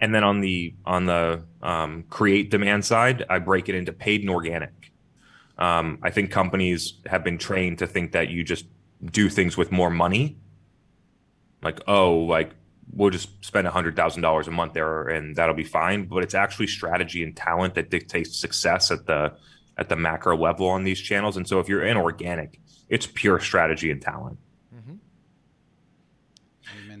And 0.00 0.14
then 0.14 0.22
on 0.22 0.40
the 0.40 0.74
on 0.84 1.06
the 1.06 1.44
um, 1.62 2.04
create 2.10 2.50
demand 2.50 2.84
side, 2.84 3.24
I 3.30 3.38
break 3.38 3.70
it 3.70 3.74
into 3.74 3.92
paid 3.92 4.20
and 4.20 4.28
organic. 4.28 4.92
Um, 5.56 5.98
I 6.02 6.10
think 6.10 6.30
companies 6.30 6.94
have 7.06 7.24
been 7.24 7.38
trained 7.38 7.78
to 7.78 7.86
think 7.86 8.12
that 8.12 8.28
you 8.28 8.44
just 8.44 8.66
do 9.02 9.28
things 9.28 9.56
with 9.56 9.72
more 9.72 9.90
money. 9.90 10.36
Like, 11.62 11.80
oh, 11.86 12.18
like 12.18 12.52
we'll 12.92 13.10
just 13.10 13.44
spend 13.44 13.66
a 13.66 13.70
$100,000 13.70 14.46
a 14.46 14.50
month 14.50 14.72
there 14.74 15.08
and 15.08 15.34
that'll 15.36 15.54
be 15.54 15.64
fine. 15.64 16.04
But 16.06 16.22
it's 16.22 16.34
actually 16.34 16.66
strategy 16.66 17.22
and 17.22 17.36
talent 17.36 17.74
that 17.74 17.90
dictates 17.90 18.38
success 18.38 18.90
at 18.90 19.06
the 19.06 19.34
at 19.76 19.88
the 19.88 19.96
macro 19.96 20.36
level 20.36 20.68
on 20.68 20.84
these 20.84 21.00
channels. 21.00 21.36
And 21.36 21.48
so 21.48 21.58
if 21.58 21.68
you're 21.68 21.84
in 21.84 21.96
organic, 21.96 22.60
it's 22.88 23.06
pure 23.06 23.40
strategy 23.40 23.90
and 23.90 24.00
talent. 24.00 24.38
Mm-hmm. 24.74 24.94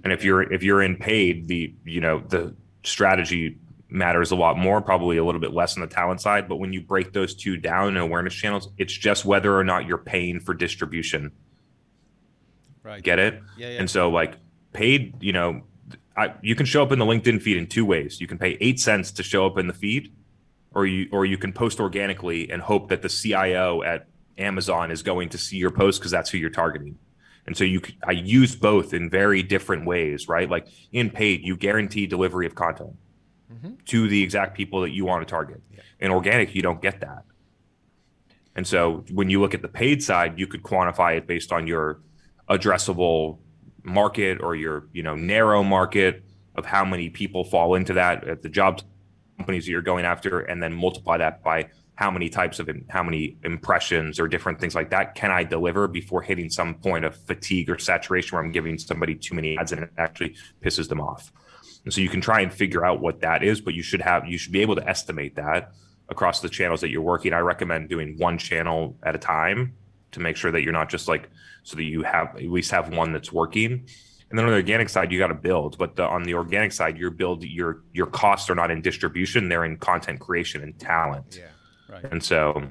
And 0.02 0.12
if 0.12 0.24
you're 0.24 0.42
if 0.52 0.62
you're 0.62 0.82
in 0.82 0.96
paid, 0.96 1.46
the 1.46 1.74
you 1.84 2.00
know 2.00 2.22
the 2.28 2.54
strategy 2.82 3.58
matters 3.88 4.32
a 4.32 4.36
lot 4.36 4.58
more, 4.58 4.80
probably 4.80 5.18
a 5.18 5.24
little 5.24 5.40
bit 5.40 5.52
less 5.52 5.76
on 5.76 5.80
the 5.80 5.86
talent 5.86 6.20
side. 6.20 6.48
But 6.48 6.56
when 6.56 6.72
you 6.72 6.80
break 6.80 7.12
those 7.12 7.34
two 7.34 7.56
down 7.56 7.90
in 7.90 7.96
awareness 7.98 8.34
channels, 8.34 8.68
it's 8.76 8.92
just 8.92 9.24
whether 9.24 9.56
or 9.56 9.62
not 9.62 9.86
you're 9.86 9.98
paying 9.98 10.40
for 10.40 10.52
distribution 10.52 11.30
Right. 12.84 13.02
Get 13.02 13.18
it? 13.18 13.40
Yeah, 13.56 13.70
yeah. 13.70 13.80
And 13.80 13.90
so 13.90 14.10
like 14.10 14.36
paid, 14.72 15.14
you 15.20 15.32
know, 15.32 15.62
I, 16.16 16.34
you 16.42 16.54
can 16.54 16.66
show 16.66 16.82
up 16.82 16.92
in 16.92 16.98
the 16.98 17.04
LinkedIn 17.04 17.42
feed 17.42 17.56
in 17.56 17.66
two 17.66 17.84
ways. 17.84 18.20
You 18.20 18.28
can 18.28 18.38
pay 18.38 18.56
eight 18.60 18.78
cents 18.78 19.10
to 19.12 19.22
show 19.22 19.46
up 19.46 19.58
in 19.58 19.66
the 19.66 19.72
feed, 19.72 20.12
or 20.74 20.86
you 20.86 21.08
or 21.10 21.24
you 21.24 21.38
can 21.38 21.52
post 21.52 21.80
organically 21.80 22.50
and 22.50 22.62
hope 22.62 22.90
that 22.90 23.02
the 23.02 23.08
CIO 23.08 23.82
at 23.82 24.06
Amazon 24.38 24.90
is 24.90 25.02
going 25.02 25.30
to 25.30 25.38
see 25.38 25.56
your 25.56 25.70
post 25.70 26.00
because 26.00 26.12
that's 26.12 26.30
who 26.30 26.38
you're 26.38 26.50
targeting. 26.50 26.98
And 27.46 27.56
so 27.56 27.64
you, 27.64 27.82
I 28.06 28.12
use 28.12 28.56
both 28.56 28.94
in 28.94 29.10
very 29.10 29.42
different 29.42 29.86
ways, 29.86 30.28
right? 30.28 30.48
Like 30.48 30.68
in 30.92 31.10
paid, 31.10 31.44
you 31.44 31.56
guarantee 31.56 32.06
delivery 32.06 32.46
of 32.46 32.54
content 32.54 32.96
mm-hmm. 33.52 33.74
to 33.86 34.08
the 34.08 34.22
exact 34.22 34.56
people 34.56 34.80
that 34.80 34.92
you 34.92 35.04
want 35.04 35.26
to 35.26 35.30
target. 35.30 35.60
In 36.00 36.10
organic, 36.10 36.54
you 36.54 36.62
don't 36.62 36.80
get 36.80 37.00
that. 37.00 37.24
And 38.56 38.66
so 38.66 39.04
when 39.10 39.28
you 39.28 39.40
look 39.40 39.52
at 39.52 39.62
the 39.62 39.68
paid 39.68 40.02
side, 40.02 40.38
you 40.38 40.46
could 40.46 40.62
quantify 40.62 41.16
it 41.16 41.26
based 41.26 41.52
on 41.52 41.66
your 41.66 42.00
addressable 42.48 43.38
market 43.82 44.40
or 44.40 44.54
your, 44.54 44.88
you 44.92 45.02
know, 45.02 45.14
narrow 45.14 45.62
market 45.62 46.24
of 46.54 46.64
how 46.64 46.84
many 46.84 47.10
people 47.10 47.44
fall 47.44 47.74
into 47.74 47.94
that 47.94 48.26
at 48.26 48.42
the 48.42 48.48
job 48.48 48.80
companies 49.36 49.64
that 49.64 49.70
you're 49.70 49.82
going 49.82 50.04
after 50.04 50.40
and 50.40 50.62
then 50.62 50.72
multiply 50.72 51.16
that 51.18 51.42
by 51.42 51.68
how 51.96 52.10
many 52.10 52.28
types 52.28 52.58
of 52.58 52.68
how 52.88 53.02
many 53.02 53.36
impressions 53.44 54.18
or 54.18 54.26
different 54.26 54.60
things 54.60 54.74
like 54.74 54.90
that 54.90 55.14
can 55.14 55.30
I 55.30 55.44
deliver 55.44 55.86
before 55.86 56.22
hitting 56.22 56.50
some 56.50 56.74
point 56.74 57.04
of 57.04 57.16
fatigue 57.16 57.70
or 57.70 57.78
saturation 57.78 58.34
where 58.34 58.44
I'm 58.44 58.52
giving 58.52 58.78
somebody 58.78 59.14
too 59.14 59.34
many 59.34 59.56
ads 59.58 59.72
and 59.72 59.84
it 59.84 59.90
actually 59.96 60.36
pisses 60.62 60.88
them 60.88 61.00
off. 61.00 61.32
And 61.84 61.92
so 61.92 62.00
you 62.00 62.08
can 62.08 62.20
try 62.20 62.40
and 62.40 62.52
figure 62.52 62.84
out 62.84 63.00
what 63.00 63.20
that 63.20 63.42
is, 63.44 63.60
but 63.60 63.74
you 63.74 63.82
should 63.82 64.00
have 64.00 64.26
you 64.26 64.38
should 64.38 64.52
be 64.52 64.62
able 64.62 64.74
to 64.76 64.88
estimate 64.88 65.36
that 65.36 65.72
across 66.08 66.40
the 66.40 66.48
channels 66.48 66.80
that 66.80 66.90
you're 66.90 67.02
working. 67.02 67.32
I 67.32 67.40
recommend 67.40 67.88
doing 67.88 68.16
one 68.18 68.38
channel 68.38 68.96
at 69.02 69.14
a 69.14 69.18
time 69.18 69.74
to 70.14 70.20
make 70.20 70.36
sure 70.36 70.50
that 70.50 70.62
you're 70.62 70.72
not 70.72 70.88
just 70.88 71.06
like 71.06 71.28
so 71.62 71.76
that 71.76 71.84
you 71.84 72.02
have 72.02 72.36
at 72.36 72.50
least 72.50 72.70
have 72.70 72.94
one 72.94 73.12
that's 73.12 73.32
working. 73.32 73.86
And 74.30 74.38
then 74.38 74.46
on 74.46 74.50
the 74.50 74.56
organic 74.56 74.88
side, 74.88 75.12
you 75.12 75.18
got 75.18 75.28
to 75.28 75.34
build. 75.34 75.78
But 75.78 75.96
the, 75.96 76.04
on 76.04 76.24
the 76.24 76.34
organic 76.34 76.72
side, 76.72 76.96
your 76.98 77.10
build 77.10 77.44
your 77.44 77.82
your 77.92 78.06
costs 78.06 78.48
are 78.50 78.54
not 78.54 78.70
in 78.70 78.80
distribution; 78.80 79.48
they're 79.48 79.64
in 79.64 79.76
content 79.76 80.20
creation 80.20 80.62
and 80.62 80.78
talent. 80.78 81.38
Yeah. 81.38 81.94
Right. 81.94 82.04
And 82.10 82.22
so, 82.22 82.66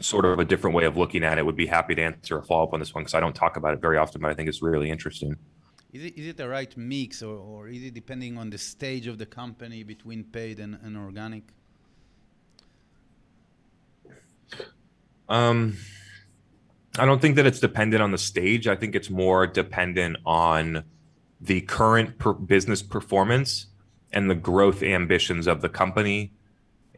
sort 0.00 0.24
of 0.24 0.38
a 0.38 0.44
different 0.44 0.76
way 0.76 0.84
of 0.84 0.96
looking 0.96 1.24
at 1.24 1.38
it. 1.38 1.44
Would 1.44 1.56
be 1.56 1.66
happy 1.66 1.94
to 1.96 2.02
answer 2.02 2.38
a 2.38 2.42
follow 2.42 2.64
up 2.64 2.72
on 2.72 2.80
this 2.80 2.94
one 2.94 3.02
because 3.02 3.14
I 3.14 3.20
don't 3.20 3.34
talk 3.34 3.56
about 3.56 3.74
it 3.74 3.80
very 3.80 3.98
often, 3.98 4.22
but 4.22 4.30
I 4.30 4.34
think 4.34 4.48
it's 4.48 4.62
really 4.62 4.90
interesting. 4.90 5.36
Is 5.92 6.04
it, 6.04 6.18
is 6.18 6.26
it 6.28 6.36
the 6.36 6.48
right 6.48 6.76
mix, 6.76 7.22
or, 7.22 7.36
or 7.36 7.68
is 7.68 7.82
it 7.82 7.94
depending 7.94 8.36
on 8.36 8.50
the 8.50 8.58
stage 8.58 9.06
of 9.06 9.18
the 9.18 9.24
company 9.24 9.82
between 9.82 10.24
paid 10.24 10.60
and, 10.60 10.78
and 10.82 10.96
organic? 10.96 11.44
Um, 15.28 15.76
I 16.98 17.04
don't 17.04 17.20
think 17.20 17.36
that 17.36 17.46
it's 17.46 17.60
dependent 17.60 18.02
on 18.02 18.10
the 18.10 18.18
stage. 18.18 18.66
I 18.66 18.76
think 18.76 18.94
it's 18.94 19.10
more 19.10 19.46
dependent 19.46 20.16
on 20.24 20.84
the 21.40 21.60
current 21.62 22.18
per- 22.18 22.32
business 22.32 22.82
performance 22.82 23.66
and 24.12 24.30
the 24.30 24.34
growth 24.34 24.82
ambitions 24.82 25.46
of 25.46 25.60
the 25.60 25.68
company 25.68 26.32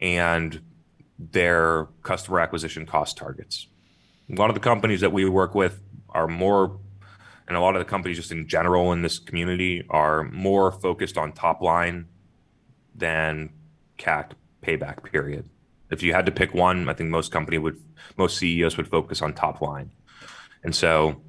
and 0.01 0.61
their 1.17 1.87
customer 2.03 2.39
acquisition 2.39 2.85
cost 2.85 3.17
targets. 3.17 3.67
A 4.31 4.35
lot 4.35 4.49
of 4.49 4.53
the 4.53 4.61
companies 4.61 5.01
that 5.01 5.11
we 5.11 5.27
work 5.27 5.53
with 5.53 5.81
are 6.09 6.27
more, 6.27 6.79
and 7.47 7.57
a 7.57 7.59
lot 7.59 7.75
of 7.75 7.79
the 7.79 7.89
companies 7.89 8.17
just 8.17 8.31
in 8.31 8.47
general 8.47 8.93
in 8.93 9.01
this 9.01 9.19
community 9.19 9.85
are 9.89 10.23
more 10.23 10.71
focused 10.71 11.17
on 11.17 11.33
top 11.33 11.61
line 11.61 12.07
than 12.95 13.49
CAC 13.97 14.31
payback 14.63 15.03
period. 15.03 15.49
If 15.89 16.03
you 16.03 16.13
had 16.13 16.25
to 16.27 16.31
pick 16.31 16.53
one, 16.53 16.87
I 16.87 16.93
think 16.93 17.09
most 17.09 17.31
company 17.31 17.57
would, 17.57 17.81
most 18.17 18.37
CEOs 18.37 18.77
would 18.77 18.87
focus 18.87 19.21
on 19.21 19.33
top 19.33 19.61
line. 19.61 19.91
And 20.63 20.75
so, 20.75 21.21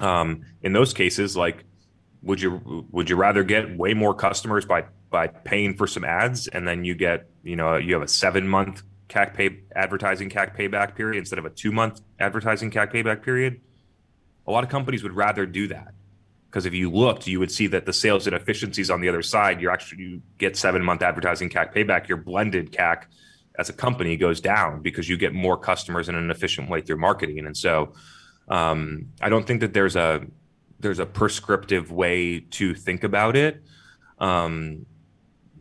um, 0.00 0.42
in 0.62 0.72
those 0.72 0.92
cases, 0.92 1.36
like, 1.36 1.64
would 2.22 2.40
you 2.40 2.86
would 2.90 3.08
you 3.08 3.16
rather 3.16 3.44
get 3.44 3.76
way 3.76 3.94
more 3.94 4.14
customers 4.14 4.64
by 4.64 4.84
by 5.10 5.28
paying 5.28 5.76
for 5.76 5.86
some 5.86 6.04
ads, 6.04 6.48
and 6.48 6.66
then 6.66 6.84
you 6.84 6.94
get 6.94 7.28
you 7.44 7.56
know 7.56 7.76
you 7.76 7.94
have 7.94 8.02
a 8.02 8.08
seven 8.08 8.48
month 8.48 8.82
CAC 9.08 9.34
pay 9.34 9.60
advertising 9.74 10.28
CAC 10.28 10.56
payback 10.56 10.96
period 10.96 11.18
instead 11.18 11.38
of 11.38 11.44
a 11.44 11.50
two 11.50 11.70
month 11.70 12.00
advertising 12.18 12.70
CAC 12.70 12.92
payback 12.92 13.22
period? 13.22 13.60
A 14.46 14.50
lot 14.50 14.64
of 14.64 14.70
companies 14.70 15.02
would 15.02 15.14
rather 15.14 15.46
do 15.46 15.68
that 15.68 15.94
because 16.50 16.66
if 16.66 16.74
you 16.74 16.90
looked, 16.90 17.26
you 17.26 17.38
would 17.38 17.50
see 17.50 17.66
that 17.68 17.86
the 17.86 17.92
sales 17.92 18.26
and 18.26 18.34
efficiencies 18.34 18.90
on 18.90 19.00
the 19.00 19.08
other 19.08 19.22
side, 19.22 19.60
you're 19.60 19.70
actually 19.70 20.02
you 20.02 20.22
get 20.38 20.56
seven 20.56 20.82
month 20.82 21.02
advertising 21.02 21.48
CAC 21.48 21.74
payback. 21.74 22.08
Your 22.08 22.18
blended 22.18 22.72
CAC 22.72 23.04
as 23.58 23.68
a 23.68 23.72
company 23.72 24.16
goes 24.16 24.40
down 24.40 24.82
because 24.82 25.08
you 25.08 25.16
get 25.16 25.32
more 25.32 25.56
customers 25.56 26.08
in 26.08 26.14
an 26.14 26.30
efficient 26.30 26.68
way 26.68 26.80
through 26.80 26.98
marketing. 26.98 27.46
And 27.46 27.56
so, 27.56 27.94
um, 28.48 29.08
I 29.20 29.28
don't 29.28 29.46
think 29.46 29.60
that 29.60 29.72
there's 29.72 29.96
a 29.96 30.26
there's 30.78 30.98
a 30.98 31.06
prescriptive 31.06 31.90
way 31.90 32.40
to 32.40 32.74
think 32.74 33.02
about 33.02 33.36
it. 33.36 33.62
Um, 34.18 34.86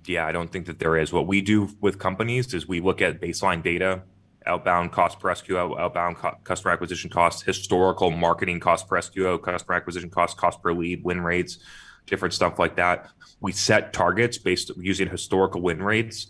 yeah, 0.06 0.26
I 0.26 0.32
don't 0.32 0.52
think 0.52 0.66
that 0.68 0.80
there 0.80 0.98
is. 0.98 1.12
What 1.12 1.26
we 1.28 1.42
do 1.42 1.70
with 1.82 1.98
companies 1.98 2.54
is 2.54 2.68
we 2.68 2.80
look 2.80 3.02
at 3.02 3.22
baseline 3.22 3.64
data, 3.64 4.04
outbound 4.46 4.92
cost 4.92 5.20
per 5.20 5.30
SQO, 5.30 5.80
outbound 5.80 6.18
co- 6.18 6.38
customer 6.44 6.74
acquisition 6.74 7.10
costs, 7.10 7.42
historical 7.42 8.12
marketing 8.12 8.60
cost 8.60 8.88
per 8.88 8.98
SQO, 8.98 9.42
customer 9.42 9.76
acquisition 9.76 10.10
cost, 10.10 10.38
cost 10.38 10.62
per 10.62 10.74
lead, 10.74 11.04
win 11.04 11.22
rates, 11.22 11.60
different 12.06 12.34
stuff 12.34 12.60
like 12.60 12.76
that. 12.76 13.10
We 13.40 13.52
set 13.52 13.94
targets 13.94 14.38
based 14.38 14.72
using 14.78 15.10
historical 15.10 15.62
win 15.62 15.82
rates 15.82 16.28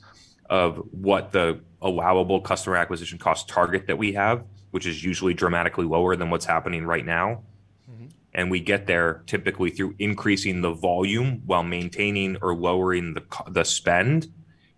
of 0.50 0.78
what 0.92 1.32
the 1.32 1.60
allowable 1.82 2.42
customer 2.42 2.76
acquisition 2.76 3.18
cost 3.18 3.48
target 3.48 3.88
that 3.88 3.98
we 3.98 4.14
have, 4.14 4.44
which 4.72 4.86
is 4.86 5.04
usually 5.04 5.34
dramatically 5.34 5.86
lower 5.86 6.16
than 6.16 6.30
what's 6.30 6.46
happening 6.46 6.86
right 6.86 7.06
now. 7.06 7.44
And 8.34 8.52
we 8.52 8.60
get 8.60 8.86
there 8.86 9.24
typically 9.28 9.70
through 9.70 9.96
increasing 9.98 10.62
the 10.62 10.74
volume 10.74 11.42
while 11.46 11.64
maintaining 11.64 12.38
or 12.42 12.54
lowering 12.54 13.14
the 13.14 13.24
the 13.50 13.64
spend 13.64 14.28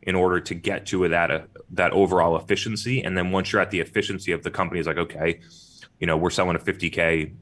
in 0.04 0.16
order 0.16 0.40
to 0.40 0.54
get 0.54 0.86
to 0.88 1.08
that 1.08 1.32
uh, 1.32 1.42
that 1.72 1.92
overall 1.92 2.38
efficiency. 2.38 3.04
And 3.04 3.18
then 3.18 3.32
once 3.32 3.52
you're 3.52 3.62
at 3.62 3.72
the 3.72 3.80
efficiency 3.80 4.32
of 4.32 4.44
the 4.44 4.52
company, 4.52 4.80
is 4.80 4.86
like 4.86 4.98
okay, 4.98 5.40
you 6.00 6.06
know, 6.06 6.18
we're 6.18 6.30
selling 6.30 6.56
a 6.56 6.60
50k 6.60 7.34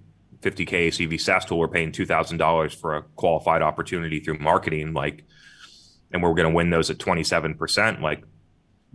50k 0.42 0.88
ACV 0.88 1.20
SaaS 1.20 1.46
tool, 1.46 1.58
we're 1.58 1.68
paying 1.68 1.92
two 1.92 2.06
thousand 2.06 2.38
dollars 2.38 2.74
for 2.74 2.96
a 2.96 3.02
qualified 3.16 3.62
opportunity 3.62 4.20
through 4.20 4.38
marketing, 4.40 4.94
like, 4.94 5.26
and 6.12 6.22
we're 6.24 6.34
going 6.34 6.49
to 6.49 6.56
win 6.56 6.70
those 6.70 6.89
at 6.89 6.99
27 6.99 7.56
percent, 7.56 8.01
like. 8.01 8.24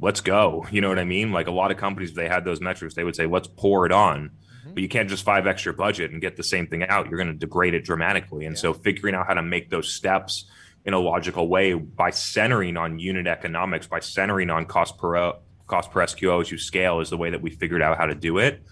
Let's 0.02 0.22
go. 0.22 0.64
You 0.72 0.80
know 0.80 0.88
what 0.88 0.98
I 0.98 1.04
mean? 1.04 1.30
Like 1.30 1.46
a 1.46 1.50
lot 1.50 1.70
of 1.70 1.76
companies, 1.76 2.08
if 2.08 2.14
they 2.16 2.26
had 2.26 2.42
those 2.42 2.58
metrics, 2.58 2.94
they 2.94 3.04
would 3.04 3.14
say, 3.14 3.26
let's 3.26 3.46
pour 3.46 3.84
it 3.84 3.92
on 3.92 4.30
but 4.72 4.82
you 4.82 4.88
can't 4.88 5.08
just 5.08 5.24
five 5.24 5.46
extra 5.46 5.72
budget 5.72 6.10
and 6.10 6.20
get 6.20 6.36
the 6.36 6.42
same 6.42 6.66
thing 6.66 6.84
out. 6.84 7.08
You're 7.08 7.18
going 7.18 7.32
to 7.32 7.38
degrade 7.38 7.74
it 7.74 7.84
dramatically. 7.84 8.46
And 8.46 8.58
so 8.58 8.72
figuring 8.72 9.14
out 9.14 9.26
how 9.26 9.34
to 9.34 9.42
make 9.42 9.70
those 9.70 9.92
steps 9.92 10.46
in 10.84 10.94
a 10.94 10.98
logical 10.98 11.48
way 11.48 11.74
by 11.74 12.10
centering 12.10 12.76
on 12.76 12.98
unit 12.98 13.26
economics, 13.26 13.86
by 13.86 14.00
centering 14.00 14.50
on 14.50 14.66
cost 14.66 14.98
per 14.98 15.34
cost 15.66 15.90
per 15.90 16.00
SQO 16.00 16.40
as 16.40 16.50
you 16.50 16.58
scale 16.58 17.00
is 17.00 17.10
the 17.10 17.16
way 17.16 17.30
that 17.30 17.42
we 17.42 17.50
figured 17.50 17.82
out 17.82 17.96
how 17.96 18.06
to 18.06 18.14
do 18.14 18.38
it. 18.38 18.62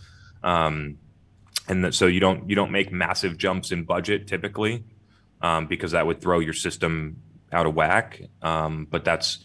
Um, 0.42 0.98
and 1.68 1.84
that, 1.84 1.94
so 1.94 2.06
you 2.06 2.20
don't 2.20 2.48
you 2.48 2.56
don't 2.56 2.72
make 2.72 2.90
massive 2.90 3.36
jumps 3.36 3.72
in 3.72 3.84
budget 3.84 4.26
typically 4.26 4.84
um, 5.42 5.66
because 5.66 5.92
that 5.92 6.06
would 6.06 6.20
throw 6.20 6.38
your 6.38 6.54
system 6.54 7.16
out 7.52 7.66
of 7.66 7.74
whack. 7.74 8.20
Um, 8.42 8.86
but 8.90 9.04
that's 9.04 9.38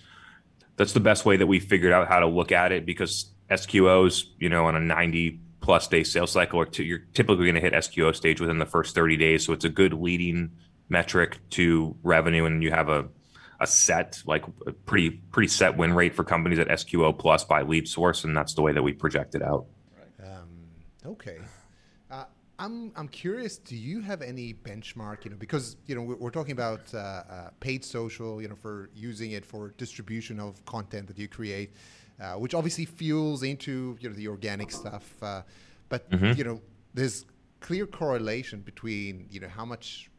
that's 0.76 0.94
the 0.94 1.00
best 1.00 1.26
way 1.26 1.38
that 1.38 1.48
we 1.48 1.60
figured 1.60 1.94
out 1.94 2.08
how 2.08 2.20
to 2.20 2.28
look 2.28 2.52
at 2.52 2.72
it 2.72 2.86
because 2.86 3.32
SQOs, 3.50 4.24
you 4.40 4.50
know, 4.50 4.66
on 4.66 4.76
a 4.76 4.80
90 4.80 5.40
plus 5.62 5.88
day 5.88 6.04
sales 6.04 6.32
cycle 6.32 6.60
or 6.60 6.68
you're 6.74 7.00
typically 7.14 7.46
going 7.46 7.56
to 7.56 7.62
hit 7.62 7.74
SQO 7.74 8.16
stage 8.16 8.42
within 8.42 8.60
the 8.60 8.66
first 8.66 8.96
30 8.96 9.18
days. 9.18 9.46
So 9.46 9.54
it's 9.54 9.66
a 9.66 9.70
good 9.70 9.94
leading 9.94 10.52
metric 10.90 11.38
to 11.52 11.96
revenue. 12.04 12.46
And 12.46 12.62
you 12.64 12.72
have 12.72 12.90
a, 12.90 13.08
a 13.60 13.68
set, 13.68 14.22
like 14.26 14.44
a 14.68 14.74
pretty, 14.74 15.12
pretty 15.12 15.48
set 15.48 15.78
win 15.78 15.94
rate 15.94 16.16
for 16.16 16.24
companies 16.24 16.60
at 16.60 16.68
SQO 16.68 17.18
plus 17.18 17.44
by 17.44 17.62
lead 17.62 17.88
source. 17.88 18.24
And 18.24 18.36
that's 18.36 18.56
the 18.56 18.62
way 18.62 18.74
that 18.74 18.82
we 18.82 18.94
project 18.94 19.36
it 19.36 19.42
out. 19.42 19.66
Um, 20.22 20.68
okay. 21.06 21.38
I'm 22.60 22.92
I'm 22.96 23.08
curious. 23.08 23.58
Do 23.58 23.76
you 23.76 24.02
have 24.02 24.22
any 24.22 24.54
benchmark? 24.54 25.26
You 25.26 25.32
know, 25.32 25.38
because 25.38 25.76
you 25.88 25.96
know 25.96 26.02
we're, 26.02 26.16
we're 26.16 26.32
talking 26.32 26.52
about 26.52 26.94
uh, 26.94 26.98
uh, 26.98 27.50
paid 27.60 27.84
social. 27.84 28.42
You 28.42 28.48
know, 28.48 28.56
for 28.56 28.90
using 28.96 29.32
it 29.32 29.46
for 29.46 29.70
distribution 29.78 30.40
of 30.40 30.64
content 30.66 31.08
that 31.08 31.18
you 31.18 31.28
create, 31.28 31.74
uh, 32.22 32.34
which 32.34 32.54
obviously 32.54 32.86
fuels 32.86 33.44
into 33.44 33.98
you 34.00 34.10
know 34.10 34.16
the 34.16 34.28
organic 34.28 34.72
stuff. 34.72 35.16
Uh, 35.22 35.42
but 35.90 36.06
you 36.38 36.44
know, 36.44 36.62
there's 36.94 37.26
clear 37.60 37.86
correlation 37.88 38.62
between 38.62 39.28
you 39.32 39.40
know 39.40 39.48
how 39.48 39.66
much 39.66 40.10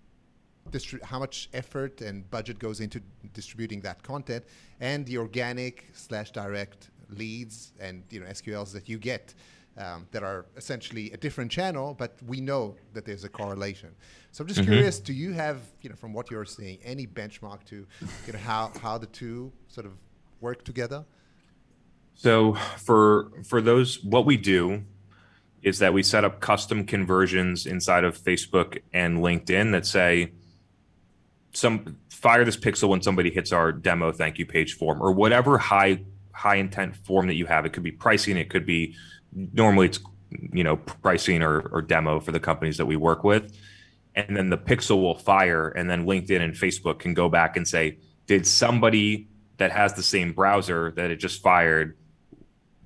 distri- 0.70 1.02
how 1.02 1.18
much 1.18 1.48
effort 1.52 2.00
and 2.00 2.28
budget 2.30 2.58
goes 2.58 2.80
into 2.80 3.00
distributing 3.32 3.80
that 3.82 4.02
content 4.02 4.44
and 4.80 5.06
the 5.06 5.18
organic 5.18 5.86
slash 5.92 6.30
direct 6.30 6.90
leads 7.10 7.72
and 7.80 8.02
you 8.10 8.20
know 8.20 8.26
SQLs 8.26 8.72
that 8.72 8.88
you 8.88 8.98
get 8.98 9.34
um, 9.76 10.06
that 10.12 10.22
are 10.22 10.46
essentially 10.56 11.10
a 11.12 11.16
different 11.16 11.50
channel, 11.50 11.94
but 11.94 12.16
we 12.26 12.40
know 12.40 12.76
that 12.92 13.04
there's 13.04 13.24
a 13.24 13.28
correlation. 13.28 13.90
So 14.30 14.42
I'm 14.42 14.48
just 14.48 14.62
curious, 14.62 14.98
do 14.98 15.12
you 15.12 15.32
have 15.32 15.60
you 15.82 15.90
know 15.90 15.96
from 15.96 16.12
what 16.12 16.30
you're 16.30 16.44
seeing 16.44 16.78
any 16.84 17.06
benchmark 17.06 17.64
to 17.66 17.86
you 18.26 18.32
know 18.32 18.38
how 18.38 18.72
how 18.80 18.98
the 18.98 19.06
two 19.06 19.52
sort 19.68 19.86
of 19.86 19.92
work 20.40 20.64
together? 20.64 21.04
So 22.14 22.54
for 22.78 23.30
for 23.44 23.60
those, 23.60 24.02
what 24.02 24.24
we 24.24 24.36
do 24.36 24.84
is 25.62 25.78
that 25.78 25.94
we 25.94 26.02
set 26.02 26.24
up 26.24 26.40
custom 26.40 26.84
conversions 26.84 27.66
inside 27.66 28.04
of 28.04 28.18
Facebook 28.18 28.80
and 28.92 29.18
LinkedIn 29.18 29.72
that 29.72 29.86
say 29.86 30.32
some 31.52 31.96
fire 32.10 32.44
this 32.44 32.56
pixel 32.56 32.88
when 32.88 33.00
somebody 33.00 33.30
hits 33.30 33.52
our 33.52 33.72
demo 33.72 34.12
thank 34.12 34.38
you 34.38 34.46
page 34.46 34.74
form 34.74 35.00
or 35.00 35.12
whatever 35.12 35.56
high 35.56 36.00
high 36.32 36.56
intent 36.56 36.96
form 36.96 37.26
that 37.28 37.34
you 37.34 37.46
have. 37.46 37.64
It 37.64 37.72
could 37.72 37.82
be 37.82 37.92
pricing, 37.92 38.36
it 38.36 38.50
could 38.50 38.66
be 38.66 38.94
normally 39.34 39.86
it's 39.86 40.00
you 40.52 40.64
know 40.64 40.76
pricing 40.76 41.42
or, 41.42 41.60
or 41.72 41.82
demo 41.82 42.20
for 42.20 42.32
the 42.32 42.40
companies 42.40 42.76
that 42.78 42.86
we 42.86 42.96
work 42.96 43.24
with. 43.24 43.56
And 44.16 44.36
then 44.36 44.48
the 44.48 44.58
pixel 44.58 45.02
will 45.02 45.16
fire, 45.16 45.68
and 45.68 45.90
then 45.90 46.06
LinkedIn 46.06 46.40
and 46.40 46.54
Facebook 46.54 47.00
can 47.00 47.14
go 47.14 47.28
back 47.28 47.56
and 47.56 47.66
say, 47.66 47.98
did 48.26 48.46
somebody 48.46 49.26
that 49.56 49.72
has 49.72 49.94
the 49.94 50.04
same 50.04 50.32
browser 50.32 50.92
that 50.92 51.10
it 51.10 51.16
just 51.16 51.42
fired 51.42 51.96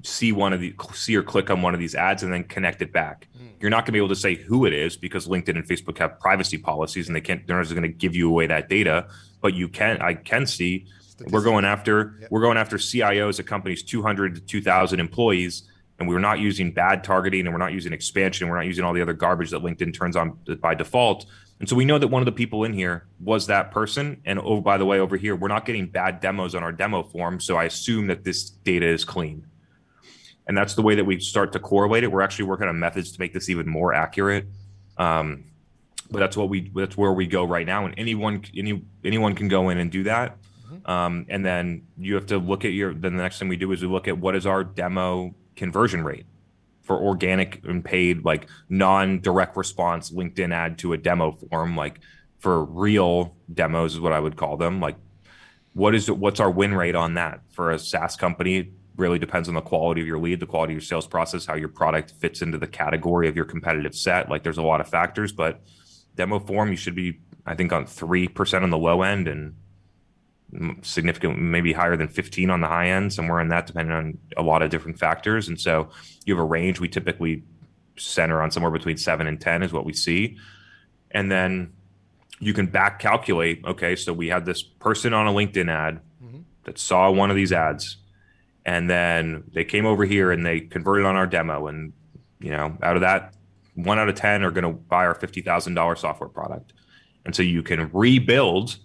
see 0.03 0.33
one 0.33 0.53
of 0.53 0.61
the 0.61 0.75
see 0.93 1.17
or 1.17 1.23
click 1.23 1.51
on 1.51 1.63
one 1.63 1.75
of 1.75 1.81
these 1.81 1.95
ads 1.95 2.23
and 2.23 2.33
then 2.33 2.45
connect 2.45 2.83
it 2.83 2.93
back. 2.93 3.29
Mm. 3.37 3.51
You're 3.61 3.71
not 3.71 3.79
going 3.79 3.87
to 3.87 3.93
be 3.93 3.99
able 3.99 4.09
to 4.09 4.17
say 4.17 4.35
who 4.37 4.65
it 4.65 4.73
is 4.73 4.97
because 4.97 5.27
LinkedIn 5.27 5.57
and 5.57 5.67
Facebook 5.67 5.99
have 5.99 6.21
privacy 6.21 6.59
policies 6.59 7.09
and 7.09 7.17
they 7.17 7.21
can't 7.21 7.47
they're 7.47 7.59
not 7.59 7.69
going 7.69 7.83
to 7.83 7.89
give 7.89 8.15
you 8.15 8.29
away 8.29 8.47
that 8.47 8.69
data, 8.69 9.09
but 9.41 9.55
you 9.55 9.69
can 9.69 10.01
I 10.01 10.15
can 10.15 10.47
see 10.47 10.87
we're 11.31 11.43
going 11.43 11.65
after 11.65 12.17
yep. 12.21 12.31
we're 12.31 12.41
going 12.41 12.57
after 12.57 12.77
CIOs 12.77 13.41
at 13.41 13.47
companies 13.47 13.83
200 13.83 14.37
to 14.37 14.41
2000 14.41 15.01
employees 15.01 15.68
and 15.99 16.09
we're 16.09 16.19
not 16.19 16.39
using 16.39 16.71
bad 16.71 17.03
targeting 17.03 17.41
and 17.41 17.53
we're 17.53 17.59
not 17.59 17.73
using 17.73 17.93
expansion 17.93 18.49
we're 18.49 18.57
not 18.57 18.67
using 18.67 18.85
all 18.85 18.93
the 18.93 19.03
other 19.03 19.13
garbage 19.13 19.51
that 19.51 19.63
LinkedIn 19.63 19.95
turns 19.95 20.17
on 20.17 20.39
by 20.61 20.75
default. 20.75 21.27
And 21.61 21.69
so 21.69 21.75
we 21.75 21.85
know 21.85 21.99
that 21.99 22.07
one 22.07 22.23
of 22.23 22.27
the 22.27 22.33
people 22.33 22.63
in 22.63 22.73
here 22.73 23.09
was 23.19 23.49
that 23.49 23.73
person. 23.73 24.21
And 24.25 24.39
oh, 24.39 24.61
by 24.61 24.79
the 24.79 24.85
way, 24.85 25.01
over 25.01 25.17
here, 25.17 25.35
we're 25.35 25.49
not 25.49 25.67
getting 25.67 25.89
bad 25.89 26.21
demos 26.21 26.55
on 26.55 26.63
our 26.63 26.71
demo 26.71 27.03
form. 27.03 27.41
So 27.41 27.57
I 27.57 27.65
assume 27.65 28.07
that 28.07 28.23
this 28.23 28.49
data 28.49 28.87
is 28.87 29.05
clean 29.05 29.45
and 30.49 30.57
that's 30.57 30.75
the 30.75 30.83
way 30.83 30.95
that 30.95 31.05
we 31.05 31.21
start 31.21 31.53
to 31.53 31.61
correlate 31.61 32.03
it. 32.03 32.11
We're 32.11 32.23
actually 32.23 32.47
working 32.47 32.69
on 32.69 32.79
methods 32.79 33.13
to 33.13 33.21
make 33.21 33.35
this 33.35 33.51
even 33.51 33.69
more 33.69 33.93
accurate. 33.93 34.47
Um, 34.97 35.45
but 36.11 36.21
that's 36.21 36.39
what 36.39 36.49
we 36.49 36.73
that's 36.75 36.97
where 36.97 37.13
we 37.13 37.27
go 37.27 37.45
right 37.45 37.67
now, 37.67 37.85
and 37.85 37.95
anyone 37.99 38.43
any 38.57 38.83
anyone 39.05 39.35
can 39.35 39.49
go 39.49 39.69
in 39.69 39.77
and 39.77 39.93
do 39.93 40.05
that. 40.05 40.39
Mm-hmm. 40.67 40.91
Um, 40.91 41.27
and 41.29 41.45
then 41.45 41.87
you 41.99 42.15
have 42.15 42.27
to 42.27 42.39
look 42.39 42.65
at 42.65 42.73
your. 42.73 42.95
Then 42.95 43.15
the 43.15 43.23
next 43.23 43.39
thing 43.39 43.49
we 43.49 43.57
do 43.57 43.71
is 43.73 43.83
we 43.83 43.89
look 43.89 44.09
at 44.09 44.17
what 44.17 44.35
is 44.35 44.47
our 44.47 44.65
demo 44.65 45.35
conversion 45.59 46.05
rate 46.05 46.27
for 46.83 46.97
organic 46.97 47.63
and 47.65 47.85
paid, 47.85 48.25
like 48.25 48.49
non-direct 48.71 49.57
response 49.57 50.11
LinkedIn 50.11 50.53
ad 50.55 50.79
to 50.79 50.95
a 50.95 50.97
demo 50.97 51.33
form, 51.33 51.77
like 51.77 52.01
for 52.39 52.65
real 52.65 53.37
demos 53.53 53.95
is 53.95 54.01
what 54.01 54.13
I 54.13 54.21
would 54.21 54.37
call 54.37 54.57
them. 54.57 54.81
Like, 54.81 54.97
what 55.75 55.95
is? 55.95 56.11
What's 56.11 56.41
our 56.41 56.51
win 56.51 56.75
rate 56.75 56.95
on 56.95 57.15
that 57.15 57.41
for 57.51 57.71
a 57.71 57.79
SaaS 57.79 58.17
company? 58.17 58.73
really 58.99 59.19
depends 59.19 59.49
on 59.49 59.55
the 59.55 59.61
quality 59.61 60.01
of 60.01 60.07
your 60.07 60.19
lead, 60.19 60.41
the 60.41 60.47
quality 60.47 60.73
of 60.73 60.79
your 60.79 60.81
sales 60.83 61.07
process, 61.07 61.47
how 61.47 61.55
your 61.55 61.69
product 61.69 62.11
fits 62.19 62.43
into 62.43 62.59
the 62.59 62.67
category 62.67 63.29
of 63.29 63.37
your 63.37 63.45
competitive 63.45 63.95
set. 63.95 64.29
Like 64.29 64.43
there's 64.43 64.59
a 64.59 64.63
lot 64.63 64.81
of 64.81 64.89
factors, 64.89 65.33
but 65.33 65.63
demo 66.17 66.41
form, 66.41 66.71
you 66.71 66.77
should 66.77 66.97
be, 66.97 67.21
I 67.47 67.55
think, 67.55 67.73
on 67.73 67.85
3% 67.85 68.63
on 68.63 68.71
the 68.71 68.77
low 68.77 69.03
end 69.03 69.29
and 69.29 69.55
significant, 70.83 71.39
maybe 71.39 71.73
higher 71.73 71.97
than 71.97 72.09
15 72.09 72.51
on 72.51 72.61
the 72.61 72.67
high 72.67 72.89
end, 72.89 73.13
somewhere 73.13 73.41
in 73.41 73.49
that, 73.49 73.67
depending 73.67 73.95
on 73.95 74.19
a 74.37 74.43
lot 74.43 74.63
of 74.63 74.71
different 74.71 74.99
factors. 74.99 75.49
And 75.49 75.61
so 75.61 75.89
you 76.25 76.35
have 76.35 76.43
a 76.43 76.47
range. 76.47 76.81
We 76.81 76.89
typically 76.89 77.43
center 77.97 78.41
on 78.41 78.51
somewhere 78.51 78.73
between 78.73 78.97
seven 78.97 79.27
and 79.27 79.41
10 79.41 79.63
is 79.63 79.73
what 79.73 79.85
we 79.85 79.93
see. 79.93 80.37
And 81.11 81.31
then 81.31 81.73
you 82.41 82.55
can 82.55 82.67
back 82.67 82.99
calculate, 82.99 83.65
okay, 83.65 83.97
so 83.97 84.13
we 84.13 84.29
had 84.29 84.47
this 84.47 84.63
person 84.63 85.13
on 85.13 85.27
a 85.27 85.33
LinkedIn 85.33 85.71
ad 85.71 86.01
mm-hmm. 86.23 86.41
that 86.65 86.79
saw 86.79 87.11
one 87.11 87.31
of 87.31 87.37
these 87.37 87.53
ads 87.53 87.97
and 88.69 88.91
then 88.91 89.45
they 89.55 89.65
came 89.65 89.87
over 89.87 90.05
here 90.05 90.31
and 90.31 90.45
they 90.45 90.61
converted 90.61 91.07
on 91.07 91.17
our 91.17 91.27
demo 91.27 91.69
and 91.69 91.95
you 92.39 92.51
know 92.51 92.77
out 92.83 92.97
of 92.97 93.01
that 93.01 93.35
one 93.75 93.99
out 93.99 94.11
of 94.11 94.15
10 94.15 94.43
are 94.43 94.51
going 94.51 94.65
to 94.65 94.79
buy 94.79 95.07
our 95.07 95.15
$50000 95.15 95.99
software 95.99 96.29
product 96.29 96.75
and 97.25 97.35
so 97.35 97.43
you 97.43 97.63
can 97.63 97.91
rebuild 97.95 98.77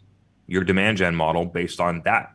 your 0.47 0.63
demand 0.63 0.97
gen 0.97 1.15
model 1.15 1.45
based 1.45 1.79
on 1.79 2.01
that 2.03 2.33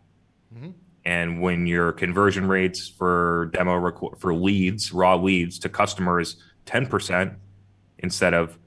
mm-hmm. 0.54 0.70
and 1.04 1.40
when 1.40 1.66
your 1.66 1.92
conversion 1.92 2.46
rates 2.46 2.88
for 2.88 3.50
demo 3.52 3.76
rec- 3.76 4.18
for 4.18 4.34
leads 4.34 4.92
raw 4.92 5.16
leads 5.16 5.58
to 5.58 5.68
customers 5.68 6.36
10% 6.66 7.34
instead 7.98 8.34
of 8.34 8.58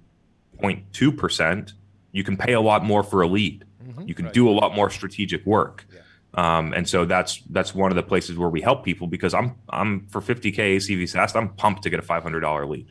0.2% 0.61 1.73
you 2.11 2.23
can 2.23 2.37
pay 2.37 2.53
a 2.53 2.61
lot 2.61 2.83
more 2.83 3.03
for 3.03 3.21
a 3.21 3.27
lead 3.27 3.65
mm-hmm. 3.83 4.07
you 4.07 4.13
can 4.13 4.25
right. 4.25 4.33
do 4.33 4.49
a 4.49 4.51
lot 4.51 4.75
more 4.75 4.89
strategic 4.89 5.45
work 5.45 5.85
yeah 5.93 6.01
um, 6.33 6.71
and 6.73 6.87
so 6.87 7.03
that's 7.03 7.41
that's 7.49 7.75
one 7.75 7.91
of 7.91 7.97
the 7.97 8.03
places 8.03 8.37
where 8.37 8.47
we 8.47 8.61
help 8.61 8.85
people 8.85 9.05
because 9.05 9.33
I'm 9.33 9.55
I'm 9.69 10.07
for 10.07 10.21
50k 10.21 10.77
ACV 10.77 11.09
SaaS 11.09 11.35
I'm 11.35 11.49
pumped 11.55 11.83
to 11.83 11.89
get 11.89 11.99
a 11.99 12.03
$500 12.03 12.69
lead 12.69 12.89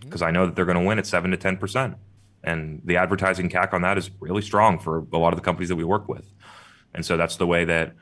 because 0.00 0.20
mm-hmm. 0.20 0.24
I 0.24 0.30
know 0.30 0.46
that 0.46 0.56
they're 0.56 0.64
going 0.64 0.78
to 0.78 0.84
win 0.84 0.98
at 0.98 1.06
seven 1.06 1.30
to 1.30 1.36
ten 1.36 1.56
percent, 1.56 1.96
and 2.44 2.80
the 2.84 2.96
advertising 2.96 3.48
CAC 3.48 3.72
on 3.72 3.82
that 3.82 3.98
is 3.98 4.10
really 4.20 4.42
strong 4.42 4.78
for 4.78 5.06
a 5.12 5.18
lot 5.18 5.32
of 5.32 5.38
the 5.38 5.44
companies 5.44 5.68
that 5.68 5.76
we 5.76 5.84
work 5.84 6.08
with, 6.08 6.32
and 6.94 7.04
so 7.04 7.16
that's 7.16 7.36
the 7.36 7.46
way 7.46 7.64
that 7.64 7.94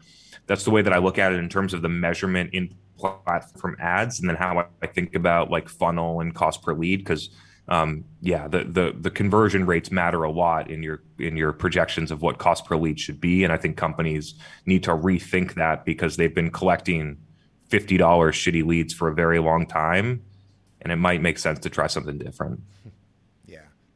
that's 0.46 0.64
the 0.64 0.70
way 0.70 0.82
that 0.82 0.92
I 0.92 0.98
look 0.98 1.18
at 1.18 1.32
it 1.32 1.38
in 1.38 1.48
terms 1.48 1.74
of 1.74 1.82
the 1.82 1.88
measurement 1.88 2.50
in 2.52 2.74
platform 2.98 3.60
from 3.60 3.76
ads, 3.80 4.20
and 4.20 4.28
then 4.28 4.36
how 4.36 4.66
I 4.82 4.86
think 4.86 5.14
about 5.14 5.50
like 5.50 5.68
funnel 5.68 6.20
and 6.20 6.34
cost 6.34 6.62
per 6.62 6.72
lead 6.74 6.98
because 6.98 7.30
um, 7.68 8.04
yeah, 8.20 8.46
the, 8.46 8.64
the 8.64 8.96
the 8.98 9.10
conversion 9.10 9.66
rates 9.66 9.90
matter 9.90 10.22
a 10.22 10.30
lot 10.30 10.70
in 10.70 10.82
your 10.82 11.02
in 11.18 11.36
your 11.36 11.52
projections 11.52 12.10
of 12.10 12.22
what 12.22 12.38
cost 12.38 12.64
per 12.64 12.76
lead 12.76 13.00
should 13.00 13.20
be, 13.20 13.42
and 13.42 13.52
I 13.52 13.56
think 13.56 13.76
companies 13.76 14.34
need 14.66 14.84
to 14.84 14.90
rethink 14.90 15.54
that 15.54 15.84
because 15.84 16.16
they've 16.16 16.34
been 16.34 16.50
collecting 16.50 17.16
fifty 17.68 17.96
dollars 17.96 18.36
shitty 18.36 18.64
leads 18.64 18.94
for 18.94 19.08
a 19.08 19.14
very 19.14 19.40
long 19.40 19.66
time, 19.66 20.22
and 20.80 20.92
it 20.92 20.96
might 20.96 21.22
make 21.22 21.38
sense 21.38 21.58
to 21.60 21.70
try 21.70 21.88
something 21.88 22.18
different. 22.18 22.60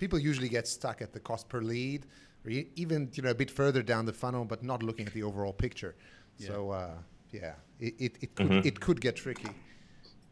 Yeah, 0.01 0.07
people 0.07 0.19
usually 0.19 0.49
get 0.49 0.67
stuck 0.67 1.03
at 1.03 1.13
the 1.13 1.21
cost 1.21 1.49
per 1.49 1.61
lead, 1.61 2.07
or 2.45 2.51
even 2.77 3.11
you 3.15 3.23
know 3.23 3.31
a 3.31 3.35
bit 3.35 3.51
further 3.51 3.83
down 3.83 4.07
the 4.07 4.13
funnel, 4.13 4.45
but 4.45 4.63
not 4.63 4.83
looking 4.83 5.07
at 5.07 5.13
the 5.13 5.23
overall 5.23 5.53
picture. 5.53 5.95
Yeah. 6.39 6.49
So 6.49 6.71
uh, 6.71 6.95
yeah, 7.33 7.55
it 7.79 7.95
it, 7.99 8.13
it 8.21 8.35
could 8.35 8.49
mm-hmm. 8.49 8.67
it 8.69 8.81
could 8.81 9.01
get 9.01 9.17
tricky 9.17 9.51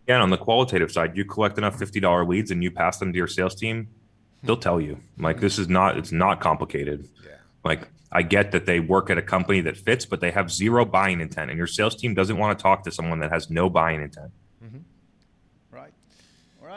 again, 0.08 0.22
on 0.22 0.30
the 0.30 0.38
qualitative 0.38 0.90
side, 0.90 1.14
you 1.16 1.24
collect 1.24 1.58
enough 1.58 1.78
$50 1.78 2.26
leads 2.26 2.50
and 2.50 2.62
you 2.62 2.70
pass 2.70 2.96
them 2.96 3.12
to 3.12 3.16
your 3.16 3.26
sales 3.26 3.54
team, 3.54 3.88
they'll 4.42 4.56
tell 4.56 4.80
you. 4.80 4.98
Like, 5.18 5.38
this 5.38 5.58
is 5.58 5.68
not, 5.68 5.98
it's 5.98 6.12
not 6.12 6.40
complicated. 6.40 7.06
Yeah. 7.22 7.32
Like, 7.62 7.88
I 8.10 8.22
get 8.22 8.52
that 8.52 8.64
they 8.64 8.80
work 8.80 9.10
at 9.10 9.18
a 9.18 9.22
company 9.22 9.60
that 9.60 9.76
fits, 9.76 10.06
but 10.06 10.20
they 10.20 10.30
have 10.30 10.50
zero 10.50 10.86
buying 10.86 11.20
intent, 11.20 11.50
and 11.50 11.58
your 11.58 11.66
sales 11.66 11.94
team 11.94 12.14
doesn't 12.14 12.38
want 12.38 12.58
to 12.58 12.62
talk 12.62 12.84
to 12.84 12.90
someone 12.90 13.20
that 13.20 13.30
has 13.30 13.50
no 13.50 13.68
buying 13.68 14.00
intent. 14.00 14.30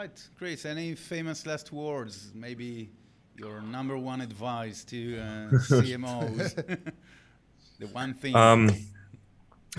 Right. 0.01 0.29
Chris. 0.35 0.65
Any 0.65 0.95
famous 0.95 1.45
last 1.45 1.71
words? 1.71 2.31
Maybe 2.33 2.89
your 3.37 3.61
number 3.61 3.95
one 3.99 4.19
advice 4.21 4.83
to 4.85 5.19
uh, 5.19 5.49
CMOs. 5.69 6.55
the 7.79 7.85
one 7.85 8.15
thing. 8.15 8.35
Um, 8.35 8.71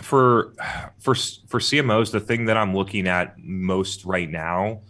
for 0.01 0.53
for 1.01 1.17
for 1.17 1.59
CMOs, 1.59 2.13
the 2.13 2.21
thing 2.21 2.45
that 2.45 2.57
I'm 2.57 2.73
looking 2.73 3.09
at 3.09 3.37
most 3.41 4.05
right 4.05 4.31
now 4.31 4.83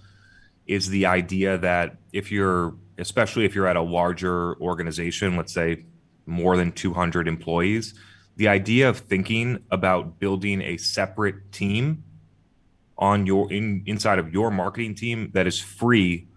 is 0.66 0.90
the 0.90 1.06
idea 1.06 1.56
that 1.56 1.96
if 2.12 2.30
you're, 2.30 2.74
especially 2.98 3.46
if 3.46 3.54
you're 3.54 3.68
at 3.68 3.76
a 3.76 3.82
larger 3.82 4.60
organization, 4.60 5.38
let's 5.38 5.54
say 5.54 5.86
more 6.26 6.58
than 6.58 6.72
200 6.72 7.26
employees, 7.26 7.94
the 8.36 8.48
idea 8.48 8.86
of 8.86 8.98
thinking 8.98 9.64
about 9.70 10.20
building 10.20 10.60
a 10.60 10.76
separate 10.76 11.52
team 11.52 12.04
on 13.02 13.26
your 13.26 13.52
in 13.52 13.82
inside 13.86 14.20
of 14.20 14.32
your 14.32 14.48
marketing 14.48 14.94
team 14.94 15.28
that 15.34 15.44
is 15.44 15.58
free 15.58 16.28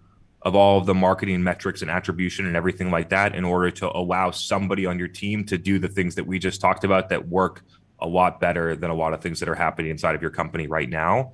of 0.42 0.56
all 0.56 0.78
of 0.78 0.86
the 0.86 0.94
marketing 0.94 1.40
metrics 1.40 1.80
and 1.80 1.88
attribution 1.88 2.44
and 2.44 2.56
everything 2.56 2.90
like 2.90 3.08
that 3.08 3.36
in 3.36 3.44
order 3.44 3.70
to 3.70 3.88
allow 3.96 4.32
somebody 4.32 4.84
on 4.84 4.98
your 4.98 5.06
team 5.06 5.44
to 5.44 5.56
do 5.56 5.78
the 5.78 5.86
things 5.86 6.16
that 6.16 6.26
we 6.26 6.40
just 6.40 6.60
talked 6.60 6.82
about 6.82 7.08
that 7.08 7.28
work 7.28 7.62
a 8.00 8.06
lot 8.06 8.40
better 8.40 8.74
than 8.74 8.90
a 8.90 8.94
lot 8.94 9.14
of 9.14 9.20
things 9.20 9.38
that 9.38 9.48
are 9.48 9.54
happening 9.54 9.92
inside 9.92 10.16
of 10.16 10.22
your 10.22 10.30
company 10.32 10.66
right 10.66 10.88
now. 10.88 11.30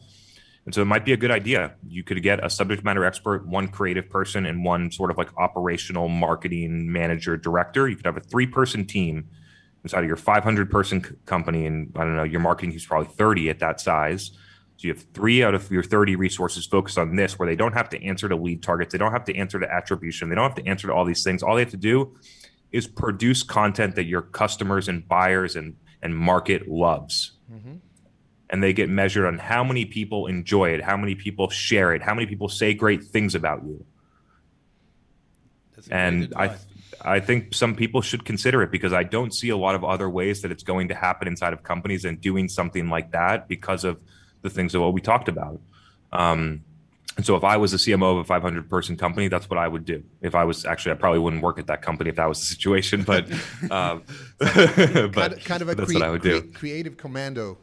And 0.67 0.75
so 0.75 0.83
it 0.83 0.85
might 0.85 1.05
be 1.05 1.15
a 1.15 1.17
good 1.17 1.31
idea. 1.31 1.77
You 1.89 2.05
could 2.05 2.23
get 2.23 2.45
a 2.45 2.51
subject 2.51 2.85
matter 2.85 3.03
expert, 3.03 3.47
one 3.47 3.69
creative 3.69 4.11
person, 4.11 4.45
and 4.45 4.63
one 4.63 4.93
sort 4.93 5.11
of 5.11 5.17
like 5.17 5.31
operational 5.39 6.09
marketing 6.09 6.93
manager 6.93 7.39
director. 7.39 7.89
You 7.89 7.97
could 7.97 8.07
have 8.07 8.19
a 8.19 8.21
three 8.21 8.47
person 8.47 8.87
team 8.87 9.29
inside 9.83 10.01
of 10.01 10.07
your 10.07 10.17
500 10.17 10.71
person 10.71 11.01
company. 11.25 11.65
And 11.65 11.91
I 11.97 12.01
don't 12.05 12.17
know, 12.17 12.23
your 12.23 12.41
marketing 12.41 12.75
is 12.75 12.85
probably 12.85 13.09
30 13.09 13.49
at 13.49 13.61
that 13.61 13.81
size. 13.81 14.33
So 14.83 14.89
you 14.89 14.95
have 14.95 15.05
three 15.15 15.45
out 15.45 15.55
of 15.55 15.71
your 15.71 15.85
30 15.85 16.17
resources 16.17 16.67
focused 16.67 16.99
on 16.99 17.15
this, 17.15 17.39
where 17.39 17.47
they 17.47 17.55
don't 17.55 17.73
have 17.73 17.89
to 17.91 18.05
answer 18.05 18.29
to 18.29 18.35
lead 18.35 18.65
targets. 18.65 18.91
They 18.91 18.99
don't 18.99 19.13
have 19.13 19.25
to 19.27 19.37
answer 19.37 19.61
to 19.61 19.73
attribution. 19.73 20.29
They 20.29 20.35
don't 20.35 20.43
have 20.43 20.57
to 20.57 20.69
answer 20.69 20.89
to 20.89 20.93
all 20.93 21.05
these 21.05 21.23
things. 21.23 21.41
All 21.41 21.55
they 21.55 21.63
have 21.63 21.71
to 21.71 21.77
do 21.77 22.17
is 22.73 22.89
produce 22.89 23.45
content 23.45 23.95
that 23.95 24.07
your 24.07 24.23
customers 24.23 24.89
and 24.89 25.07
buyers 25.07 25.55
and 25.55 25.77
and 26.03 26.17
market 26.17 26.67
loves. 26.67 27.31
Mm-hmm. 27.49 27.75
And 28.51 28.61
they 28.61 28.73
get 28.73 28.89
measured 28.89 29.25
on 29.25 29.39
how 29.39 29.63
many 29.63 29.85
people 29.85 30.27
enjoy 30.27 30.71
it, 30.71 30.83
how 30.83 30.97
many 30.97 31.15
people 31.15 31.49
share 31.49 31.95
it, 31.95 32.03
how 32.03 32.13
many 32.13 32.27
people 32.27 32.49
say 32.49 32.75
great 32.75 33.05
things 33.05 33.37
about 33.37 33.63
you. 33.63 33.87
And 35.93 36.33
I, 36.37 36.57
I 37.03 37.21
think 37.21 37.55
some 37.55 37.77
people 37.77 38.03
should 38.03 38.25
consider 38.25 38.65
it 38.65 38.73
because 38.73 38.93
I 38.93 39.05
don't 39.05 39.33
see 39.33 39.51
a 39.51 39.57
lot 39.57 39.77
of 39.77 39.85
other 39.85 40.11
ways 40.11 40.43
that 40.43 40.51
it's 40.51 40.65
going 40.65 40.89
to 40.89 40.95
happen 40.97 41.29
inside 41.29 41.53
of 41.53 41.63
companies 41.63 42.05
and 42.05 42.21
doing 42.21 42.49
something 42.49 42.89
like 42.89 43.13
that 43.13 43.47
because 43.47 43.85
of 43.85 44.03
the 44.43 44.51
things 44.51 44.73
that 44.73 44.81
what 44.81 44.93
we 44.95 45.01
talked 45.01 45.29
about. 45.29 45.61
Um, 46.13 46.63
And 47.17 47.27
so 47.27 47.37
if 47.37 47.45
I 47.45 47.59
was 47.59 47.75
a 47.75 47.77
CMO 47.77 48.13
of 48.13 48.19
a 48.19 48.25
500 48.25 48.71
person 48.71 48.97
company, 48.97 49.29
that's 49.29 49.49
what 49.51 49.59
I 49.59 49.69
would 49.69 49.85
do. 49.85 50.03
If 50.23 50.35
I 50.35 50.45
was 50.45 50.65
actually, 50.65 50.93
I 50.93 50.95
probably 50.95 51.19
wouldn't 51.21 51.43
work 51.43 51.59
at 51.59 51.67
that 51.67 51.83
company 51.83 52.09
if 52.11 52.17
that 52.17 52.27
was 52.27 52.41
the 52.41 52.47
situation, 52.47 53.03
but, 53.13 53.31
um, 53.71 54.03
but 54.39 55.13
kind, 55.13 55.33
of, 55.35 55.45
kind 55.45 55.63
of 55.63 55.69
a 55.69 55.75
that's 55.75 55.91
crea- 55.91 55.95
what 56.01 56.09
I 56.09 56.11
would 56.11 56.23
do. 56.23 56.41
crea- 56.41 56.53
creative 56.53 56.97
commando. 56.97 57.59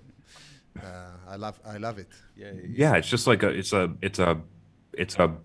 Uh, 0.80 0.86
I 1.28 1.36
love, 1.36 1.60
I 1.66 1.78
love 1.78 1.98
it. 1.98 2.08
Yeah, 2.36 2.52
Yeah, 2.84 2.96
it's 3.00 3.10
just 3.10 3.26
like 3.28 3.42
a 3.44 3.50
it's 3.50 3.74
a 3.74 3.92
it's 4.02 4.20
a 4.20 4.40
it's 4.94 5.18
a 5.20 5.36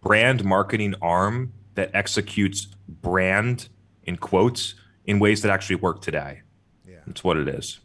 brand 0.00 0.44
marketing 0.44 0.94
arm 1.00 1.52
that 1.76 1.90
executes 1.94 2.66
brand 2.88 3.68
in 4.04 4.16
quotes 4.16 4.74
in 5.04 5.18
ways 5.20 5.40
that 5.42 5.50
actually 5.52 5.76
work 5.76 6.02
today. 6.02 6.42
Yeah, 6.86 6.96
That's 7.06 7.22
what 7.24 7.36
it 7.36 7.48
is. 7.48 7.78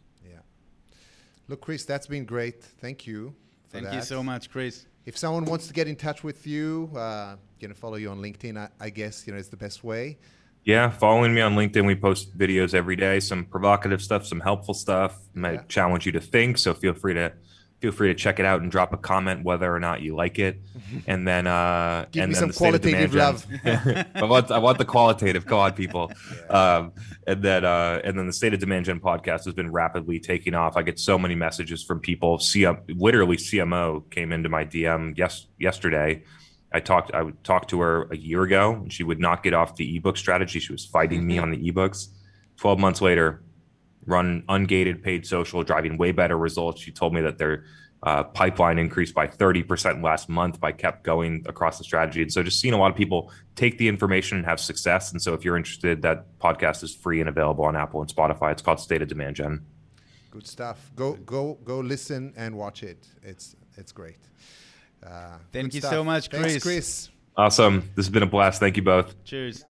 Yeah. 1.48 1.52
Look, 1.52 1.60
Chris, 1.60 1.84
that's 1.84 2.06
been 2.06 2.24
great. 2.24 2.62
Thank 2.62 3.06
you. 3.06 3.34
for 3.68 3.80
Thank 3.80 3.94
you 3.94 4.02
so 4.02 4.22
much, 4.22 4.50
Chris. 4.50 4.86
If 5.04 5.16
someone 5.16 5.44
wants 5.44 5.68
to 5.68 5.72
get 5.72 5.86
in 5.86 5.96
touch 5.96 6.24
with 6.24 6.46
you, 6.46 6.90
uh, 6.96 7.36
you 7.60 7.68
know, 7.68 7.74
follow 7.74 7.96
you 7.96 8.10
on 8.10 8.20
LinkedIn. 8.20 8.56
I, 8.58 8.68
I 8.80 8.90
guess 8.90 9.26
you 9.26 9.32
know 9.32 9.38
it's 9.38 9.48
the 9.48 9.56
best 9.56 9.84
way. 9.84 10.18
Yeah, 10.64 10.90
following 10.90 11.32
me 11.32 11.40
on 11.40 11.54
LinkedIn, 11.54 11.86
we 11.86 11.94
post 11.94 12.36
videos 12.36 12.74
every 12.74 12.96
day, 12.96 13.20
some 13.20 13.44
provocative 13.44 14.02
stuff, 14.02 14.26
some 14.26 14.40
helpful 14.40 14.74
stuff. 14.74 15.16
Might 15.32 15.52
Yeah. 15.52 15.62
challenge 15.68 16.06
you 16.06 16.12
to 16.12 16.20
think, 16.20 16.58
so 16.58 16.74
feel 16.74 16.92
free 16.92 17.14
to 17.14 17.32
feel 17.80 17.92
free 17.92 18.08
to 18.08 18.14
check 18.14 18.40
it 18.40 18.46
out 18.46 18.62
and 18.62 18.70
drop 18.70 18.92
a 18.92 18.96
comment 18.96 19.44
whether 19.44 19.72
or 19.74 19.78
not 19.78 20.00
you 20.02 20.14
like 20.16 20.38
it. 20.38 20.60
And 21.08 21.26
then 21.26 21.46
uh 21.46 22.06
Give 22.12 22.22
and 22.22 22.30
me 22.30 22.34
then 22.34 22.40
some 22.40 22.48
the 22.50 22.54
qualitative 22.54 23.12
Gen- 23.12 24.06
I 24.14 24.24
want 24.24 24.50
I 24.50 24.58
want 24.58 24.78
the 24.78 24.84
qualitative. 24.84 25.44
Come 25.46 25.58
on, 25.58 25.72
people. 25.72 26.12
Um, 26.48 26.92
and 27.26 27.42
then 27.42 27.64
uh, 27.64 28.00
and 28.04 28.16
then 28.16 28.26
the 28.28 28.32
State 28.32 28.54
of 28.54 28.60
Demand 28.60 28.84
Gen 28.84 29.00
podcast 29.00 29.44
has 29.46 29.54
been 29.54 29.72
rapidly 29.72 30.20
taking 30.20 30.54
off. 30.54 30.76
I 30.76 30.82
get 30.82 31.00
so 31.00 31.18
many 31.18 31.34
messages 31.34 31.82
from 31.82 31.98
people. 31.98 32.38
CM, 32.38 32.80
literally 32.88 33.36
CMO 33.36 34.08
came 34.10 34.30
into 34.32 34.48
my 34.48 34.64
DM 34.64 35.18
yes 35.18 35.48
yesterday. 35.58 36.22
I 36.72 36.80
talked 36.80 37.12
I 37.14 37.22
would 37.22 37.42
talk 37.42 37.66
to 37.68 37.80
her 37.80 38.06
a 38.12 38.16
year 38.16 38.42
ago 38.44 38.74
and 38.74 38.92
she 38.92 39.02
would 39.02 39.18
not 39.18 39.42
get 39.42 39.54
off 39.54 39.74
the 39.76 39.96
ebook 39.96 40.16
strategy. 40.16 40.60
She 40.60 40.72
was 40.72 40.84
fighting 40.86 41.26
me 41.26 41.38
on 41.38 41.50
the 41.50 41.58
ebooks. 41.72 42.08
12 42.58 42.78
months 42.78 43.00
later, 43.02 43.42
run 44.06 44.42
ungated 44.48 45.02
paid 45.02 45.26
social, 45.26 45.62
driving 45.62 45.98
way 45.98 46.12
better 46.12 46.38
results. 46.38 46.80
She 46.80 46.92
told 46.92 47.12
me 47.12 47.20
that 47.22 47.38
their 47.38 47.64
uh, 48.02 48.22
pipeline 48.22 48.78
increased 48.78 49.14
by 49.14 49.26
30% 49.26 50.02
last 50.02 50.28
month 50.28 50.60
by 50.60 50.72
kept 50.72 51.02
going 51.02 51.44
across 51.46 51.78
the 51.78 51.84
strategy. 51.84 52.22
And 52.22 52.32
so 52.32 52.42
just 52.42 52.60
seeing 52.60 52.74
a 52.74 52.78
lot 52.78 52.90
of 52.90 52.96
people 52.96 53.32
take 53.56 53.78
the 53.78 53.88
information 53.88 54.38
and 54.38 54.46
have 54.46 54.60
success. 54.60 55.12
And 55.12 55.20
so 55.20 55.34
if 55.34 55.44
you're 55.44 55.56
interested, 55.56 56.02
that 56.02 56.38
podcast 56.38 56.82
is 56.82 56.94
free 56.94 57.20
and 57.20 57.28
available 57.28 57.64
on 57.64 57.74
Apple 57.74 58.00
and 58.00 58.08
Spotify. 58.08 58.52
It's 58.52 58.62
called 58.62 58.80
State 58.80 59.02
of 59.02 59.08
Demand 59.08 59.36
Gen. 59.36 59.64
Good 60.30 60.46
stuff. 60.46 60.90
Go, 60.94 61.14
go, 61.14 61.54
go! 61.64 61.78
Listen 61.80 62.34
and 62.36 62.56
watch 62.56 62.82
it. 62.82 63.08
It's, 63.22 63.56
it's 63.76 63.90
great. 63.90 64.18
Uh, 65.02 65.38
Thank 65.50 65.72
you 65.72 65.80
stuff. 65.80 65.92
so 65.92 66.04
much, 66.04 66.28
Thanks, 66.28 66.52
Chris. 66.52 66.62
Chris. 66.62 67.08
Awesome. 67.36 67.80
This 67.94 68.06
has 68.06 68.10
been 68.10 68.22
a 68.22 68.26
blast. 68.26 68.60
Thank 68.60 68.76
you 68.76 68.82
both. 68.82 69.24
Cheers. 69.24 69.64